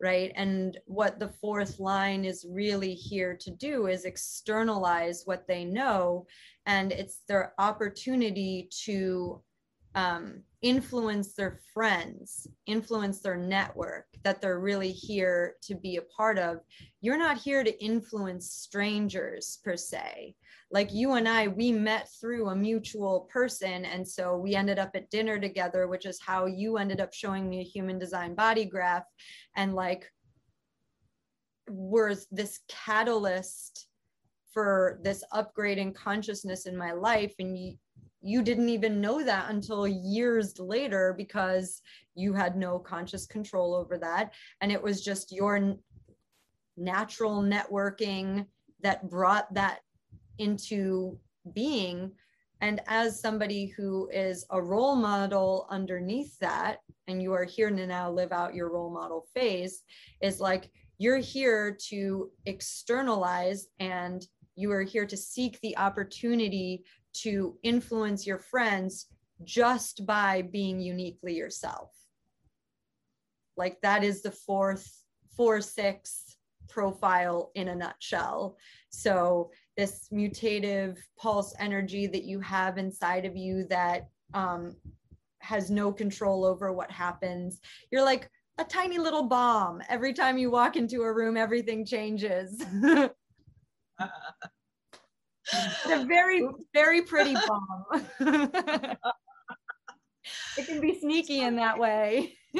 right? 0.00 0.32
And 0.34 0.78
what 0.86 1.18
the 1.18 1.28
fourth 1.28 1.78
line 1.80 2.24
is 2.24 2.46
really 2.48 2.94
here 2.94 3.36
to 3.40 3.50
do 3.50 3.86
is 3.86 4.04
externalize 4.04 5.22
what 5.24 5.46
they 5.46 5.64
know. 5.64 6.26
And 6.66 6.92
it's 6.92 7.20
their 7.28 7.54
opportunity 7.58 8.68
to 8.84 9.40
um, 9.94 10.42
influence 10.64 11.34
their 11.34 11.60
friends, 11.74 12.48
influence 12.66 13.20
their 13.20 13.36
network 13.36 14.06
that 14.22 14.40
they're 14.40 14.60
really 14.60 14.90
here 14.90 15.56
to 15.62 15.74
be 15.74 15.96
a 15.96 16.02
part 16.16 16.38
of. 16.38 16.60
You're 17.02 17.18
not 17.18 17.36
here 17.36 17.62
to 17.62 17.84
influence 17.84 18.50
strangers 18.50 19.58
per 19.62 19.76
se. 19.76 20.34
Like 20.70 20.90
you 20.90 21.12
and 21.12 21.28
I, 21.28 21.48
we 21.48 21.70
met 21.70 22.08
through 22.18 22.48
a 22.48 22.56
mutual 22.56 23.28
person. 23.30 23.84
And 23.84 24.08
so 24.08 24.38
we 24.38 24.54
ended 24.54 24.78
up 24.78 24.92
at 24.94 25.10
dinner 25.10 25.38
together, 25.38 25.86
which 25.86 26.06
is 26.06 26.18
how 26.18 26.46
you 26.46 26.78
ended 26.78 26.98
up 26.98 27.12
showing 27.12 27.46
me 27.46 27.60
a 27.60 27.64
human 27.64 27.98
design 27.98 28.34
body 28.34 28.64
graph. 28.64 29.04
And 29.56 29.74
like, 29.74 30.10
were 31.68 32.14
this 32.30 32.60
catalyst 32.68 33.86
for 34.50 34.98
this 35.02 35.22
upgrade 35.30 35.76
in 35.76 35.92
consciousness 35.92 36.64
in 36.64 36.74
my 36.74 36.92
life. 36.92 37.34
And 37.38 37.58
you, 37.58 37.76
you 38.24 38.42
didn't 38.42 38.70
even 38.70 39.02
know 39.02 39.22
that 39.22 39.50
until 39.50 39.86
years 39.86 40.58
later 40.58 41.14
because 41.16 41.82
you 42.14 42.32
had 42.32 42.56
no 42.56 42.78
conscious 42.78 43.26
control 43.26 43.74
over 43.74 43.98
that. 43.98 44.32
And 44.62 44.72
it 44.72 44.82
was 44.82 45.04
just 45.04 45.30
your 45.30 45.76
natural 46.78 47.42
networking 47.42 48.46
that 48.80 49.10
brought 49.10 49.52
that 49.52 49.80
into 50.38 51.18
being. 51.54 52.12
And 52.62 52.80
as 52.86 53.20
somebody 53.20 53.66
who 53.66 54.08
is 54.10 54.46
a 54.50 54.62
role 54.62 54.96
model 54.96 55.66
underneath 55.68 56.38
that 56.38 56.78
and 57.06 57.22
you 57.22 57.34
are 57.34 57.44
here 57.44 57.68
to 57.68 57.86
now 57.86 58.10
live 58.10 58.32
out 58.32 58.54
your 58.54 58.72
role 58.72 58.90
model 58.90 59.26
phase 59.34 59.82
is 60.22 60.40
like 60.40 60.70
you're 60.96 61.18
here 61.18 61.76
to 61.88 62.30
externalize 62.46 63.66
and 63.80 64.26
you 64.56 64.70
are 64.70 64.82
here 64.82 65.04
to 65.04 65.16
seek 65.16 65.60
the 65.60 65.76
opportunity 65.76 66.84
to 67.22 67.56
influence 67.62 68.26
your 68.26 68.38
friends 68.38 69.06
just 69.42 70.06
by 70.06 70.42
being 70.42 70.80
uniquely 70.80 71.34
yourself. 71.34 71.90
Like 73.56 73.80
that 73.82 74.04
is 74.04 74.22
the 74.22 74.30
fourth, 74.30 75.02
four, 75.36 75.60
six 75.60 76.36
profile 76.68 77.50
in 77.54 77.68
a 77.68 77.74
nutshell. 77.74 78.56
So, 78.90 79.50
this 79.76 80.08
mutative 80.12 80.98
pulse 81.18 81.54
energy 81.58 82.06
that 82.06 82.24
you 82.24 82.40
have 82.40 82.78
inside 82.78 83.24
of 83.24 83.36
you 83.36 83.66
that 83.68 84.08
um, 84.34 84.76
has 85.40 85.70
no 85.70 85.92
control 85.92 86.44
over 86.44 86.72
what 86.72 86.90
happens. 86.90 87.60
You're 87.90 88.04
like 88.04 88.30
a 88.58 88.64
tiny 88.64 88.98
little 88.98 89.24
bomb. 89.24 89.82
Every 89.88 90.12
time 90.12 90.38
you 90.38 90.50
walk 90.50 90.76
into 90.76 91.02
a 91.02 91.12
room, 91.12 91.36
everything 91.36 91.84
changes. 91.84 92.64
a 95.52 96.04
very, 96.04 96.46
very 96.72 97.02
pretty 97.02 97.34
bomb. 97.34 97.84
it 100.58 100.66
can 100.66 100.80
be 100.80 100.98
sneaky 100.98 101.40
in 101.40 101.56
that 101.56 101.78
way. 101.78 102.36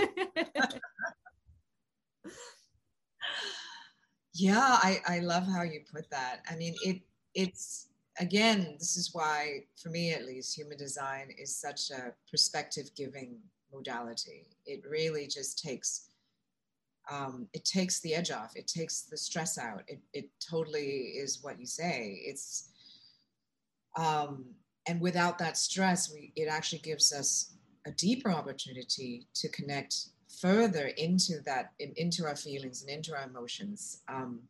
yeah, 4.34 4.78
I, 4.82 5.00
I 5.06 5.20
love 5.20 5.46
how 5.46 5.62
you 5.62 5.80
put 5.92 6.10
that. 6.10 6.42
I 6.50 6.56
mean, 6.56 6.74
it 6.84 7.00
it's 7.34 7.88
again, 8.20 8.76
this 8.78 8.96
is 8.96 9.10
why, 9.12 9.64
for 9.80 9.88
me 9.90 10.12
at 10.12 10.24
least, 10.24 10.56
human 10.56 10.78
design 10.78 11.30
is 11.38 11.56
such 11.56 11.90
a 11.90 12.12
perspective 12.30 12.90
giving 12.96 13.38
modality. 13.72 14.46
It 14.66 14.82
really 14.88 15.26
just 15.26 15.58
takes 15.58 16.08
um, 17.10 17.48
it 17.52 17.64
takes 17.64 18.00
the 18.00 18.14
edge 18.14 18.30
off. 18.30 18.56
It 18.56 18.66
takes 18.66 19.02
the 19.02 19.16
stress 19.16 19.58
out. 19.58 19.82
It, 19.88 20.00
it 20.12 20.30
totally 20.40 21.12
is 21.18 21.42
what 21.42 21.60
you 21.60 21.66
say. 21.66 22.20
It's 22.24 22.70
um, 23.96 24.44
and 24.86 25.00
without 25.00 25.38
that 25.38 25.56
stress, 25.56 26.12
we 26.12 26.32
it 26.36 26.48
actually 26.48 26.80
gives 26.80 27.12
us 27.12 27.54
a 27.86 27.90
deeper 27.92 28.30
opportunity 28.30 29.26
to 29.34 29.48
connect 29.48 29.94
further 30.40 30.88
into 30.98 31.40
that 31.46 31.72
into 31.78 32.24
our 32.24 32.36
feelings 32.36 32.82
and 32.82 32.90
into 32.90 33.14
our 33.14 33.24
emotions, 33.24 34.02
um, 34.08 34.40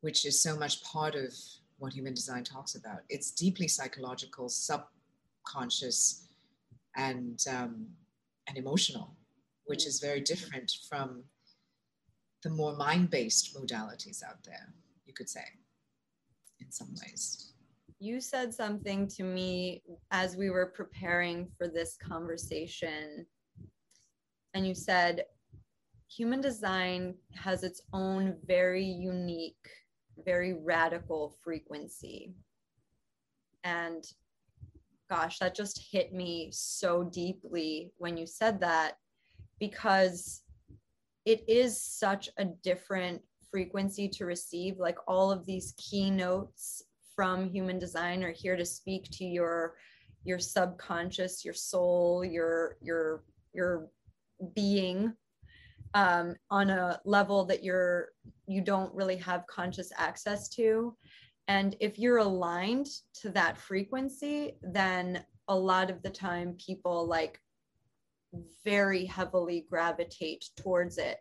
which 0.00 0.24
is 0.24 0.42
so 0.42 0.56
much 0.56 0.82
part 0.82 1.14
of 1.14 1.32
what 1.78 1.92
human 1.92 2.14
design 2.14 2.42
talks 2.42 2.74
about. 2.74 3.00
It's 3.08 3.30
deeply 3.30 3.68
psychological, 3.68 4.48
subconscious, 4.48 6.26
and 6.96 7.38
um, 7.50 7.86
and 8.48 8.56
emotional, 8.56 9.14
which 9.66 9.86
is 9.86 10.00
very 10.00 10.20
different 10.20 10.72
from 10.88 11.22
the 12.42 12.50
more 12.50 12.76
mind-based 12.76 13.56
modalities 13.56 14.22
out 14.22 14.42
there. 14.44 14.72
You 15.04 15.12
could 15.12 15.28
say, 15.28 15.44
in 16.60 16.70
some 16.72 16.94
ways 17.02 17.52
you 17.98 18.20
said 18.20 18.52
something 18.52 19.08
to 19.08 19.22
me 19.22 19.82
as 20.10 20.36
we 20.36 20.50
were 20.50 20.66
preparing 20.66 21.48
for 21.56 21.68
this 21.68 21.96
conversation. 21.96 23.26
And 24.54 24.66
you 24.66 24.74
said, 24.74 25.24
human 26.08 26.40
design 26.40 27.14
has 27.34 27.62
its 27.62 27.82
own 27.92 28.36
very 28.46 28.84
unique, 28.84 29.68
very 30.24 30.54
radical 30.54 31.36
frequency. 31.42 32.34
And 33.64 34.04
gosh, 35.08 35.38
that 35.38 35.54
just 35.54 35.82
hit 35.90 36.12
me 36.12 36.50
so 36.52 37.04
deeply 37.04 37.92
when 37.98 38.16
you 38.16 38.26
said 38.26 38.60
that 38.60 38.98
because 39.58 40.42
it 41.24 41.42
is 41.48 41.80
such 41.80 42.28
a 42.36 42.44
different 42.44 43.22
frequency 43.50 44.08
to 44.08 44.26
receive 44.26 44.78
like 44.78 44.98
all 45.08 45.32
of 45.32 45.46
these 45.46 45.74
keynotes 45.78 46.82
from 47.16 47.48
human 47.48 47.78
design 47.78 48.22
are 48.22 48.32
here 48.32 48.56
to 48.56 48.64
speak 48.64 49.10
to 49.10 49.24
your 49.24 49.74
your 50.22 50.38
subconscious 50.38 51.44
your 51.44 51.54
soul 51.54 52.24
your 52.24 52.76
your 52.82 53.24
your 53.52 53.88
being 54.54 55.12
um, 55.94 56.36
on 56.50 56.68
a 56.68 57.00
level 57.06 57.44
that 57.46 57.64
you're 57.64 58.10
you 58.46 58.60
don't 58.60 58.94
really 58.94 59.16
have 59.16 59.46
conscious 59.46 59.90
access 59.96 60.48
to. 60.50 60.94
And 61.48 61.74
if 61.80 61.98
you're 61.98 62.18
aligned 62.18 62.88
to 63.22 63.30
that 63.30 63.56
frequency 63.56 64.58
then 64.62 65.24
a 65.48 65.54
lot 65.56 65.90
of 65.90 66.02
the 66.02 66.10
time 66.10 66.56
people 66.64 67.06
like 67.06 67.40
very 68.64 69.06
heavily 69.06 69.64
gravitate 69.70 70.44
towards 70.56 70.98
it. 70.98 71.18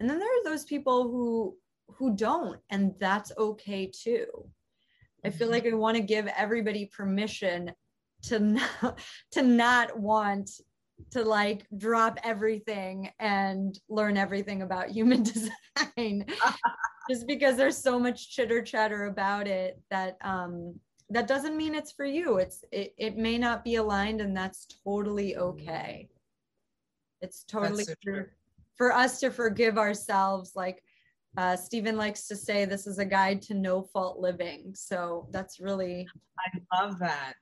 And 0.00 0.10
then 0.10 0.18
there 0.18 0.28
are 0.28 0.44
those 0.44 0.64
people 0.64 1.04
who 1.04 1.56
who 1.88 2.16
don't 2.16 2.58
and 2.70 2.94
that's 2.98 3.30
okay 3.38 3.86
too 3.86 4.26
I 5.26 5.30
feel 5.30 5.50
like 5.50 5.66
I 5.66 5.74
want 5.74 5.96
to 5.96 6.02
give 6.02 6.28
everybody 6.28 6.86
permission 6.86 7.72
to 8.24 8.38
not, 8.38 8.98
to 9.32 9.42
not 9.42 9.98
want 9.98 10.50
to 11.10 11.24
like 11.24 11.66
drop 11.76 12.18
everything 12.22 13.10
and 13.18 13.78
learn 13.88 14.16
everything 14.16 14.62
about 14.62 14.88
human 14.88 15.22
design. 15.94 16.26
Just 17.10 17.26
because 17.26 17.56
there's 17.56 17.76
so 17.76 17.98
much 17.98 18.30
chitter 18.30 18.62
chatter 18.62 19.06
about 19.06 19.46
it 19.46 19.80
that 19.90 20.16
um 20.22 20.74
that 21.10 21.28
doesn't 21.28 21.56
mean 21.56 21.74
it's 21.74 21.92
for 21.92 22.04
you. 22.04 22.38
It's 22.38 22.64
it, 22.72 22.94
it 22.96 23.16
may 23.16 23.36
not 23.36 23.64
be 23.64 23.76
aligned 23.76 24.20
and 24.20 24.36
that's 24.36 24.66
totally 24.84 25.36
okay. 25.36 26.08
It's 27.20 27.44
totally 27.44 27.84
so 27.84 27.94
for, 28.02 28.32
for 28.76 28.92
us 28.92 29.20
to 29.20 29.30
forgive 29.30 29.76
ourselves 29.76 30.52
like 30.54 30.82
uh, 31.36 31.56
Stephen 31.56 31.96
likes 31.96 32.26
to 32.28 32.36
say 32.36 32.64
this 32.64 32.86
is 32.86 32.98
a 32.98 33.04
guide 33.04 33.42
to 33.42 33.54
no 33.54 33.82
fault 33.82 34.18
living. 34.18 34.72
So 34.74 35.28
that's 35.30 35.60
really. 35.60 36.06
I 36.38 36.80
love 36.82 36.98
that. 36.98 37.34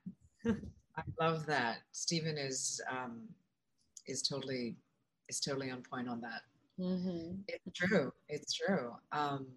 I 0.45 1.03
love 1.19 1.45
that. 1.45 1.77
Stephen 1.91 2.37
is 2.37 2.81
um, 2.89 3.21
is 4.07 4.21
totally 4.21 4.75
is 5.29 5.39
totally 5.39 5.71
on 5.71 5.81
point 5.81 6.07
on 6.07 6.21
that. 6.21 6.41
Mm-hmm. 6.79 7.35
It's 7.47 7.77
true. 7.77 8.11
It's 8.29 8.53
true. 8.53 8.93
Um, 9.11 9.47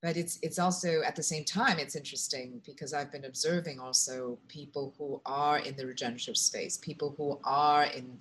but 0.00 0.16
it's 0.16 0.38
it's 0.42 0.58
also 0.58 1.02
at 1.02 1.16
the 1.16 1.22
same 1.22 1.44
time 1.44 1.78
it's 1.78 1.96
interesting 1.96 2.60
because 2.64 2.94
I've 2.94 3.10
been 3.10 3.24
observing 3.24 3.80
also 3.80 4.38
people 4.46 4.94
who 4.96 5.20
are 5.26 5.58
in 5.58 5.76
the 5.76 5.86
regenerative 5.86 6.36
space, 6.36 6.76
people 6.76 7.14
who 7.16 7.40
are 7.44 7.84
in 7.84 8.18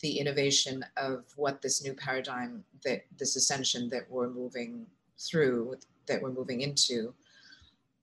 the 0.00 0.18
innovation 0.18 0.84
of 0.96 1.24
what 1.36 1.60
this 1.62 1.82
new 1.82 1.94
paradigm 1.94 2.64
that 2.84 3.04
this 3.18 3.36
ascension 3.36 3.88
that 3.88 4.08
we're 4.10 4.30
moving 4.30 4.86
through 5.18 5.76
that 6.06 6.20
we're 6.20 6.32
moving 6.32 6.60
into 6.60 7.12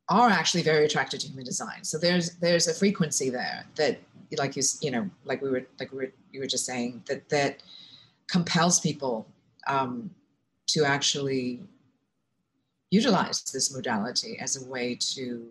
are 0.09 0.29
actually 0.29 0.63
very 0.63 0.85
attracted 0.85 1.19
to 1.19 1.27
human 1.27 1.45
design 1.45 1.83
so 1.83 1.97
there's 1.97 2.35
there's 2.37 2.67
a 2.67 2.73
frequency 2.73 3.29
there 3.29 3.65
that 3.75 3.99
like 4.37 4.55
you 4.55 4.63
you 4.81 4.91
know 4.91 5.09
like 5.25 5.41
we 5.41 5.49
were 5.49 5.65
like 5.79 5.91
we 5.91 5.97
were 5.97 6.11
you 6.31 6.39
were 6.39 6.47
just 6.47 6.65
saying 6.65 7.01
that 7.07 7.27
that 7.29 7.63
compels 8.27 8.79
people 8.79 9.27
um, 9.67 10.09
to 10.67 10.83
actually 10.83 11.61
utilize 12.91 13.43
this 13.43 13.73
modality 13.73 14.37
as 14.39 14.61
a 14.61 14.69
way 14.69 14.95
to 14.95 15.47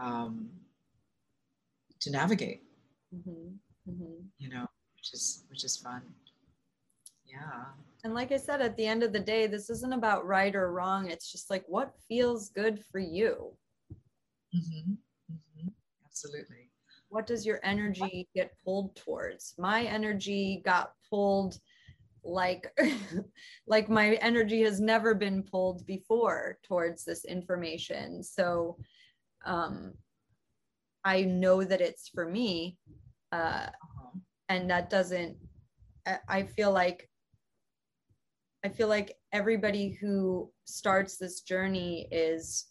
um, 0.00 0.48
to 2.00 2.10
navigate. 2.10 2.62
Mm-hmm. 3.14 3.90
Mm-hmm. 3.90 4.19
Which 5.10 5.20
is 5.20 5.44
which 5.50 5.64
is 5.64 5.76
fun. 5.76 6.02
Yeah. 7.26 7.64
And 8.04 8.14
like 8.14 8.30
I 8.30 8.36
said, 8.36 8.60
at 8.60 8.76
the 8.76 8.86
end 8.86 9.02
of 9.02 9.12
the 9.12 9.18
day, 9.18 9.46
this 9.46 9.70
isn't 9.70 9.92
about 9.92 10.26
right 10.26 10.54
or 10.54 10.72
wrong. 10.72 11.10
It's 11.10 11.30
just 11.30 11.50
like 11.50 11.64
what 11.66 11.94
feels 12.08 12.50
good 12.50 12.82
for 12.92 13.00
you. 13.00 13.52
Mm-hmm. 14.54 14.92
Mm-hmm. 15.32 15.68
Absolutely. 16.06 16.70
What 17.08 17.26
does 17.26 17.44
your 17.44 17.58
energy 17.64 18.28
get 18.36 18.52
pulled 18.64 18.94
towards? 18.94 19.54
My 19.58 19.82
energy 19.82 20.62
got 20.64 20.92
pulled 21.08 21.58
like 22.22 22.72
like 23.66 23.88
my 23.88 24.14
energy 24.16 24.62
has 24.62 24.80
never 24.80 25.14
been 25.14 25.42
pulled 25.42 25.84
before 25.86 26.58
towards 26.62 27.02
this 27.02 27.24
information 27.24 28.22
so 28.22 28.76
um 29.46 29.94
i 31.02 31.22
know 31.22 31.64
that 31.64 31.80
it's 31.80 32.08
for 32.08 32.26
me 32.26 32.76
uh. 33.32 33.68
And 34.50 34.68
that 34.68 34.90
doesn't 34.90 35.36
i 36.28 36.42
feel 36.42 36.72
like 36.72 37.08
i 38.64 38.68
feel 38.68 38.88
like 38.88 39.16
everybody 39.32 39.96
who 40.00 40.50
starts 40.64 41.16
this 41.16 41.40
journey 41.40 42.06
is 42.10 42.66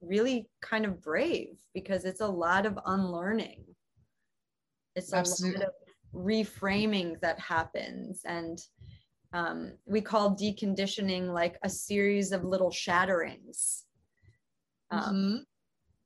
really 0.00 0.48
kind 0.62 0.84
of 0.84 1.00
brave 1.02 1.56
because 1.74 2.04
it's 2.04 2.20
a 2.20 2.26
lot 2.26 2.66
of 2.66 2.78
unlearning 2.86 3.64
it's 4.96 5.12
a 5.12 5.16
Absolutely. 5.16 5.60
lot 5.60 5.68
of 5.68 5.74
reframing 6.14 7.20
that 7.20 7.38
happens 7.38 8.22
and 8.24 8.58
um, 9.32 9.72
we 9.84 10.00
call 10.00 10.36
deconditioning 10.36 11.32
like 11.32 11.58
a 11.64 11.68
series 11.68 12.30
of 12.30 12.44
little 12.44 12.70
shatterings 12.70 13.82
um, 14.92 15.02
mm-hmm. 15.02 15.36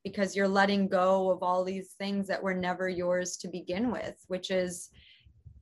Because 0.03 0.35
you're 0.35 0.47
letting 0.47 0.87
go 0.87 1.29
of 1.29 1.43
all 1.43 1.63
these 1.63 1.93
things 1.99 2.27
that 2.27 2.41
were 2.41 2.53
never 2.53 2.87
yours 2.87 3.37
to 3.37 3.47
begin 3.47 3.91
with 3.91 4.15
which 4.27 4.51
is 4.51 4.89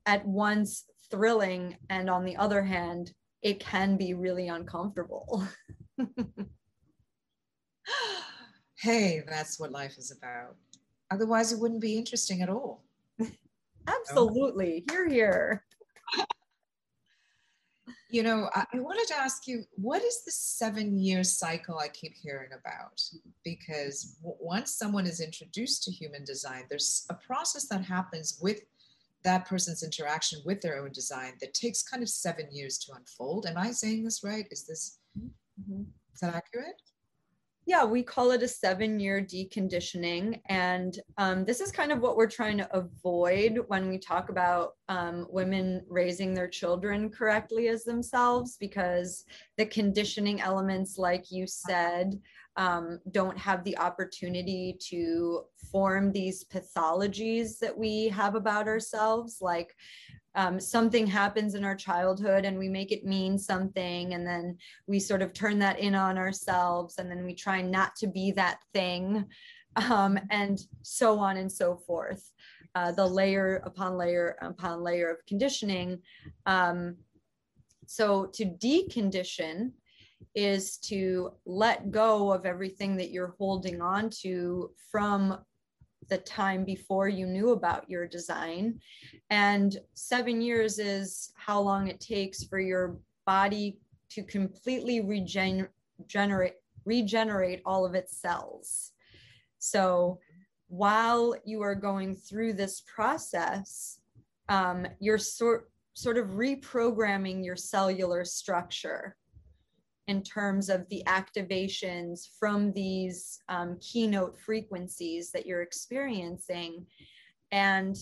at 0.06 0.24
once 0.26 0.84
thrilling 1.10 1.76
and 1.90 2.08
on 2.10 2.24
the 2.24 2.36
other 2.36 2.62
hand 2.62 3.12
it 3.42 3.60
can 3.60 3.96
be 3.96 4.14
really 4.14 4.48
uncomfortable 4.48 5.46
hey 8.78 9.22
that's 9.28 9.58
what 9.58 9.72
life 9.72 9.96
is 9.98 10.12
about 10.16 10.56
otherwise 11.10 11.52
it 11.52 11.58
wouldn't 11.58 11.80
be 11.80 11.96
interesting 11.96 12.42
at 12.42 12.48
all 12.48 12.84
Absolutely. 13.88 14.84
Here, 14.90 15.08
here. 15.08 15.64
You 18.10 18.22
know, 18.22 18.48
I, 18.54 18.64
I 18.72 18.80
wanted 18.80 19.06
to 19.08 19.18
ask 19.18 19.46
you, 19.46 19.64
what 19.74 20.02
is 20.02 20.24
the 20.24 20.32
seven 20.32 20.98
year 20.98 21.22
cycle 21.22 21.78
I 21.78 21.88
keep 21.88 22.14
hearing 22.14 22.50
about? 22.58 23.02
Because 23.44 24.16
w- 24.22 24.38
once 24.40 24.74
someone 24.74 25.06
is 25.06 25.20
introduced 25.20 25.84
to 25.84 25.90
human 25.90 26.24
design, 26.24 26.64
there's 26.70 27.04
a 27.10 27.14
process 27.14 27.68
that 27.68 27.84
happens 27.84 28.38
with 28.40 28.62
that 29.24 29.46
person's 29.46 29.82
interaction 29.82 30.40
with 30.44 30.60
their 30.60 30.82
own 30.82 30.92
design 30.92 31.32
that 31.40 31.52
takes 31.52 31.82
kind 31.82 32.02
of 32.02 32.08
seven 32.08 32.46
years 32.50 32.78
to 32.78 32.92
unfold. 32.94 33.46
Am 33.46 33.58
I 33.58 33.72
saying 33.72 34.04
this 34.04 34.24
right? 34.24 34.46
Is 34.50 34.64
this 34.64 34.98
mm-hmm. 35.18 35.82
is 36.14 36.20
that 36.20 36.34
accurate? 36.34 36.80
Yeah, 37.68 37.84
we 37.84 38.02
call 38.02 38.30
it 38.30 38.42
a 38.42 38.48
seven 38.48 38.98
year 38.98 39.20
deconditioning. 39.20 40.40
And 40.46 40.98
um, 41.18 41.44
this 41.44 41.60
is 41.60 41.70
kind 41.70 41.92
of 41.92 42.00
what 42.00 42.16
we're 42.16 42.26
trying 42.26 42.56
to 42.56 42.76
avoid 42.76 43.60
when 43.66 43.90
we 43.90 43.98
talk 43.98 44.30
about 44.30 44.70
um, 44.88 45.26
women 45.28 45.84
raising 45.86 46.32
their 46.32 46.48
children 46.48 47.10
correctly 47.10 47.68
as 47.68 47.84
themselves, 47.84 48.56
because 48.58 49.26
the 49.58 49.66
conditioning 49.66 50.40
elements, 50.40 50.96
like 50.96 51.30
you 51.30 51.46
said, 51.46 52.18
um, 52.56 53.00
don't 53.10 53.36
have 53.36 53.62
the 53.64 53.76
opportunity 53.76 54.78
to 54.88 55.42
form 55.70 56.10
these 56.10 56.46
pathologies 56.46 57.58
that 57.58 57.76
we 57.76 58.08
have 58.08 58.34
about 58.34 58.66
ourselves, 58.66 59.42
like 59.42 59.76
um, 60.38 60.60
something 60.60 61.04
happens 61.04 61.56
in 61.56 61.64
our 61.64 61.74
childhood 61.74 62.44
and 62.44 62.56
we 62.56 62.68
make 62.68 62.92
it 62.92 63.04
mean 63.04 63.36
something 63.36 64.14
and 64.14 64.24
then 64.24 64.56
we 64.86 65.00
sort 65.00 65.20
of 65.20 65.32
turn 65.32 65.58
that 65.58 65.80
in 65.80 65.96
on 65.96 66.16
ourselves 66.16 66.98
and 66.98 67.10
then 67.10 67.24
we 67.24 67.34
try 67.34 67.60
not 67.60 67.96
to 67.96 68.06
be 68.06 68.30
that 68.30 68.60
thing 68.72 69.26
um, 69.90 70.16
and 70.30 70.60
so 70.82 71.18
on 71.18 71.38
and 71.38 71.50
so 71.50 71.76
forth. 71.76 72.30
Uh, 72.76 72.92
the 72.92 73.04
layer 73.04 73.56
upon 73.64 73.96
layer 73.96 74.36
upon 74.40 74.80
layer 74.80 75.10
of 75.10 75.26
conditioning 75.26 75.98
um, 76.46 76.94
so 77.86 78.26
to 78.26 78.44
decondition 78.44 79.72
is 80.36 80.76
to 80.76 81.32
let 81.46 81.90
go 81.90 82.30
of 82.32 82.46
everything 82.46 82.96
that 82.96 83.10
you're 83.10 83.34
holding 83.38 83.80
on 83.80 84.08
to 84.08 84.70
from 84.92 85.38
the 86.08 86.18
time 86.18 86.64
before 86.64 87.08
you 87.08 87.26
knew 87.26 87.50
about 87.50 87.88
your 87.88 88.06
design. 88.06 88.80
And 89.30 89.76
seven 89.94 90.40
years 90.40 90.78
is 90.78 91.32
how 91.36 91.60
long 91.60 91.88
it 91.88 92.00
takes 92.00 92.44
for 92.44 92.60
your 92.60 92.98
body 93.26 93.78
to 94.10 94.22
completely 94.22 95.00
regenerate 95.00 96.54
regenerate 96.84 97.60
all 97.66 97.84
of 97.84 97.94
its 97.94 98.16
cells. 98.16 98.92
So 99.58 100.18
while 100.68 101.34
you 101.44 101.60
are 101.60 101.74
going 101.74 102.14
through 102.14 102.54
this 102.54 102.82
process, 102.86 104.00
um, 104.48 104.86
you're 104.98 105.18
sort 105.18 105.70
sort 105.94 106.16
of 106.16 106.28
reprogramming 106.28 107.44
your 107.44 107.56
cellular 107.56 108.24
structure 108.24 109.16
in 110.08 110.22
terms 110.22 110.70
of 110.70 110.88
the 110.88 111.02
activations 111.06 112.28
from 112.40 112.72
these 112.72 113.38
um, 113.50 113.78
keynote 113.80 114.38
frequencies 114.40 115.30
that 115.30 115.46
you're 115.46 115.62
experiencing. 115.62 116.86
And 117.52 117.96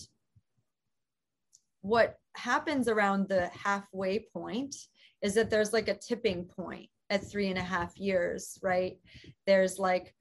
what 1.81 2.17
happens 2.35 2.87
around 2.87 3.27
the 3.27 3.47
halfway 3.47 4.19
point 4.33 4.73
is 5.21 5.33
that 5.35 5.49
there's 5.49 5.73
like 5.73 5.89
a 5.89 5.97
tipping 5.97 6.45
point 6.45 6.89
at 7.09 7.25
three 7.25 7.49
and 7.49 7.57
a 7.57 7.63
half 7.63 7.97
years, 7.97 8.57
right? 8.63 8.97
There's 9.45 9.77
like 9.77 10.13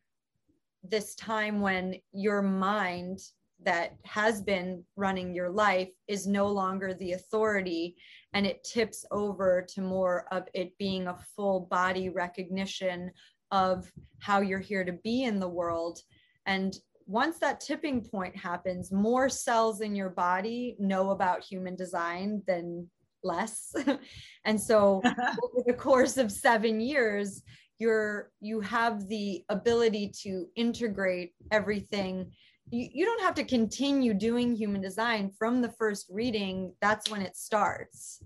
this 0.82 1.14
time 1.14 1.60
when 1.60 1.96
your 2.12 2.42
mind 2.42 3.20
that 3.64 3.96
has 4.04 4.42
been 4.42 4.84
running 4.96 5.34
your 5.34 5.50
life 5.50 5.88
is 6.08 6.26
no 6.26 6.46
longer 6.46 6.94
the 6.94 7.12
authority 7.12 7.96
and 8.32 8.46
it 8.46 8.62
tips 8.64 9.04
over 9.10 9.66
to 9.74 9.80
more 9.80 10.26
of 10.30 10.44
it 10.54 10.76
being 10.78 11.08
a 11.08 11.18
full 11.34 11.60
body 11.60 12.08
recognition 12.10 13.10
of 13.50 13.90
how 14.20 14.40
you're 14.40 14.58
here 14.58 14.84
to 14.84 14.92
be 14.92 15.24
in 15.24 15.40
the 15.40 15.48
world. 15.48 16.00
And 16.44 16.76
once 17.06 17.38
that 17.38 17.60
tipping 17.60 18.02
point 18.02 18.36
happens 18.36 18.92
more 18.92 19.28
cells 19.28 19.80
in 19.80 19.94
your 19.94 20.10
body 20.10 20.76
know 20.78 21.10
about 21.10 21.44
human 21.44 21.76
design 21.76 22.42
than 22.46 22.88
less. 23.22 23.74
And 24.44 24.60
so 24.60 25.02
over 25.42 25.62
the 25.66 25.74
course 25.74 26.16
of 26.18 26.30
7 26.30 26.80
years 26.80 27.42
you're 27.78 28.30
you 28.40 28.60
have 28.60 29.06
the 29.08 29.44
ability 29.48 30.12
to 30.22 30.46
integrate 30.56 31.32
everything 31.50 32.32
you, 32.70 32.88
you 32.92 33.04
don't 33.04 33.22
have 33.22 33.34
to 33.34 33.44
continue 33.44 34.14
doing 34.14 34.54
human 34.54 34.80
design 34.80 35.30
from 35.38 35.60
the 35.60 35.72
first 35.72 36.06
reading 36.10 36.72
that's 36.80 37.10
when 37.10 37.22
it 37.22 37.36
starts 37.36 38.22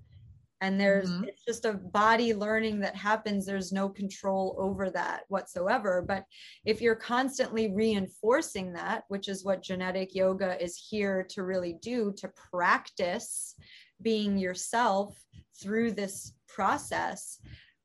and 0.62 0.78
there's 0.78 1.10
mm-hmm. 1.10 1.24
it's 1.24 1.44
just 1.44 1.64
a 1.64 1.74
body 1.74 2.34
learning 2.34 2.80
that 2.80 2.94
happens 2.94 3.46
there's 3.46 3.72
no 3.72 3.88
control 3.88 4.54
over 4.58 4.90
that 4.90 5.22
whatsoever 5.28 6.04
but 6.06 6.24
if 6.64 6.80
you're 6.80 6.94
constantly 6.94 7.72
reinforcing 7.74 8.72
that 8.72 9.04
which 9.08 9.28
is 9.28 9.44
what 9.44 9.62
genetic 9.62 10.14
yoga 10.14 10.62
is 10.62 10.76
here 10.76 11.26
to 11.28 11.42
really 11.42 11.76
do 11.82 12.12
to 12.16 12.30
practice 12.50 13.54
being 14.02 14.38
yourself 14.38 15.18
through 15.60 15.92
this 15.92 16.34
process 16.48 17.38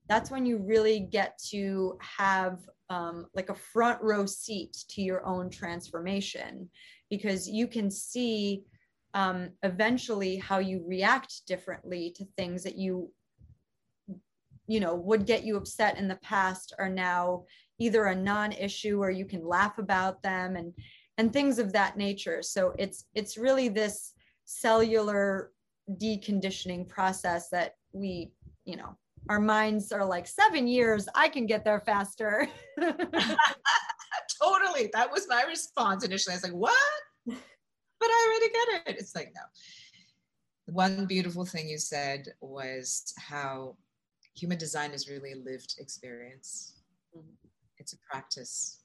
that's 0.08 0.30
when 0.30 0.46
you 0.46 0.58
really 0.58 1.00
get 1.00 1.38
to 1.50 1.98
have 2.00 2.60
um, 2.90 3.28
like 3.34 3.50
a 3.50 3.56
front 3.56 4.02
row 4.02 4.26
seat 4.26 4.76
to 4.90 5.02
your 5.02 5.26
own 5.26 5.50
transformation 5.50 6.70
because 7.10 7.50
you 7.50 7.68
can 7.68 7.90
see 7.90 8.64
um, 9.14 9.50
eventually 9.64 10.36
how 10.38 10.60
you 10.60 10.84
react 10.88 11.46
differently 11.48 12.14
to 12.18 12.26
things 12.38 12.64
that 12.64 12.78
you 12.78 13.12
you 14.68 14.80
know 14.80 14.96
would 14.96 15.26
get 15.26 15.44
you 15.44 15.58
upset 15.58 15.98
in 15.98 16.08
the 16.08 16.16
past 16.18 16.74
are 16.80 16.90
now 16.90 17.44
either 17.80 18.06
a 18.06 18.16
non-issue 18.16 19.02
or 19.02 19.12
you 19.12 19.26
can 19.26 19.46
laugh 19.46 19.78
about 19.78 20.22
them 20.24 20.56
and 20.56 20.74
and 21.18 21.32
things 21.32 21.60
of 21.60 21.72
that 21.74 21.98
nature. 21.98 22.42
So 22.42 22.74
it's 22.78 23.06
it's 23.14 23.38
really 23.38 23.70
this 23.70 24.14
cellular 24.46 25.52
deconditioning 26.02 26.88
process 26.88 27.50
that 27.50 27.76
we 27.94 28.32
you 28.66 28.76
know 28.76 28.98
our 29.30 29.40
minds 29.40 29.92
are 29.92 30.06
like 30.06 30.28
seven 30.28 30.68
years 30.68 31.08
i 31.16 31.28
can 31.28 31.46
get 31.46 31.64
there 31.64 31.80
faster. 31.80 32.48
Totally. 34.42 34.90
That 34.94 35.12
was 35.12 35.28
my 35.30 35.44
response 35.44 36.04
initially. 36.04 36.34
I 36.34 36.38
was 36.38 36.44
like 36.44 36.54
what? 36.54 36.74
But 37.26 38.08
i 38.10 38.28
already 38.28 38.54
get 38.54 38.94
it. 38.96 39.00
It's 39.00 39.16
like 39.16 39.32
no. 39.34 39.42
One 40.74 41.06
beautiful 41.06 41.46
thing 41.46 41.70
you 41.70 41.78
said 41.78 42.28
was 42.42 43.14
how 43.18 43.78
human 44.36 44.58
design 44.58 44.92
is 44.92 45.10
really 45.10 45.34
a 45.34 45.38
lived 45.38 45.76
experience. 45.80 46.76
Mm-hmm. 47.16 47.48
It's 47.78 47.94
a 47.94 47.98
practice, 48.10 48.82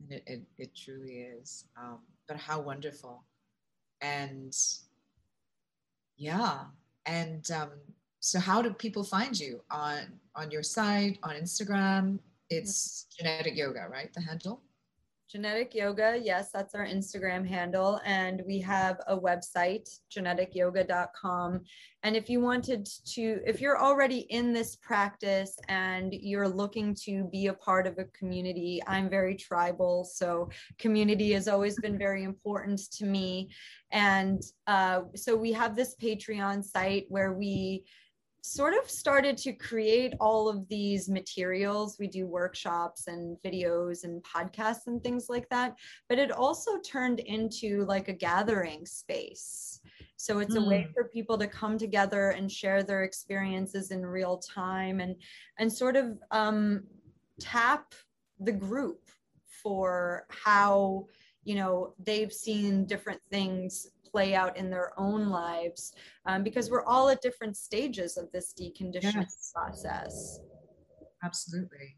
and 0.00 0.12
it, 0.12 0.22
it, 0.26 0.42
it 0.58 0.76
truly 0.76 1.20
is. 1.20 1.66
Um, 1.78 1.98
but 2.26 2.38
how 2.38 2.60
wonderful. 2.60 3.24
And 4.00 4.54
yeah, 6.16 6.64
and 7.06 7.48
um, 7.50 7.70
so 8.24 8.40
how 8.40 8.62
do 8.62 8.72
people 8.72 9.04
find 9.04 9.38
you 9.38 9.60
on 9.70 10.18
on 10.34 10.50
your 10.50 10.62
site 10.62 11.18
on 11.22 11.34
Instagram? 11.34 12.18
It's 12.48 13.06
genetic 13.18 13.54
yoga, 13.54 13.86
right? 13.90 14.10
The 14.14 14.22
handle. 14.22 14.62
Genetic 15.34 15.74
Yoga, 15.74 16.16
yes, 16.22 16.52
that's 16.52 16.76
our 16.76 16.86
Instagram 16.86 17.44
handle. 17.44 18.00
And 18.04 18.42
we 18.46 18.60
have 18.60 19.00
a 19.08 19.18
website, 19.18 19.88
geneticyoga.com. 20.08 21.60
And 22.04 22.14
if 22.14 22.30
you 22.30 22.40
wanted 22.40 22.86
to, 23.06 23.40
if 23.44 23.60
you're 23.60 23.82
already 23.82 24.18
in 24.30 24.52
this 24.52 24.76
practice 24.76 25.58
and 25.68 26.14
you're 26.14 26.48
looking 26.48 26.94
to 27.06 27.24
be 27.32 27.48
a 27.48 27.54
part 27.54 27.88
of 27.88 27.98
a 27.98 28.04
community, 28.16 28.80
I'm 28.86 29.10
very 29.10 29.34
tribal. 29.34 30.04
So 30.04 30.50
community 30.78 31.32
has 31.32 31.48
always 31.48 31.80
been 31.80 31.98
very 31.98 32.22
important 32.22 32.92
to 32.92 33.04
me. 33.04 33.50
And 33.90 34.40
uh, 34.68 35.00
so 35.16 35.34
we 35.34 35.50
have 35.52 35.74
this 35.74 35.96
Patreon 36.00 36.62
site 36.62 37.06
where 37.08 37.32
we, 37.32 37.84
sort 38.44 38.74
of 38.74 38.90
started 38.90 39.38
to 39.38 39.54
create 39.54 40.12
all 40.20 40.50
of 40.50 40.68
these 40.68 41.08
materials. 41.08 41.96
We 41.98 42.08
do 42.08 42.26
workshops 42.26 43.06
and 43.06 43.38
videos 43.42 44.04
and 44.04 44.22
podcasts 44.22 44.86
and 44.86 45.02
things 45.02 45.30
like 45.30 45.48
that, 45.48 45.76
but 46.10 46.18
it 46.18 46.30
also 46.30 46.78
turned 46.80 47.20
into 47.20 47.86
like 47.86 48.08
a 48.08 48.12
gathering 48.12 48.84
space. 48.84 49.80
So 50.16 50.40
it's 50.40 50.54
mm. 50.54 50.62
a 50.62 50.68
way 50.68 50.82
hmm. 50.82 50.92
for 50.92 51.04
people 51.04 51.38
to 51.38 51.46
come 51.46 51.78
together 51.78 52.30
and 52.30 52.52
share 52.52 52.82
their 52.82 53.04
experiences 53.04 53.90
in 53.90 54.04
real 54.04 54.36
time 54.36 55.00
and 55.00 55.16
and 55.58 55.72
sort 55.72 55.96
of 55.96 56.18
um, 56.30 56.82
tap 57.40 57.94
the 58.40 58.52
group 58.52 59.08
for 59.46 60.26
how 60.28 61.06
you 61.44 61.54
know 61.54 61.94
they've 61.98 62.32
seen 62.32 62.84
different 62.84 63.22
things 63.30 63.86
play 64.14 64.36
out 64.36 64.56
in 64.56 64.70
their 64.70 64.92
own 64.96 65.28
lives 65.28 65.92
um, 66.26 66.44
because 66.44 66.70
we're 66.70 66.84
all 66.84 67.08
at 67.08 67.20
different 67.20 67.56
stages 67.56 68.16
of 68.16 68.30
this 68.30 68.54
deconditioning 68.56 69.26
yes. 69.26 69.52
process. 69.52 70.38
Absolutely. 71.24 71.96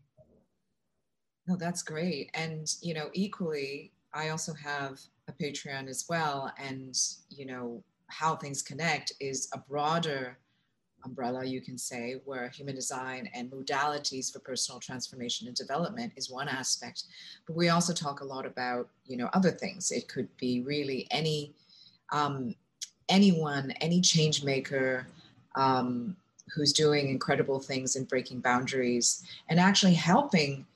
No, 1.46 1.56
that's 1.56 1.82
great. 1.82 2.30
And, 2.32 2.66
you 2.80 2.94
know, 2.94 3.10
equally, 3.12 3.92
I 4.14 4.30
also 4.30 4.54
have 4.54 4.98
a 5.28 5.32
Patreon 5.32 5.88
as 5.90 6.06
well. 6.08 6.50
And, 6.58 6.96
you 7.28 7.44
know, 7.44 7.84
how 8.06 8.34
things 8.34 8.62
connect 8.62 9.12
is 9.20 9.50
a 9.52 9.58
broader 9.58 10.38
umbrella, 11.04 11.44
you 11.44 11.60
can 11.60 11.76
say, 11.76 12.14
where 12.24 12.48
human 12.48 12.74
design 12.74 13.28
and 13.34 13.50
modalities 13.50 14.32
for 14.32 14.38
personal 14.38 14.80
transformation 14.80 15.48
and 15.48 15.54
development 15.54 16.14
is 16.16 16.30
one 16.30 16.48
aspect. 16.48 17.04
But 17.46 17.56
we 17.56 17.68
also 17.68 17.92
talk 17.92 18.20
a 18.20 18.24
lot 18.24 18.46
about, 18.46 18.88
you 19.04 19.18
know, 19.18 19.28
other 19.34 19.50
things. 19.50 19.90
It 19.90 20.08
could 20.08 20.34
be 20.38 20.62
really 20.62 21.06
any 21.10 21.52
um, 22.10 22.54
anyone, 23.08 23.72
any 23.80 24.00
change 24.00 24.42
maker 24.44 25.06
um, 25.54 26.16
who's 26.54 26.72
doing 26.72 27.08
incredible 27.08 27.60
things 27.60 27.96
and 27.96 28.08
breaking 28.08 28.40
boundaries 28.40 29.24
and 29.48 29.58
actually 29.58 29.94
helping 29.94 30.66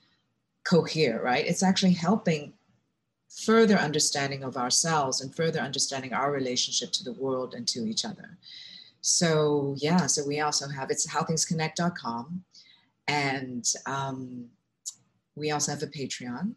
cohere, 0.64 1.22
right? 1.22 1.47
It's 1.47 1.62
actually 1.62 1.93
helping 1.93 2.53
further 3.28 3.76
understanding 3.76 4.43
of 4.43 4.57
ourselves 4.57 5.20
and 5.20 5.35
further 5.35 5.61
understanding 5.61 6.12
our 6.12 6.33
relationship 6.33 6.91
to 6.93 7.05
the 7.05 7.12
world 7.12 7.55
and 7.55 7.66
to 7.68 7.87
each 7.87 8.05
other. 8.05 8.37
So 9.01 9.74
yeah, 9.78 10.07
so 10.07 10.26
we 10.26 10.41
also 10.41 10.68
have 10.68 10.91
it's 10.91 11.07
howthingsconnect.com, 11.07 12.45
and 13.09 13.72
um, 13.87 14.47
we 15.37 15.53
also 15.53 15.72
have 15.72 15.83
a 15.83 15.87
Patreon. 15.87 16.55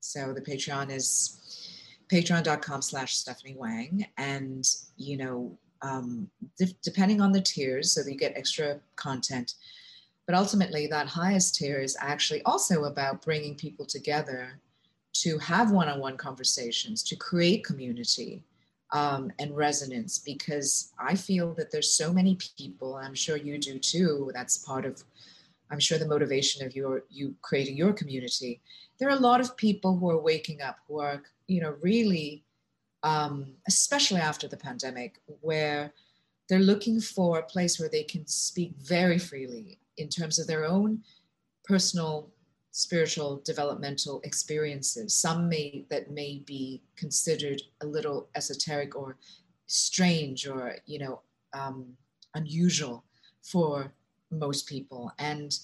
So 0.00 0.32
the 0.34 0.42
Patreon 0.42 0.90
is 0.90 1.65
patreon.com 2.10 2.82
slash 2.82 3.16
Stephanie 3.16 3.56
Wang. 3.58 4.06
And, 4.16 4.66
you 4.96 5.16
know, 5.16 5.58
um, 5.82 6.28
de- 6.58 6.74
depending 6.82 7.20
on 7.20 7.32
the 7.32 7.40
tiers, 7.40 7.92
so 7.92 8.02
that 8.02 8.10
you 8.10 8.18
get 8.18 8.36
extra 8.36 8.80
content. 8.96 9.54
But 10.26 10.34
ultimately, 10.34 10.86
that 10.88 11.06
highest 11.06 11.54
tier 11.56 11.78
is 11.78 11.96
actually 12.00 12.42
also 12.42 12.84
about 12.84 13.22
bringing 13.22 13.54
people 13.54 13.86
together 13.86 14.60
to 15.14 15.38
have 15.38 15.70
one 15.70 15.88
on 15.88 16.00
one 16.00 16.16
conversations, 16.16 17.02
to 17.04 17.16
create 17.16 17.64
community 17.64 18.42
um, 18.92 19.32
and 19.38 19.56
resonance, 19.56 20.18
because 20.18 20.92
I 20.98 21.14
feel 21.14 21.54
that 21.54 21.70
there's 21.70 21.92
so 21.92 22.12
many 22.12 22.36
people, 22.58 22.96
I'm 22.96 23.14
sure 23.14 23.36
you 23.36 23.56
do 23.58 23.78
too, 23.78 24.30
that's 24.34 24.58
part 24.58 24.84
of, 24.84 25.02
I'm 25.70 25.80
sure, 25.80 25.98
the 25.98 26.06
motivation 26.06 26.66
of 26.66 26.76
your 26.76 27.04
you 27.08 27.34
creating 27.42 27.76
your 27.76 27.92
community. 27.92 28.60
There 28.98 29.08
are 29.08 29.16
a 29.16 29.20
lot 29.20 29.40
of 29.40 29.56
people 29.56 29.96
who 29.96 30.10
are 30.10 30.20
waking 30.20 30.62
up, 30.62 30.78
who 30.88 31.00
are 31.00 31.22
you 31.46 31.60
know, 31.60 31.76
really, 31.80 32.44
um, 33.02 33.54
especially 33.68 34.20
after 34.20 34.48
the 34.48 34.56
pandemic, 34.56 35.20
where 35.40 35.92
they're 36.48 36.58
looking 36.58 37.00
for 37.00 37.38
a 37.38 37.42
place 37.42 37.78
where 37.78 37.88
they 37.88 38.02
can 38.02 38.26
speak 38.26 38.72
very 38.80 39.18
freely 39.18 39.78
in 39.96 40.08
terms 40.08 40.38
of 40.38 40.46
their 40.46 40.64
own 40.64 41.02
personal 41.64 42.30
spiritual 42.70 43.40
developmental 43.44 44.20
experiences. 44.22 45.14
Some 45.14 45.48
may 45.48 45.86
that 45.88 46.10
may 46.10 46.42
be 46.44 46.82
considered 46.96 47.62
a 47.80 47.86
little 47.86 48.28
esoteric 48.34 48.94
or 48.94 49.16
strange 49.66 50.46
or 50.46 50.76
you 50.86 50.98
know 50.98 51.20
um, 51.52 51.86
unusual 52.34 53.04
for 53.42 53.92
most 54.30 54.68
people. 54.68 55.12
And 55.18 55.58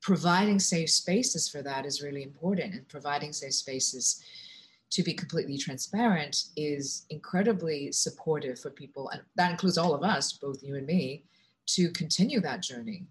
providing 0.00 0.58
safe 0.58 0.90
spaces 0.90 1.48
for 1.48 1.62
that 1.62 1.84
is 1.84 2.02
really 2.02 2.22
important 2.22 2.74
and 2.74 2.88
providing 2.88 3.32
safe 3.32 3.54
spaces 3.54 4.22
to 4.90 5.02
be 5.02 5.14
completely 5.14 5.56
transparent 5.56 6.46
is 6.56 7.06
incredibly 7.10 7.92
supportive 7.92 8.58
for 8.58 8.70
people 8.70 9.08
and 9.10 9.22
that 9.36 9.50
includes 9.50 9.78
all 9.78 9.94
of 9.94 10.02
us 10.02 10.32
both 10.32 10.62
you 10.62 10.76
and 10.76 10.86
me 10.86 11.24
to 11.66 11.90
continue 11.90 12.40
that 12.40 12.62
journey. 12.62 13.04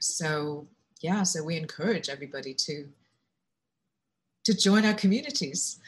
So 0.00 0.66
yeah 1.00 1.22
so 1.22 1.44
we 1.44 1.56
encourage 1.56 2.08
everybody 2.08 2.54
to 2.54 2.88
to 4.44 4.56
join 4.56 4.84
our 4.84 4.94
communities. 4.94 5.78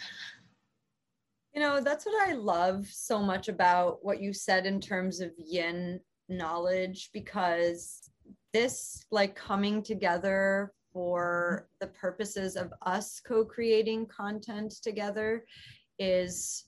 You 1.54 1.60
know 1.60 1.80
that's 1.80 2.04
what 2.06 2.28
i 2.28 2.34
love 2.34 2.86
so 2.86 3.20
much 3.20 3.48
about 3.48 4.04
what 4.04 4.20
you 4.20 4.32
said 4.32 4.64
in 4.64 4.80
terms 4.80 5.20
of 5.20 5.32
yin 5.38 5.98
knowledge 6.28 7.10
because 7.12 8.10
this 8.52 9.04
like 9.10 9.34
coming 9.34 9.82
together 9.82 10.72
for 10.92 11.68
the 11.80 11.86
purposes 11.88 12.56
of 12.56 12.72
us 12.82 13.20
co-creating 13.20 14.06
content 14.06 14.72
together 14.82 15.44
is 15.98 16.64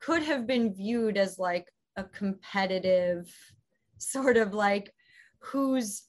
could 0.00 0.22
have 0.22 0.46
been 0.46 0.72
viewed 0.72 1.16
as 1.16 1.38
like 1.38 1.66
a 1.96 2.04
competitive 2.04 3.32
sort 3.98 4.36
of 4.36 4.54
like 4.54 4.92
whose 5.38 6.04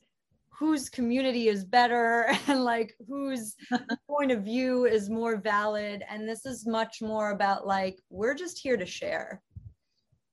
whose 0.49 0.89
community 0.89 1.49
is 1.49 1.63
better 1.63 2.25
and 2.47 2.63
like 2.63 2.95
whose 3.07 3.55
point 4.09 4.31
of 4.31 4.43
view 4.43 4.85
is 4.85 5.09
more 5.09 5.37
valid. 5.37 6.03
And 6.09 6.27
this 6.27 6.45
is 6.45 6.65
much 6.65 7.01
more 7.01 7.31
about 7.31 7.67
like 7.67 7.99
we're 8.09 8.33
just 8.33 8.59
here 8.59 8.77
to 8.77 8.85
share 8.85 9.41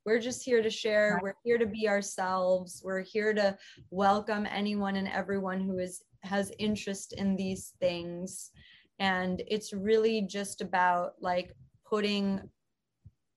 we're 0.05 0.21
just 0.21 0.45
here 0.45 0.63
to 0.63 0.71
share. 0.71 1.19
We're 1.23 1.37
here 1.45 1.59
to 1.59 1.67
be 1.67 1.89
ourselves. 1.89 2.83
We're 2.85 3.03
here 3.03 3.33
to 3.35 3.57
welcome 3.91 4.47
anyone 4.51 4.97
and 4.97 5.09
everyone 5.09 5.61
who 5.61 5.79
is 5.79 6.03
has 6.23 6.53
interest 6.59 7.15
in 7.15 7.37
these 7.37 7.73
things. 7.81 8.51
And 8.99 9.43
it's 9.47 9.73
really 9.73 10.23
just 10.23 10.61
about 10.61 11.13
like 11.21 11.55
putting 11.89 12.41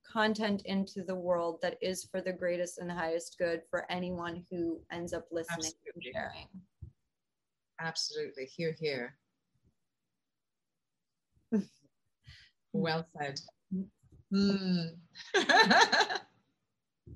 content 0.09 0.61
into 0.65 1.03
the 1.03 1.15
world 1.15 1.59
that 1.61 1.77
is 1.81 2.05
for 2.05 2.21
the 2.21 2.31
greatest 2.31 2.79
and 2.79 2.91
highest 2.91 3.37
good 3.37 3.61
for 3.69 3.89
anyone 3.91 4.43
who 4.49 4.79
ends 4.91 5.13
up 5.13 5.25
listening 5.31 5.71
Absolutely. 5.85 5.91
and 5.95 6.03
sharing. 6.13 6.47
Absolutely. 7.79 8.45
Here, 8.45 8.75
here. 8.79 9.15
well 12.73 13.05
said. 13.17 13.39
Mm. 14.33 14.95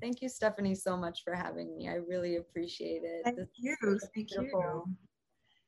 Thank 0.02 0.22
you, 0.22 0.30
Stephanie, 0.30 0.74
so 0.74 0.98
much 0.98 1.24
for 1.24 1.36
having 1.36 1.78
me. 1.78 1.88
I 1.88 1.96
really 1.96 2.38
appreciate 2.38 3.04
it. 3.04 3.22
Thank 3.24 3.38
this 3.38 3.50
you. 3.58 3.76
Thank 4.16 4.30
beautiful, 4.30 4.86
you. 4.88 4.96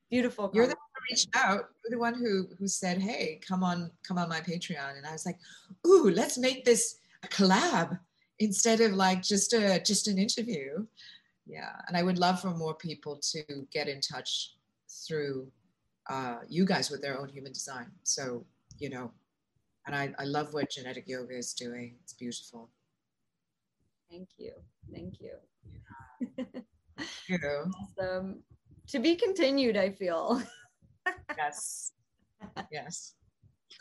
Beautiful. 0.09 0.49
You're 0.53 0.67
the 0.67 0.75
one 0.75 0.89
who 0.95 1.13
reached 1.13 1.29
out. 1.35 1.69
You're 1.83 1.91
the 1.91 1.99
one 1.99 2.15
who 2.15 2.47
who 2.57 2.67
said, 2.67 2.99
"Hey, 2.99 3.39
come 3.47 3.63
on, 3.63 3.91
come 4.07 4.17
on 4.17 4.29
my 4.29 4.41
Patreon." 4.41 4.97
And 4.97 5.05
I 5.05 5.11
was 5.11 5.25
like, 5.25 5.37
"Ooh, 5.85 6.09
let's 6.09 6.37
make 6.37 6.65
this 6.65 6.99
a 7.23 7.27
collab 7.27 7.99
instead 8.39 8.81
of 8.81 8.93
like 8.93 9.21
just 9.21 9.53
a 9.53 9.79
just 9.85 10.07
an 10.07 10.17
interview." 10.17 10.85
Yeah, 11.45 11.73
and 11.87 11.95
I 11.95 12.03
would 12.03 12.17
love 12.17 12.41
for 12.41 12.51
more 12.51 12.73
people 12.73 13.19
to 13.31 13.43
get 13.71 13.87
in 13.87 14.01
touch 14.01 14.55
through 15.07 15.51
uh, 16.09 16.39
you 16.47 16.65
guys 16.65 16.89
with 16.89 17.01
their 17.01 17.19
own 17.19 17.29
human 17.29 17.53
design. 17.53 17.91
So 18.03 18.45
you 18.79 18.89
know, 18.89 19.11
and 19.85 19.95
I, 19.95 20.13
I 20.17 20.25
love 20.25 20.53
what 20.53 20.71
genetic 20.71 21.07
yoga 21.07 21.37
is 21.37 21.53
doing. 21.53 21.95
It's 22.03 22.13
beautiful. 22.13 22.69
Thank 24.13 24.29
you. 24.37 24.51
Thank 24.93 25.15
you. 25.19 25.37
know. 27.29 27.65
Awesome. 27.99 28.43
to 28.89 28.99
be 28.99 29.15
continued, 29.15 29.75
I 29.75 29.89
feel. 29.89 30.39
yes. 31.37 31.93
Yes. 32.71 33.15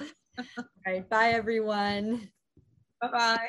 All 0.01 0.07
right. 0.87 1.07
Bye, 1.11 1.33
everyone. 1.33 2.31
Bye 3.03 3.09
bye. 3.13 3.49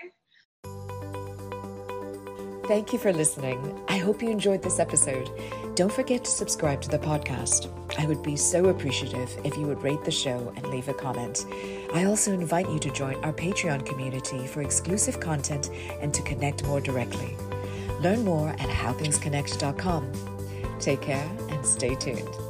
Thank 2.66 2.94
you 2.94 3.00
for 3.00 3.12
listening. 3.12 3.84
I 3.90 3.98
hope 3.98 4.22
you 4.22 4.30
enjoyed 4.30 4.62
this 4.62 4.80
episode. 4.80 5.30
Don't 5.76 5.92
forget 5.92 6.24
to 6.24 6.32
subscribe 6.32 6.82
to 6.84 6.90
the 6.90 6.98
podcast. 6.98 7.70
I 8.00 8.06
would 8.06 8.24
be 8.24 8.38
so 8.38 8.68
appreciative 8.68 9.30
if 9.44 9.58
you 9.58 9.68
would 9.68 9.84
rate 9.84 10.06
the 10.06 10.12
show 10.12 10.54
and 10.56 10.68
leave 10.68 10.88
a 10.88 10.94
comment. 10.94 11.46
I 11.94 12.06
also 12.06 12.32
invite 12.32 12.70
you 12.70 12.80
to 12.80 12.90
join 12.90 13.16
our 13.26 13.34
Patreon 13.34 13.86
community 13.86 14.48
for 14.48 14.62
exclusive 14.62 15.20
content 15.20 15.72
and 16.02 16.14
to 16.14 16.22
connect 16.22 16.64
more 16.66 16.80
directly. 16.80 17.36
Learn 18.00 18.24
more 18.24 18.50
at 18.50 18.60
howthingsconnect.com. 18.60 20.12
Take 20.80 21.02
care 21.02 21.30
and 21.50 21.66
stay 21.66 21.96
tuned. 21.96 22.43